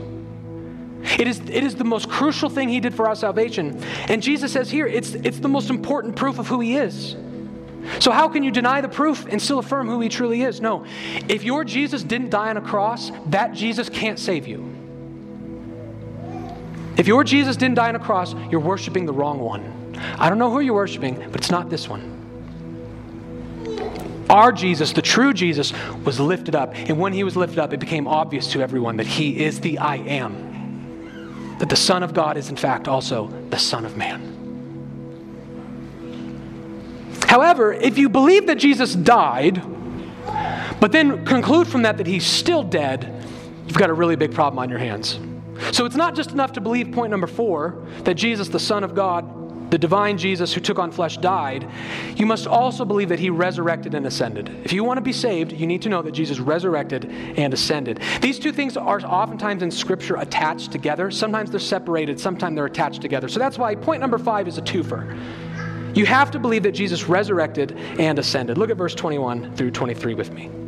It 1.20 1.28
is, 1.28 1.40
it 1.40 1.64
is 1.64 1.76
the 1.76 1.84
most 1.84 2.10
crucial 2.10 2.50
thing 2.50 2.70
he 2.70 2.80
did 2.80 2.96
for 2.96 3.08
our 3.08 3.16
salvation. 3.16 3.84
And 4.08 4.24
Jesus 4.24 4.54
says 4.54 4.70
here, 4.70 4.88
it's, 4.88 5.14
it's 5.16 5.40
the 5.40 5.50
most 5.50 5.70
important 5.70 6.16
proof 6.16 6.40
of 6.40 6.48
who 6.48 6.62
he 6.62 6.78
is. 6.78 7.16
So, 8.00 8.12
how 8.12 8.30
can 8.30 8.44
you 8.44 8.52
deny 8.52 8.80
the 8.80 8.88
proof 8.88 9.26
and 9.26 9.42
still 9.42 9.60
affirm 9.60 9.90
who 9.90 10.00
he 10.00 10.08
truly 10.08 10.44
is? 10.44 10.62
No. 10.62 10.86
If 11.28 11.44
your 11.44 11.66
Jesus 11.66 12.02
didn't 12.02 12.30
die 12.30 12.50
on 12.50 12.56
a 12.56 12.62
cross, 12.62 13.12
that 13.26 13.54
Jesus 13.54 13.90
can't 13.90 14.18
save 14.18 14.48
you. 14.48 14.73
If 16.98 17.08
your 17.08 17.24
Jesus 17.24 17.56
didn't 17.58 17.76
die 17.76 17.90
on 17.90 17.96
a 17.96 18.00
cross, 18.00 18.36
you're 18.52 18.60
worshiping 18.60 19.06
the 19.06 19.14
wrong 19.14 19.40
one. 19.40 19.98
I 20.20 20.30
don't 20.30 20.38
know 20.38 20.52
who 20.52 20.60
you're 20.60 20.74
worshiping, 20.74 21.16
but 21.32 21.42
it's 21.42 21.52
not 21.52 21.70
this 21.70 21.88
one. 21.88 22.14
Our 24.30 24.52
Jesus, 24.52 24.94
the 24.94 25.02
true 25.02 25.34
Jesus, 25.34 25.74
was 26.04 26.20
lifted 26.20 26.56
up. 26.56 26.76
And 26.76 27.00
when 27.00 27.14
he 27.14 27.24
was 27.24 27.36
lifted 27.36 27.60
up, 27.60 27.74
it 27.74 27.80
became 27.80 28.08
obvious 28.08 28.52
to 28.54 28.62
everyone 28.62 28.98
that 28.98 29.08
he 29.08 29.44
is 29.44 29.60
the 29.60 29.78
I 29.80 29.98
am. 29.98 31.58
That 31.60 31.70
the 31.70 31.76
Son 31.76 32.04
of 32.04 32.14
God 32.14 32.38
is, 32.38 32.50
in 32.50 32.56
fact, 32.56 32.88
also 32.88 33.28
the 33.50 33.60
Son 33.60 33.86
of 33.86 33.98
Man. 33.98 34.32
However, 37.28 37.74
if 37.74 37.98
you 37.98 38.10
believe 38.10 38.48
that 38.48 38.60
Jesus 38.60 38.94
died, 38.94 39.62
but 40.80 40.92
then 40.92 41.26
conclude 41.26 41.68
from 41.68 41.84
that 41.84 41.98
that 41.98 42.08
he's 42.08 42.26
still 42.26 42.64
dead, 42.64 43.26
you've 43.68 43.78
got 43.78 43.90
a 43.90 43.94
really 43.94 44.16
big 44.16 44.34
problem 44.34 44.60
on 44.60 44.70
your 44.70 44.80
hands. 44.80 45.20
So 45.72 45.86
it's 45.86 45.96
not 45.96 46.16
just 46.16 46.32
enough 46.32 46.54
to 46.54 46.62
believe 46.62 46.92
point 46.92 47.12
number 47.12 47.28
four 47.28 47.86
that 48.04 48.16
Jesus, 48.16 48.50
the 48.50 48.60
Son 48.60 48.84
of 48.84 48.96
God, 48.96 49.72
the 49.74 49.78
divine 49.80 50.20
Jesus 50.20 50.54
who 50.54 50.62
took 50.62 50.78
on 50.78 50.92
flesh 50.92 51.18
died, 51.18 51.68
you 52.16 52.28
must 52.28 52.46
also 52.46 52.86
believe 52.86 53.10
that 53.10 53.18
he 53.18 53.32
resurrected 53.32 53.96
and 53.96 54.06
ascended. 54.06 54.50
If 54.64 54.72
you 54.72 54.84
want 54.84 54.98
to 54.98 55.02
be 55.02 55.12
saved, 55.12 55.52
you 55.52 55.66
need 55.66 55.82
to 55.82 55.90
know 55.90 56.04
that 56.04 56.12
Jesus 56.12 56.40
resurrected 56.40 57.06
and 57.06 57.52
ascended. 57.56 58.00
These 58.22 58.38
two 58.38 58.52
things 58.52 58.78
are 58.78 59.02
oftentimes 59.02 59.64
in 59.64 59.72
Scripture 59.72 60.18
attached 60.18 60.72
together. 60.72 61.10
Sometimes 61.10 61.50
they're 61.50 61.60
separated, 61.60 62.20
sometimes 62.20 62.56
they're 62.56 62.68
attached 62.68 63.02
together. 63.02 63.28
So 63.28 63.40
that's 63.40 63.58
why 63.58 63.74
point 63.74 64.00
number 64.00 64.20
five 64.20 64.48
is 64.48 64.60
a 64.60 64.62
twofer. 64.62 65.20
You 65.96 66.06
have 66.06 66.30
to 66.32 66.40
believe 66.40 66.62
that 66.64 66.74
Jesus 66.74 67.06
resurrected 67.06 67.72
and 68.00 68.20
ascended. 68.20 68.60
Look 68.60 68.70
at 68.70 68.78
verse 68.78 68.94
21 68.94 69.56
through 69.56 69.72
23 69.72 70.14
with 70.14 70.32
me. 70.34 70.63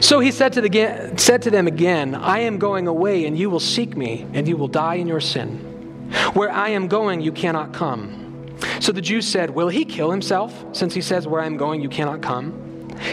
So 0.00 0.20
he 0.20 0.30
said 0.30 0.52
to, 0.54 0.60
the, 0.60 1.14
said 1.16 1.42
to 1.42 1.50
them 1.50 1.66
again, 1.66 2.14
I 2.14 2.40
am 2.40 2.58
going 2.58 2.86
away, 2.86 3.26
and 3.26 3.38
you 3.38 3.50
will 3.50 3.60
seek 3.60 3.96
me, 3.96 4.26
and 4.32 4.46
you 4.46 4.56
will 4.56 4.68
die 4.68 4.94
in 4.94 5.06
your 5.06 5.20
sin. 5.20 5.58
Where 6.34 6.50
I 6.50 6.70
am 6.70 6.88
going, 6.88 7.20
you 7.20 7.32
cannot 7.32 7.72
come. 7.72 8.56
So 8.80 8.92
the 8.92 9.00
Jews 9.00 9.26
said, 9.26 9.50
Will 9.50 9.68
he 9.68 9.84
kill 9.84 10.10
himself, 10.10 10.64
since 10.72 10.94
he 10.94 11.00
says, 11.00 11.26
Where 11.26 11.42
I 11.42 11.46
am 11.46 11.56
going, 11.56 11.80
you 11.80 11.88
cannot 11.88 12.22
come? 12.22 12.64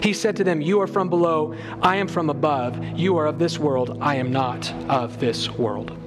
He 0.02 0.14
said 0.14 0.36
to 0.38 0.44
them, 0.44 0.62
You 0.62 0.82
are 0.82 0.88
from 0.88 1.10
below, 1.10 1.56
I 1.82 1.98
am 1.98 2.08
from 2.08 2.30
above. 2.30 2.84
You 2.98 3.18
are 3.18 3.26
of 3.26 3.40
this 3.40 3.60
world, 3.60 3.98
I 4.02 4.16
am 4.16 4.32
not 4.32 4.72
of 4.90 5.20
this 5.20 5.50
world. 5.50 5.98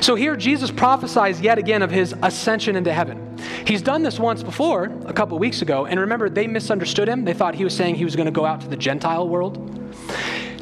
So 0.00 0.14
here 0.14 0.36
Jesus 0.36 0.70
prophesies 0.70 1.40
yet 1.40 1.58
again 1.58 1.82
of 1.82 1.90
his 1.90 2.14
ascension 2.22 2.76
into 2.76 2.92
heaven. 2.92 3.29
He's 3.70 3.82
done 3.82 4.02
this 4.02 4.18
once 4.18 4.42
before, 4.42 4.86
a 5.06 5.12
couple 5.12 5.38
weeks 5.38 5.62
ago, 5.62 5.86
and 5.86 6.00
remember, 6.00 6.28
they 6.28 6.48
misunderstood 6.48 7.06
him. 7.06 7.24
They 7.24 7.34
thought 7.34 7.54
he 7.54 7.62
was 7.62 7.72
saying 7.72 7.94
he 7.94 8.04
was 8.04 8.16
going 8.16 8.26
to 8.26 8.32
go 8.32 8.44
out 8.44 8.62
to 8.62 8.66
the 8.66 8.76
Gentile 8.76 9.28
world. 9.28 9.94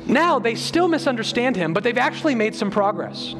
Now 0.06 0.38
they 0.38 0.54
still 0.54 0.88
misunderstand 0.88 1.56
him, 1.56 1.72
but 1.72 1.84
they've 1.84 1.96
actually 1.96 2.34
made 2.34 2.54
some 2.54 2.70
progress. 2.70 3.34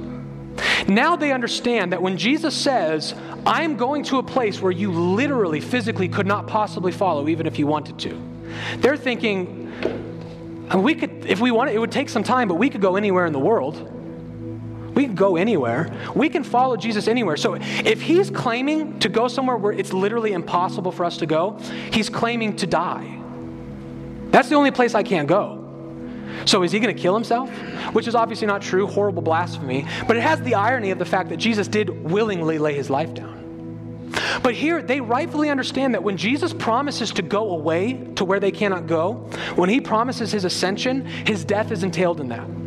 Now 0.89 1.16
they 1.16 1.33
understand 1.33 1.93
that 1.93 2.01
when 2.01 2.16
Jesus 2.16 2.57
says, 2.57 3.14
I'm 3.45 3.77
going 3.77 4.05
to 4.05 4.16
a 4.16 4.23
place 4.23 4.59
where 4.59 4.73
you 4.73 4.91
literally, 4.91 5.61
physically 5.61 6.09
could 6.09 6.27
not 6.27 6.47
possibly 6.47 6.91
follow, 6.91 7.29
even 7.29 7.47
if 7.47 7.59
you 7.59 7.66
wanted 7.66 7.99
to, 7.99 8.19
they're 8.79 8.97
thinking, 8.97 9.71
we 10.77 10.95
could, 10.95 11.27
if 11.27 11.41
we 11.41 11.51
wanted, 11.51 11.75
it 11.75 11.79
would 11.79 11.93
take 11.93 12.09
some 12.09 12.23
time, 12.23 12.49
but 12.49 12.55
we 12.55 12.71
could 12.71 12.81
go 12.81 12.97
anywhere 12.97 13.27
in 13.27 13.35
the 13.35 13.39
world. 13.39 13.98
We 14.99 15.05
can 15.05 15.15
go 15.15 15.37
anywhere. 15.37 15.93
We 16.13 16.29
can 16.29 16.43
follow 16.43 16.77
Jesus 16.77 17.07
anywhere. 17.07 17.37
So 17.37 17.55
if 17.55 18.03
he's 18.03 18.31
claiming 18.31 18.99
to 18.99 19.09
go 19.09 19.29
somewhere 19.29 19.57
where 19.57 19.73
it's 19.73 19.93
literally 19.93 20.33
impossible 20.33 20.91
for 20.91 21.05
us 21.05 21.19
to 21.19 21.27
go, 21.27 21.57
he's 21.93 22.11
claiming 22.11 22.57
to 22.57 22.67
die. 22.67 23.17
That's 24.33 24.49
the 24.49 24.57
only 24.57 24.73
place 24.73 24.97
I 24.97 25.05
can't 25.05 25.29
go. 25.29 25.65
So 26.47 26.65
is 26.65 26.73
he 26.73 26.81
going 26.81 26.93
to 26.93 27.01
kill 27.01 27.15
himself? 27.15 27.49
Which 27.93 28.09
is 28.09 28.17
obviously 28.17 28.49
not 28.49 28.61
true, 28.61 28.89
horrible 28.89 29.23
blasphemy, 29.23 29.87
but 30.09 30.17
it 30.17 30.23
has 30.25 30.43
the 30.43 30.57
irony 30.57 30.91
of 30.91 30.99
the 30.99 31.05
fact 31.05 31.29
that 31.29 31.37
Jesus 31.37 31.69
did 31.69 31.89
willingly 31.89 32.59
lay 32.59 32.75
his 32.75 32.91
life 32.91 33.15
down. 33.15 34.11
But 34.43 34.55
here, 34.55 34.83
they 34.83 35.01
rightfully 35.01 35.49
understand 35.49 35.95
that 35.95 36.03
when 36.03 36.17
Jesus 36.17 36.53
promises 36.53 37.13
to 37.13 37.23
go 37.23 37.51
away 37.51 38.05
to 38.17 38.25
where 38.25 38.41
they 38.41 38.51
cannot 38.51 38.89
go, 38.89 39.13
when 39.55 39.71
he 39.71 39.81
promises 39.81 40.33
his 40.33 40.45
ascension, 40.45 41.07
his 41.07 41.45
death 41.45 41.71
is 41.71 41.85
entailed 41.85 42.21
in 42.21 42.31
that. 42.31 42.58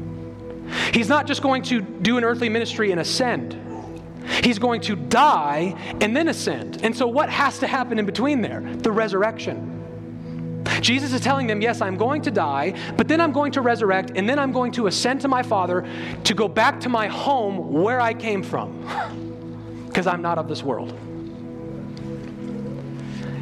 He's 0.94 1.10
not 1.10 1.28
just 1.28 1.42
going 1.42 1.64
to 1.64 1.82
do 1.82 2.18
an 2.18 2.24
earthly 2.24 2.50
ministry 2.50 2.92
and 2.92 3.00
ascend. 3.00 3.58
He's 4.44 4.60
going 4.60 4.82
to 4.82 4.96
die 4.96 5.76
and 6.00 6.16
then 6.16 6.28
ascend. 6.28 6.84
And 6.84 6.96
so, 6.96 7.08
what 7.08 7.30
has 7.30 7.60
to 7.60 7.68
happen 7.68 8.00
in 8.00 8.06
between 8.06 8.42
there? 8.42 8.62
The 8.62 8.92
resurrection. 8.92 9.68
Jesus 10.82 11.14
is 11.14 11.22
telling 11.22 11.48
them, 11.48 11.62
Yes, 11.62 11.82
I'm 11.82 11.98
going 11.98 12.22
to 12.24 12.32
die, 12.32 12.76
but 12.98 13.08
then 13.08 13.20
I'm 13.20 13.32
going 13.32 13.52
to 13.54 13.62
resurrect, 13.62 14.12
and 14.16 14.30
then 14.30 14.40
I'm 14.40 14.52
going 14.52 14.72
to 14.74 14.88
ascend 14.88 15.22
to 15.22 15.28
my 15.28 15.44
Father 15.44 15.88
to 16.24 16.34
go 16.34 16.48
back 16.48 16.80
to 16.82 16.90
my 16.90 17.08
home 17.08 17.74
where 17.74 18.00
I 18.00 18.14
came 18.14 18.44
from, 18.44 18.82
because 19.88 20.08
I'm 20.08 20.22
not 20.22 20.38
of 20.38 20.48
this 20.48 20.64
world. 20.64 20.98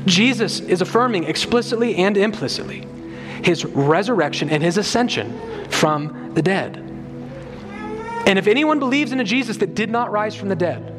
Jesus 0.05 0.59
is 0.61 0.81
affirming 0.81 1.25
explicitly 1.25 1.95
and 1.97 2.17
implicitly 2.17 2.87
his 3.43 3.63
resurrection 3.63 4.49
and 4.49 4.61
his 4.63 4.77
ascension 4.77 5.37
from 5.69 6.33
the 6.33 6.41
dead. 6.41 6.88
And 8.29 8.37
if 8.37 8.45
anyone 8.45 8.77
believes 8.77 9.11
in 9.11 9.19
a 9.19 9.23
Jesus 9.23 9.57
that 9.57 9.73
did 9.73 9.89
not 9.89 10.11
rise 10.11 10.35
from 10.35 10.49
the 10.49 10.55
dead, 10.55 10.93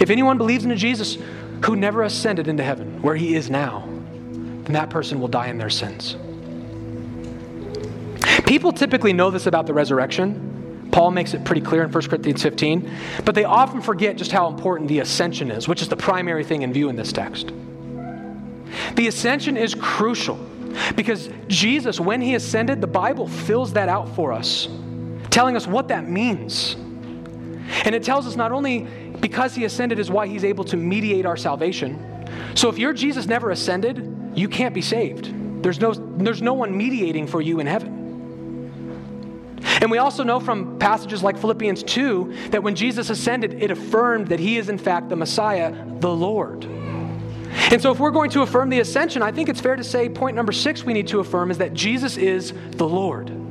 if 0.00 0.10
anyone 0.10 0.38
believes 0.38 0.64
in 0.64 0.70
a 0.70 0.76
Jesus 0.76 1.18
who 1.64 1.74
never 1.74 2.04
ascended 2.04 2.46
into 2.46 2.62
heaven, 2.62 3.02
where 3.02 3.16
he 3.16 3.34
is 3.34 3.50
now, 3.50 3.80
then 4.20 4.74
that 4.74 4.90
person 4.90 5.18
will 5.18 5.26
die 5.26 5.48
in 5.48 5.58
their 5.58 5.70
sins. 5.70 6.14
People 8.46 8.70
typically 8.70 9.12
know 9.12 9.32
this 9.32 9.48
about 9.48 9.66
the 9.66 9.74
resurrection. 9.74 10.88
Paul 10.92 11.10
makes 11.10 11.34
it 11.34 11.44
pretty 11.44 11.62
clear 11.62 11.82
in 11.82 11.90
1 11.90 12.02
Corinthians 12.04 12.44
15, 12.44 12.88
but 13.24 13.34
they 13.34 13.42
often 13.42 13.82
forget 13.82 14.16
just 14.16 14.30
how 14.30 14.46
important 14.46 14.88
the 14.88 15.00
ascension 15.00 15.50
is, 15.50 15.66
which 15.66 15.82
is 15.82 15.88
the 15.88 15.96
primary 15.96 16.44
thing 16.44 16.62
in 16.62 16.72
view 16.72 16.90
in 16.90 16.94
this 16.94 17.12
text. 17.12 17.50
The 18.94 19.08
ascension 19.08 19.56
is 19.56 19.74
crucial 19.74 20.38
because 20.94 21.28
Jesus, 21.48 21.98
when 21.98 22.20
he 22.20 22.36
ascended, 22.36 22.80
the 22.80 22.86
Bible 22.86 23.26
fills 23.26 23.72
that 23.72 23.88
out 23.88 24.14
for 24.14 24.32
us, 24.32 24.68
telling 25.32 25.56
us 25.56 25.66
what 25.66 25.88
that 25.88 26.08
means. 26.08 26.76
And 27.84 27.94
it 27.94 28.04
tells 28.04 28.26
us 28.26 28.36
not 28.36 28.52
only 28.52 28.86
because 29.20 29.54
he 29.54 29.64
ascended 29.64 29.98
is 29.98 30.10
why 30.10 30.26
he's 30.26 30.44
able 30.44 30.64
to 30.64 30.76
mediate 30.76 31.26
our 31.26 31.36
salvation. 31.36 31.98
So 32.54 32.68
if 32.68 32.78
your 32.78 32.92
Jesus 32.92 33.26
never 33.26 33.50
ascended, 33.50 34.32
you 34.34 34.48
can't 34.48 34.74
be 34.74 34.82
saved. 34.82 35.32
There's 35.62 35.80
no, 35.80 35.94
there's 35.94 36.42
no 36.42 36.54
one 36.54 36.76
mediating 36.76 37.26
for 37.26 37.40
you 37.40 37.60
in 37.60 37.66
heaven. 37.66 37.98
And 39.80 39.90
we 39.90 39.98
also 39.98 40.22
know 40.22 40.38
from 40.38 40.78
passages 40.78 41.22
like 41.22 41.38
Philippians 41.38 41.82
2 41.82 42.50
that 42.50 42.62
when 42.62 42.74
Jesus 42.74 43.10
ascended, 43.10 43.62
it 43.62 43.70
affirmed 43.70 44.28
that 44.28 44.38
he 44.38 44.58
is 44.58 44.68
in 44.68 44.78
fact 44.78 45.08
the 45.08 45.16
Messiah, 45.16 45.74
the 45.98 46.10
Lord. 46.10 46.64
And 47.70 47.80
so, 47.80 47.90
if 47.90 47.98
we're 47.98 48.10
going 48.10 48.30
to 48.30 48.42
affirm 48.42 48.70
the 48.70 48.80
ascension, 48.80 49.22
I 49.22 49.30
think 49.30 49.48
it's 49.48 49.60
fair 49.60 49.76
to 49.76 49.84
say 49.84 50.08
point 50.08 50.36
number 50.36 50.52
six 50.52 50.84
we 50.84 50.92
need 50.92 51.08
to 51.08 51.20
affirm 51.20 51.50
is 51.50 51.58
that 51.58 51.74
Jesus 51.74 52.16
is 52.16 52.52
the 52.72 52.88
Lord. 52.88 53.41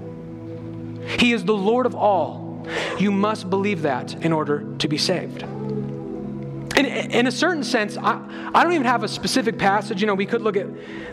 He 1.20 1.34
is 1.34 1.43
the 1.43 1.54
Lord 1.54 1.86
of 1.86 1.95
all. 1.95 2.68
You 2.99 3.12
must 3.12 3.49
believe 3.49 3.82
that 3.84 4.14
in 4.24 4.32
order 4.32 4.76
to 4.78 4.88
be 4.88 4.97
saved. 4.97 5.43
In, 5.43 6.86
in 6.86 7.28
a 7.28 7.32
certain 7.32 7.64
sense, 7.64 7.97
I, 7.97 8.22
I 8.54 8.64
don't 8.64 8.74
even 8.74 8.86
have 8.86 9.04
a 9.04 9.08
specific 9.08 9.58
passage. 9.58 10.02
You 10.02 10.08
know, 10.08 10.16
we 10.16 10.26
could 10.26 10.41
look 10.41 10.56
at 10.56 10.68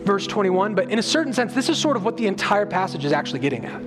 verse 0.05 0.27
21, 0.27 0.75
but 0.75 0.91
in 0.91 0.99
a 0.99 1.03
certain 1.03 1.33
sense, 1.33 1.53
this 1.55 1.69
is 1.69 1.79
sort 1.79 1.97
of 1.97 2.05
what 2.05 2.17
the 2.17 2.27
entire 2.27 2.67
passage 2.67 3.05
is 3.05 3.13
actually 3.13 3.41
getting 3.41 3.65
at. 3.65 3.83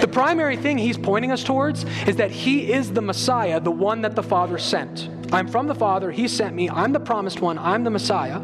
The 0.00 0.08
primary 0.08 0.56
thing 0.56 0.78
he's 0.78 0.96
pointing 0.96 1.32
us 1.32 1.42
towards 1.42 1.84
is 2.06 2.16
that 2.16 2.30
he 2.30 2.72
is 2.72 2.92
the 2.92 3.02
Messiah, 3.02 3.60
the 3.60 3.70
one 3.70 4.02
that 4.02 4.14
the 4.14 4.22
Father 4.22 4.58
sent. 4.58 5.08
I'm 5.32 5.48
from 5.48 5.66
the 5.66 5.74
Father, 5.74 6.10
he 6.10 6.28
sent 6.28 6.54
me, 6.54 6.70
I'm 6.70 6.92
the 6.92 7.00
promised 7.00 7.40
one, 7.40 7.58
I'm 7.58 7.82
the 7.84 7.90
Messiah. 7.90 8.40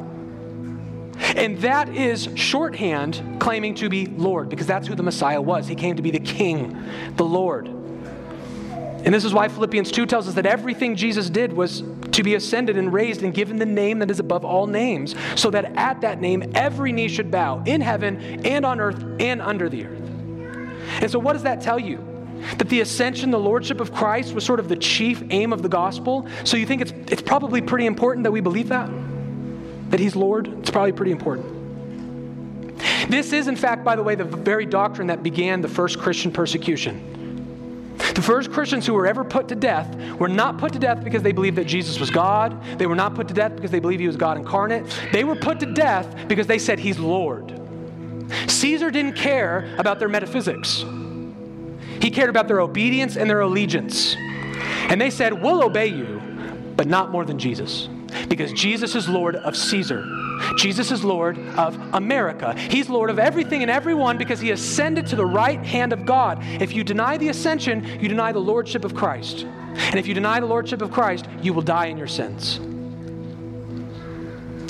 And 1.20 1.58
that 1.58 1.88
is 1.94 2.28
shorthand 2.34 3.40
claiming 3.40 3.74
to 3.76 3.88
be 3.88 4.06
Lord, 4.06 4.48
because 4.48 4.66
that's 4.66 4.88
who 4.88 4.94
the 4.94 5.02
Messiah 5.02 5.40
was. 5.40 5.66
He 5.66 5.74
came 5.74 5.96
to 5.96 6.02
be 6.02 6.10
the 6.10 6.20
King, 6.20 6.82
the 7.16 7.24
Lord. 7.24 7.68
And 7.68 9.14
this 9.14 9.24
is 9.24 9.32
why 9.32 9.48
Philippians 9.48 9.90
2 9.92 10.06
tells 10.06 10.28
us 10.28 10.34
that 10.34 10.44
everything 10.44 10.94
Jesus 10.94 11.30
did 11.30 11.52
was 11.52 11.82
to 12.12 12.22
be 12.22 12.34
ascended 12.34 12.76
and 12.76 12.92
raised 12.92 13.22
and 13.22 13.32
given 13.32 13.56
the 13.56 13.66
name 13.66 13.98
that 14.00 14.10
is 14.10 14.20
above 14.20 14.44
all 14.44 14.66
names, 14.66 15.14
so 15.36 15.50
that 15.50 15.76
at 15.76 16.02
that 16.02 16.20
name 16.20 16.52
every 16.54 16.92
knee 16.92 17.08
should 17.08 17.30
bow 17.30 17.62
in 17.64 17.80
heaven 17.80 18.44
and 18.44 18.66
on 18.66 18.80
earth 18.80 19.02
and 19.18 19.40
under 19.40 19.68
the 19.68 19.86
earth. 19.86 20.00
And 21.00 21.10
so, 21.10 21.18
what 21.18 21.34
does 21.34 21.44
that 21.44 21.60
tell 21.60 21.78
you? 21.78 22.04
That 22.58 22.68
the 22.68 22.80
ascension, 22.80 23.30
the 23.30 23.38
lordship 23.38 23.80
of 23.80 23.92
Christ, 23.92 24.34
was 24.34 24.44
sort 24.44 24.60
of 24.60 24.68
the 24.68 24.76
chief 24.76 25.22
aim 25.30 25.52
of 25.52 25.62
the 25.62 25.68
gospel. 25.68 26.26
So, 26.44 26.56
you 26.56 26.66
think 26.66 26.82
it's, 26.82 26.92
it's 27.10 27.22
probably 27.22 27.62
pretty 27.62 27.86
important 27.86 28.24
that 28.24 28.32
we 28.32 28.40
believe 28.40 28.68
that? 28.68 28.90
That 29.90 30.00
he's 30.00 30.16
Lord? 30.16 30.48
It's 30.60 30.70
probably 30.70 30.92
pretty 30.92 31.12
important. 31.12 31.60
This 33.08 33.32
is, 33.32 33.48
in 33.48 33.56
fact, 33.56 33.84
by 33.84 33.96
the 33.96 34.02
way, 34.02 34.14
the 34.14 34.24
very 34.24 34.66
doctrine 34.66 35.08
that 35.08 35.22
began 35.22 35.60
the 35.60 35.68
first 35.68 35.98
Christian 35.98 36.32
persecution. 36.32 37.96
The 38.14 38.22
first 38.22 38.50
Christians 38.50 38.86
who 38.86 38.94
were 38.94 39.06
ever 39.06 39.24
put 39.24 39.48
to 39.48 39.54
death 39.54 39.94
were 40.18 40.28
not 40.28 40.58
put 40.58 40.72
to 40.72 40.78
death 40.78 41.04
because 41.04 41.22
they 41.22 41.32
believed 41.32 41.56
that 41.56 41.66
Jesus 41.66 42.00
was 42.00 42.10
God. 42.10 42.62
They 42.78 42.86
were 42.86 42.94
not 42.94 43.14
put 43.14 43.28
to 43.28 43.34
death 43.34 43.54
because 43.54 43.70
they 43.70 43.80
believed 43.80 44.00
he 44.00 44.06
was 44.06 44.16
God 44.16 44.36
incarnate. 44.36 44.84
They 45.12 45.24
were 45.24 45.36
put 45.36 45.60
to 45.60 45.66
death 45.66 46.28
because 46.28 46.46
they 46.46 46.58
said 46.58 46.78
he's 46.78 46.98
Lord. 46.98 47.58
Caesar 48.46 48.90
didn't 48.90 49.14
care 49.14 49.74
about 49.78 49.98
their 49.98 50.08
metaphysics, 50.08 50.84
he 52.00 52.10
cared 52.10 52.30
about 52.30 52.48
their 52.48 52.60
obedience 52.60 53.16
and 53.16 53.28
their 53.28 53.40
allegiance. 53.40 54.16
And 54.88 55.00
they 55.00 55.10
said, 55.10 55.42
We'll 55.42 55.62
obey 55.62 55.88
you, 55.88 56.20
but 56.76 56.86
not 56.86 57.10
more 57.10 57.24
than 57.24 57.38
Jesus. 57.38 57.88
Because 58.28 58.52
Jesus 58.52 58.94
is 58.94 59.08
Lord 59.08 59.36
of 59.36 59.56
Caesar. 59.56 60.04
Jesus 60.56 60.90
is 60.90 61.04
Lord 61.04 61.38
of 61.56 61.76
America. 61.94 62.54
He's 62.54 62.88
Lord 62.88 63.10
of 63.10 63.18
everything 63.18 63.62
and 63.62 63.70
everyone 63.70 64.18
because 64.18 64.40
he 64.40 64.50
ascended 64.50 65.06
to 65.08 65.16
the 65.16 65.26
right 65.26 65.60
hand 65.64 65.92
of 65.92 66.06
God. 66.06 66.38
If 66.60 66.72
you 66.72 66.84
deny 66.84 67.16
the 67.16 67.28
ascension, 67.28 67.84
you 68.00 68.08
deny 68.08 68.32
the 68.32 68.40
lordship 68.40 68.84
of 68.84 68.94
Christ. 68.94 69.44
And 69.44 69.96
if 69.96 70.06
you 70.06 70.14
deny 70.14 70.40
the 70.40 70.46
lordship 70.46 70.82
of 70.82 70.90
Christ, 70.90 71.26
you 71.42 71.52
will 71.52 71.62
die 71.62 71.86
in 71.86 71.96
your 71.96 72.06
sins. 72.06 72.60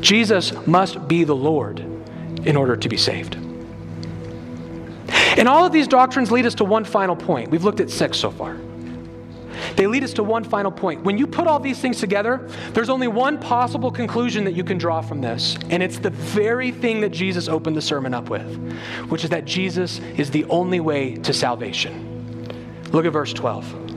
Jesus 0.01 0.53
must 0.67 1.07
be 1.09 1.25
the 1.25 1.37
Lord 1.37 1.81
in 2.45 2.57
order 2.57 2.77
to 2.77 2.89
be 2.89 2.97
saved. 2.97 3.37
And 5.37 5.49
all 5.49 5.65
of 5.65 5.73
these 5.73 5.89
doctrines 5.89 6.31
lead 6.33 6.47
us 6.47 6.55
to 6.57 6.65
one 6.65 6.85
final 6.85 7.17
point. 7.17 7.51
We've 7.51 7.65
looked 7.65 7.81
at 7.81 7.91
six 7.91 8.19
so 8.19 8.31
far. 8.31 8.59
They 9.77 9.87
lead 9.87 10.05
us 10.05 10.13
to 10.15 10.23
one 10.23 10.45
final 10.45 10.71
point. 10.71 11.03
When 11.03 11.19
you 11.19 11.27
put 11.27 11.47
all 11.47 11.61
these 11.61 11.79
things 11.79 12.01
together, 12.01 12.49
there's 12.73 12.89
only 12.89 13.09
one 13.09 13.39
possible 13.39 13.91
conclusion 13.91 14.45
that 14.45 14.55
you 14.55 14.65
can 14.65 14.79
draw 14.79 15.01
from 15.01 15.21
this, 15.21 15.57
and 15.71 15.83
it's 15.83 15.99
the 15.99 16.11
very 16.11 16.71
thing 16.71 17.01
that 17.01 17.11
Jesus 17.11 17.49
opened 17.49 17.77
the 17.77 17.83
sermon 17.83 18.15
up 18.15 18.31
with, 18.31 18.47
which 19.09 19.25
is 19.25 19.31
that 19.31 19.45
Jesus 19.45 20.01
is 20.17 20.31
the 20.31 20.45
only 20.47 20.81
way 20.81 21.17
to 21.17 21.33
salvation. 21.33 22.07
Look 22.93 23.07
at 23.07 23.13
verse 23.13 23.33
12. 23.33 23.89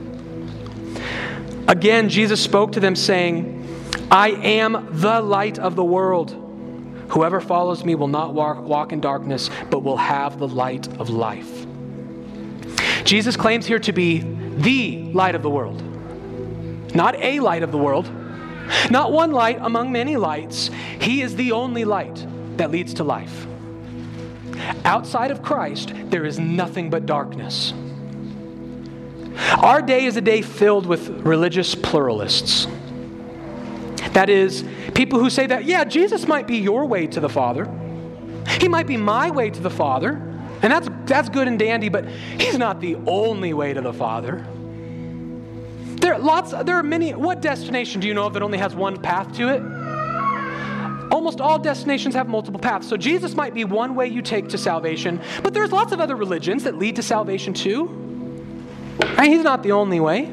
Again, 1.68 2.08
Jesus 2.08 2.40
spoke 2.40 2.72
to 2.72 2.80
them, 2.80 2.94
saying, 2.94 3.60
I 4.10 4.30
am 4.30 4.88
the 4.92 5.20
light 5.20 5.58
of 5.58 5.76
the 5.76 5.84
world. 5.84 6.40
Whoever 7.08 7.40
follows 7.40 7.84
me 7.84 7.94
will 7.94 8.08
not 8.08 8.34
walk, 8.34 8.62
walk 8.62 8.92
in 8.92 9.00
darkness, 9.00 9.50
but 9.70 9.80
will 9.80 9.96
have 9.96 10.38
the 10.38 10.48
light 10.48 10.88
of 10.98 11.10
life. 11.10 11.66
Jesus 13.04 13.36
claims 13.36 13.66
here 13.66 13.78
to 13.78 13.92
be 13.92 14.20
the 14.56 15.02
light 15.12 15.34
of 15.34 15.42
the 15.42 15.50
world, 15.50 15.82
not 16.94 17.16
a 17.16 17.40
light 17.40 17.62
of 17.62 17.72
the 17.72 17.78
world, 17.78 18.10
not 18.90 19.12
one 19.12 19.32
light 19.32 19.58
among 19.60 19.92
many 19.92 20.16
lights. 20.16 20.70
He 21.00 21.22
is 21.22 21.36
the 21.36 21.52
only 21.52 21.84
light 21.84 22.26
that 22.56 22.70
leads 22.70 22.94
to 22.94 23.04
life. 23.04 23.46
Outside 24.84 25.30
of 25.30 25.42
Christ, 25.42 25.92
there 26.06 26.24
is 26.24 26.38
nothing 26.38 26.90
but 26.90 27.06
darkness. 27.06 27.74
Our 29.58 29.82
day 29.82 30.04
is 30.04 30.16
a 30.16 30.20
day 30.20 30.42
filled 30.42 30.86
with 30.86 31.08
religious 31.08 31.74
pluralists. 31.74 32.66
That 34.12 34.30
is, 34.30 34.64
people 34.94 35.18
who 35.18 35.28
say 35.28 35.46
that, 35.48 35.64
yeah, 35.64 35.84
Jesus 35.84 36.28
might 36.28 36.46
be 36.46 36.58
your 36.58 36.86
way 36.86 37.06
to 37.08 37.20
the 37.20 37.28
Father. 37.28 37.68
He 38.60 38.68
might 38.68 38.86
be 38.86 38.96
my 38.96 39.30
way 39.30 39.50
to 39.50 39.60
the 39.60 39.70
Father. 39.70 40.33
And 40.64 40.72
that's, 40.72 40.88
that's 41.04 41.28
good 41.28 41.46
and 41.46 41.58
dandy, 41.58 41.90
but 41.90 42.08
he's 42.08 42.56
not 42.56 42.80
the 42.80 42.96
only 43.06 43.52
way 43.52 43.74
to 43.74 43.82
the 43.82 43.92
Father. 43.92 44.46
There 46.00 46.14
are 46.14 46.18
lots, 46.18 46.52
there 46.52 46.76
are 46.76 46.82
many. 46.82 47.12
What 47.12 47.42
destination 47.42 48.00
do 48.00 48.08
you 48.08 48.14
know 48.14 48.24
of 48.24 48.32
that 48.32 48.42
only 48.42 48.56
has 48.56 48.74
one 48.74 48.98
path 48.98 49.30
to 49.36 49.48
it? 49.50 49.60
Almost 51.12 51.42
all 51.42 51.58
destinations 51.58 52.14
have 52.14 52.28
multiple 52.28 52.58
paths. 52.58 52.88
So 52.88 52.96
Jesus 52.96 53.34
might 53.34 53.52
be 53.52 53.64
one 53.64 53.94
way 53.94 54.06
you 54.08 54.22
take 54.22 54.48
to 54.48 54.56
salvation, 54.56 55.20
but 55.42 55.52
there's 55.52 55.70
lots 55.70 55.92
of 55.92 56.00
other 56.00 56.16
religions 56.16 56.64
that 56.64 56.78
lead 56.78 56.96
to 56.96 57.02
salvation 57.02 57.52
too. 57.52 57.88
And 59.18 59.26
he's 59.26 59.44
not 59.44 59.62
the 59.62 59.72
only 59.72 60.00
way. 60.00 60.32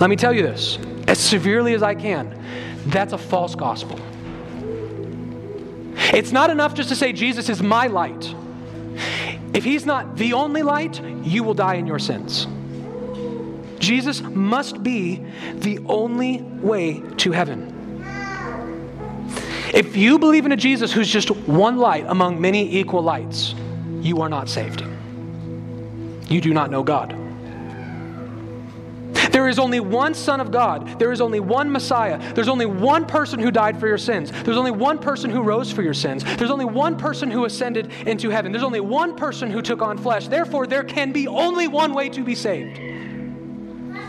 Let 0.00 0.10
me 0.10 0.16
tell 0.16 0.34
you 0.34 0.42
this 0.42 0.78
as 1.08 1.18
severely 1.18 1.72
as 1.72 1.82
I 1.82 1.94
can. 1.94 2.44
That's 2.88 3.14
a 3.14 3.18
false 3.18 3.54
gospel. 3.54 3.98
It's 6.12 6.32
not 6.32 6.50
enough 6.50 6.74
just 6.74 6.88
to 6.90 6.96
say, 6.96 7.12
Jesus 7.12 7.48
is 7.48 7.62
my 7.62 7.86
light. 7.86 8.34
If 9.54 9.64
he's 9.64 9.86
not 9.86 10.16
the 10.16 10.32
only 10.34 10.62
light, 10.62 11.00
you 11.22 11.42
will 11.42 11.54
die 11.54 11.74
in 11.74 11.86
your 11.86 11.98
sins. 11.98 12.46
Jesus 13.78 14.20
must 14.22 14.82
be 14.82 15.24
the 15.54 15.78
only 15.86 16.42
way 16.42 17.02
to 17.18 17.32
heaven. 17.32 17.72
If 19.74 19.96
you 19.96 20.18
believe 20.18 20.46
in 20.46 20.52
a 20.52 20.56
Jesus 20.56 20.92
who's 20.92 21.08
just 21.08 21.30
one 21.30 21.76
light 21.76 22.04
among 22.08 22.40
many 22.40 22.76
equal 22.76 23.02
lights, 23.02 23.54
you 24.00 24.22
are 24.22 24.28
not 24.28 24.48
saved. 24.48 24.84
You 26.28 26.40
do 26.40 26.54
not 26.54 26.70
know 26.70 26.82
God. 26.82 27.25
There 29.36 29.48
is 29.48 29.58
only 29.58 29.80
one 29.80 30.14
Son 30.14 30.40
of 30.40 30.50
God. 30.50 30.98
There 30.98 31.12
is 31.12 31.20
only 31.20 31.40
one 31.40 31.70
Messiah. 31.70 32.18
There's 32.32 32.48
only 32.48 32.64
one 32.64 33.04
person 33.04 33.38
who 33.38 33.50
died 33.50 33.78
for 33.78 33.86
your 33.86 33.98
sins. 33.98 34.32
There's 34.32 34.56
only 34.56 34.70
one 34.70 34.98
person 34.98 35.28
who 35.28 35.42
rose 35.42 35.70
for 35.70 35.82
your 35.82 35.92
sins. 35.92 36.24
There's 36.38 36.50
only 36.50 36.64
one 36.64 36.96
person 36.96 37.30
who 37.30 37.44
ascended 37.44 37.92
into 38.06 38.30
heaven. 38.30 38.50
There's 38.50 38.64
only 38.64 38.80
one 38.80 39.14
person 39.14 39.50
who 39.50 39.60
took 39.60 39.82
on 39.82 39.98
flesh. 39.98 40.28
Therefore, 40.28 40.66
there 40.66 40.84
can 40.84 41.12
be 41.12 41.28
only 41.28 41.68
one 41.68 41.92
way 41.92 42.08
to 42.08 42.24
be 42.24 42.34
saved. 42.34 42.80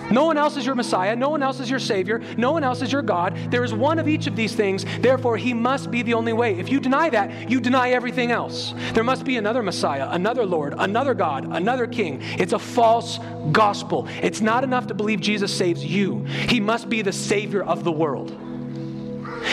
No 0.10 0.26
one 0.26 0.38
else 0.38 0.55
is 0.55 0.66
your 0.66 0.76
Messiah. 0.76 1.16
No 1.16 1.30
one 1.30 1.43
else 1.43 1.60
is 1.60 1.70
your 1.70 1.80
Savior. 1.80 2.22
No 2.38 2.51
one 2.51 2.64
else 2.64 2.82
is 2.82 2.91
your 2.91 3.01
God. 3.01 3.38
There 3.51 3.64
is 3.64 3.74
one 3.74 3.99
of 3.99 4.08
each 4.08 4.28
of 4.28 4.36
these 4.36 4.55
things. 4.55 4.86
Therefore, 4.99 5.38
He 5.38 5.53
must 5.53 5.91
be 5.91 6.01
the 6.01 6.14
only 6.14 6.34
way. 6.34 6.58
If 6.58 6.70
you 6.70 6.80
deny 6.80 7.10
that, 7.10 7.49
you 7.49 7.60
deny 7.60 7.91
everything 7.91 8.32
else. 8.32 8.74
There 8.93 9.03
must 9.03 9.26
be 9.26 9.38
another 9.38 9.62
Messiah, 9.62 10.08
another 10.12 10.45
Lord, 10.45 10.74
another 10.78 11.14
God, 11.14 11.45
another 11.51 11.88
King. 11.88 12.22
It's 12.22 12.53
a 12.53 12.60
false 12.60 13.20
gospel. 13.51 14.08
It's 14.22 14.41
not 14.41 14.64
enough 14.64 14.88
to 14.88 14.93
believe 14.93 15.20
Jesus 15.20 15.55
saves 15.55 15.84
you, 15.84 16.24
He 16.24 16.60
must 16.60 16.89
be 16.89 17.01
the 17.01 17.14
Savior 17.14 17.64
of 17.64 17.84
the 17.84 17.91
world. 17.91 18.30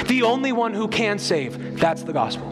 The 0.06 0.22
only 0.22 0.52
one 0.52 0.74
who 0.74 0.88
can 0.88 1.18
save. 1.18 1.78
That's 1.78 2.02
the 2.02 2.12
gospel. 2.12 2.48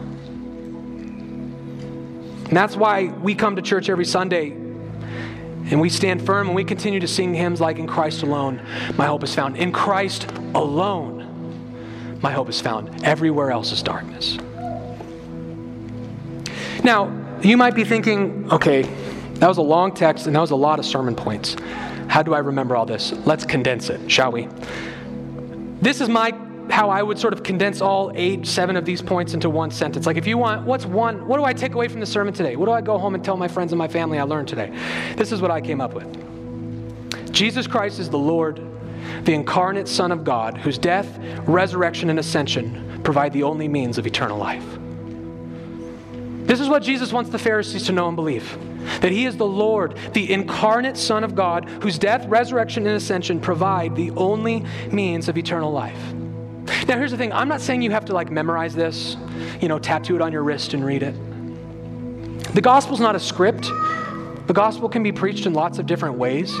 And 2.47 2.57
that's 2.57 2.75
why 2.75 3.05
we 3.07 3.35
come 3.35 3.55
to 3.55 3.61
church 3.61 3.89
every 3.89 4.05
Sunday 4.05 4.62
and 5.73 5.81
we 5.81 5.89
stand 5.89 6.23
firm 6.23 6.47
and 6.47 6.55
we 6.55 6.63
continue 6.63 6.99
to 6.99 7.07
sing 7.07 7.33
hymns 7.33 7.59
like 7.59 7.79
In 7.79 7.87
Christ 7.87 8.21
Alone, 8.21 8.61
My 8.95 9.07
Hope 9.07 9.23
is 9.23 9.33
Found. 9.33 9.57
In 9.57 9.71
Christ 9.71 10.31
alone, 10.53 12.19
my 12.21 12.31
hope 12.31 12.47
is 12.47 12.61
found. 12.61 13.03
Everywhere 13.03 13.51
else 13.51 13.71
is 13.71 13.81
darkness. 13.81 14.37
Now, 16.83 17.11
you 17.41 17.57
might 17.57 17.75
be 17.75 17.83
thinking, 17.83 18.49
okay, 18.51 18.83
that 19.33 19.47
was 19.47 19.57
a 19.57 19.63
long 19.63 19.93
text 19.93 20.27
and 20.27 20.35
that 20.35 20.39
was 20.39 20.51
a 20.51 20.55
lot 20.55 20.77
of 20.77 20.85
sermon 20.85 21.15
points. 21.15 21.55
How 22.07 22.21
do 22.21 22.33
I 22.33 22.39
remember 22.39 22.75
all 22.75 22.85
this? 22.85 23.11
Let's 23.25 23.43
condense 23.43 23.89
it, 23.89 24.11
shall 24.11 24.31
we? 24.31 24.47
This 25.81 26.01
is 26.01 26.07
my 26.07 26.31
how 26.69 26.89
I 26.89 27.03
would 27.03 27.19
sort 27.19 27.33
of 27.33 27.43
condense 27.43 27.81
all 27.81 28.11
eight, 28.15 28.45
seven 28.47 28.75
of 28.75 28.85
these 28.85 29.01
points 29.01 29.33
into 29.33 29.49
one 29.49 29.71
sentence. 29.71 30.05
Like, 30.05 30.17
if 30.17 30.27
you 30.27 30.37
want, 30.37 30.65
what's 30.65 30.85
one, 30.85 31.27
what 31.27 31.37
do 31.37 31.43
I 31.43 31.53
take 31.53 31.73
away 31.73 31.87
from 31.87 31.99
the 31.99 32.05
sermon 32.05 32.33
today? 32.33 32.55
What 32.55 32.65
do 32.65 32.71
I 32.71 32.81
go 32.81 32.97
home 32.97 33.15
and 33.15 33.23
tell 33.23 33.37
my 33.37 33.47
friends 33.47 33.71
and 33.71 33.77
my 33.77 33.87
family 33.87 34.19
I 34.19 34.23
learned 34.23 34.47
today? 34.47 34.71
This 35.15 35.31
is 35.31 35.41
what 35.41 35.51
I 35.51 35.61
came 35.61 35.81
up 35.81 35.93
with 35.93 37.33
Jesus 37.33 37.65
Christ 37.65 37.99
is 37.99 38.09
the 38.09 38.17
Lord, 38.17 38.61
the 39.23 39.33
incarnate 39.33 39.87
Son 39.87 40.11
of 40.11 40.23
God, 40.23 40.57
whose 40.57 40.77
death, 40.77 41.17
resurrection, 41.47 42.09
and 42.09 42.19
ascension 42.19 43.01
provide 43.03 43.33
the 43.33 43.43
only 43.43 43.67
means 43.67 43.97
of 43.97 44.05
eternal 44.05 44.37
life. 44.37 44.65
This 46.45 46.59
is 46.59 46.69
what 46.69 46.83
Jesus 46.83 47.11
wants 47.11 47.31
the 47.31 47.39
Pharisees 47.39 47.85
to 47.87 47.91
know 47.91 48.07
and 48.07 48.15
believe 48.15 48.57
that 48.99 49.11
he 49.11 49.25
is 49.25 49.37
the 49.37 49.45
Lord, 49.45 49.97
the 50.13 50.31
incarnate 50.31 50.97
Son 50.97 51.23
of 51.23 51.35
God, 51.35 51.67
whose 51.81 51.97
death, 51.97 52.25
resurrection, 52.27 52.85
and 52.85 52.95
ascension 52.95 53.39
provide 53.39 53.95
the 53.95 54.11
only 54.11 54.65
means 54.91 55.29
of 55.29 55.37
eternal 55.37 55.71
life. 55.71 56.13
Now, 56.87 56.97
here's 56.97 57.11
the 57.11 57.17
thing 57.17 57.31
I'm 57.31 57.47
not 57.47 57.61
saying 57.61 57.81
you 57.81 57.91
have 57.91 58.05
to 58.05 58.13
like 58.13 58.31
memorize 58.31 58.75
this, 58.75 59.17
you 59.61 59.67
know, 59.67 59.79
tattoo 59.79 60.15
it 60.15 60.21
on 60.21 60.31
your 60.31 60.43
wrist 60.43 60.73
and 60.73 60.85
read 60.85 61.03
it. 61.03 61.15
The 62.53 62.61
gospel's 62.61 62.99
not 62.99 63.15
a 63.15 63.19
script. 63.19 63.69
The 64.45 64.53
gospel 64.53 64.89
can 64.89 65.03
be 65.03 65.11
preached 65.11 65.45
in 65.45 65.53
lots 65.53 65.79
of 65.79 65.85
different 65.85 66.17
ways. 66.17 66.53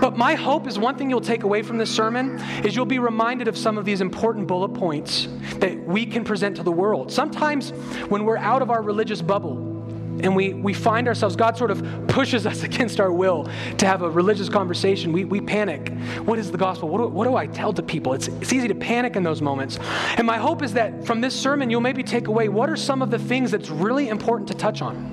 But 0.00 0.16
my 0.16 0.34
hope 0.34 0.68
is 0.68 0.78
one 0.78 0.96
thing 0.96 1.10
you'll 1.10 1.20
take 1.20 1.42
away 1.42 1.62
from 1.62 1.78
this 1.78 1.90
sermon 1.90 2.38
is 2.64 2.76
you'll 2.76 2.86
be 2.86 3.00
reminded 3.00 3.48
of 3.48 3.58
some 3.58 3.76
of 3.76 3.84
these 3.84 4.00
important 4.00 4.46
bullet 4.46 4.68
points 4.68 5.28
that 5.56 5.76
we 5.84 6.06
can 6.06 6.24
present 6.24 6.56
to 6.56 6.62
the 6.62 6.72
world. 6.72 7.10
Sometimes 7.10 7.70
when 8.08 8.24
we're 8.24 8.38
out 8.38 8.62
of 8.62 8.70
our 8.70 8.82
religious 8.82 9.20
bubble, 9.20 9.73
and 10.22 10.34
we, 10.34 10.54
we 10.54 10.72
find 10.72 11.08
ourselves, 11.08 11.36
God 11.36 11.56
sort 11.56 11.70
of 11.70 11.84
pushes 12.08 12.46
us 12.46 12.62
against 12.68 13.00
our 13.00 13.12
will 13.12 13.48
to 13.78 13.86
have 13.86 14.02
a 14.02 14.10
religious 14.10 14.48
conversation. 14.48 15.12
We, 15.12 15.24
we 15.24 15.40
panic. 15.40 15.92
What 16.24 16.38
is 16.38 16.50
the 16.50 16.58
gospel? 16.58 16.88
What 16.88 16.98
do, 16.98 17.08
what 17.08 17.24
do 17.26 17.36
I 17.36 17.46
tell 17.46 17.72
to 17.72 17.82
people? 17.82 18.14
It's, 18.14 18.28
it's 18.28 18.52
easy 18.52 18.68
to 18.68 18.74
panic 18.74 19.16
in 19.16 19.22
those 19.22 19.42
moments. 19.42 19.78
And 20.16 20.26
my 20.26 20.38
hope 20.38 20.62
is 20.62 20.74
that 20.74 21.04
from 21.04 21.20
this 21.20 21.34
sermon, 21.34 21.70
you'll 21.70 21.80
maybe 21.80 22.02
take 22.02 22.28
away 22.28 22.48
what 22.48 22.70
are 22.70 22.76
some 22.76 23.02
of 23.02 23.10
the 23.10 23.18
things 23.18 23.50
that's 23.50 23.70
really 23.70 24.08
important 24.08 24.48
to 24.48 24.54
touch 24.54 24.82
on. 24.82 25.12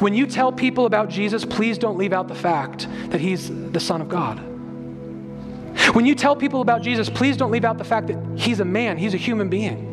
When 0.00 0.14
you 0.14 0.26
tell 0.26 0.52
people 0.52 0.86
about 0.86 1.08
Jesus, 1.08 1.44
please 1.44 1.78
don't 1.78 1.96
leave 1.96 2.12
out 2.12 2.28
the 2.28 2.34
fact 2.34 2.88
that 3.10 3.20
he's 3.20 3.48
the 3.70 3.80
Son 3.80 4.00
of 4.00 4.08
God. 4.08 4.38
When 5.94 6.04
you 6.04 6.14
tell 6.14 6.34
people 6.34 6.60
about 6.60 6.82
Jesus, 6.82 7.08
please 7.08 7.36
don't 7.36 7.50
leave 7.50 7.64
out 7.64 7.78
the 7.78 7.84
fact 7.84 8.08
that 8.08 8.18
he's 8.36 8.60
a 8.60 8.64
man, 8.64 8.98
he's 8.98 9.14
a 9.14 9.18
human 9.18 9.48
being. 9.48 9.85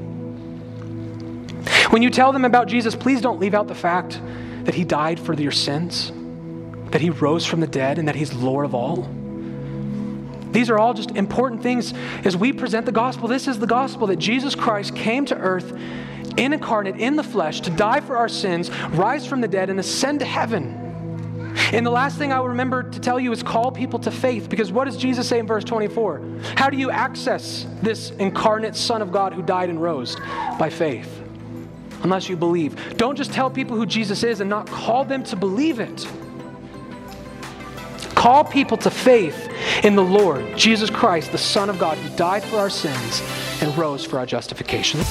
When 1.93 2.01
you 2.01 2.09
tell 2.09 2.31
them 2.31 2.43
about 2.43 2.67
Jesus, 2.67 2.95
please 2.95 3.21
don't 3.21 3.39
leave 3.39 3.53
out 3.53 3.67
the 3.67 3.75
fact 3.75 4.19
that 4.63 4.73
he 4.73 4.83
died 4.83 5.19
for 5.19 5.35
your 5.35 5.51
sins, 5.51 6.11
that 6.89 7.01
he 7.01 7.11
rose 7.11 7.45
from 7.45 7.59
the 7.59 7.67
dead, 7.67 7.99
and 7.99 8.07
that 8.07 8.15
he's 8.15 8.33
Lord 8.33 8.65
of 8.65 8.73
all. 8.73 9.07
These 10.49 10.71
are 10.71 10.79
all 10.79 10.95
just 10.95 11.11
important 11.11 11.61
things 11.61 11.93
as 12.23 12.35
we 12.35 12.51
present 12.51 12.87
the 12.87 12.91
gospel. 12.91 13.27
This 13.27 13.47
is 13.47 13.59
the 13.59 13.67
gospel 13.67 14.07
that 14.07 14.15
Jesus 14.15 14.55
Christ 14.55 14.95
came 14.95 15.27
to 15.27 15.37
earth 15.37 15.77
incarnate 16.35 16.95
in 16.95 17.15
the 17.15 17.21
flesh 17.21 17.61
to 17.61 17.69
die 17.69 17.99
for 17.99 18.17
our 18.17 18.27
sins, 18.27 18.71
rise 18.89 19.27
from 19.27 19.41
the 19.41 19.47
dead, 19.47 19.69
and 19.69 19.79
ascend 19.79 20.17
to 20.21 20.25
heaven. 20.25 20.79
And 21.73 21.85
the 21.85 21.91
last 21.91 22.17
thing 22.17 22.33
I 22.33 22.39
will 22.39 22.49
remember 22.49 22.81
to 22.81 22.99
tell 22.99 23.19
you 23.19 23.31
is 23.31 23.43
call 23.43 23.71
people 23.71 23.99
to 23.99 24.09
faith 24.09 24.49
because 24.49 24.71
what 24.71 24.85
does 24.85 24.97
Jesus 24.97 25.29
say 25.29 25.37
in 25.37 25.45
verse 25.45 25.63
24? 25.63 26.39
How 26.55 26.71
do 26.71 26.77
you 26.77 26.89
access 26.89 27.67
this 27.83 28.09
incarnate 28.17 28.75
Son 28.75 29.03
of 29.03 29.11
God 29.11 29.33
who 29.33 29.43
died 29.43 29.69
and 29.69 29.79
rose? 29.79 30.15
By 30.57 30.71
faith 30.71 31.22
unless 32.03 32.29
you 32.29 32.37
believe. 32.37 32.97
Don't 32.97 33.15
just 33.15 33.33
tell 33.33 33.49
people 33.49 33.75
who 33.75 33.85
Jesus 33.85 34.23
is 34.23 34.41
and 34.41 34.49
not 34.49 34.67
call 34.67 35.03
them 35.03 35.23
to 35.23 35.35
believe 35.35 35.79
it. 35.79 36.07
Call 38.15 38.45
people 38.45 38.77
to 38.77 38.89
faith 38.89 39.49
in 39.83 39.95
the 39.95 40.03
Lord, 40.03 40.57
Jesus 40.57 40.89
Christ, 40.89 41.31
the 41.31 41.37
Son 41.37 41.69
of 41.69 41.79
God, 41.79 41.97
who 41.97 42.15
died 42.15 42.43
for 42.43 42.57
our 42.57 42.69
sins 42.69 43.21
and 43.61 43.75
rose 43.77 44.05
for 44.05 44.19
our 44.19 44.25
justification. 44.25 45.01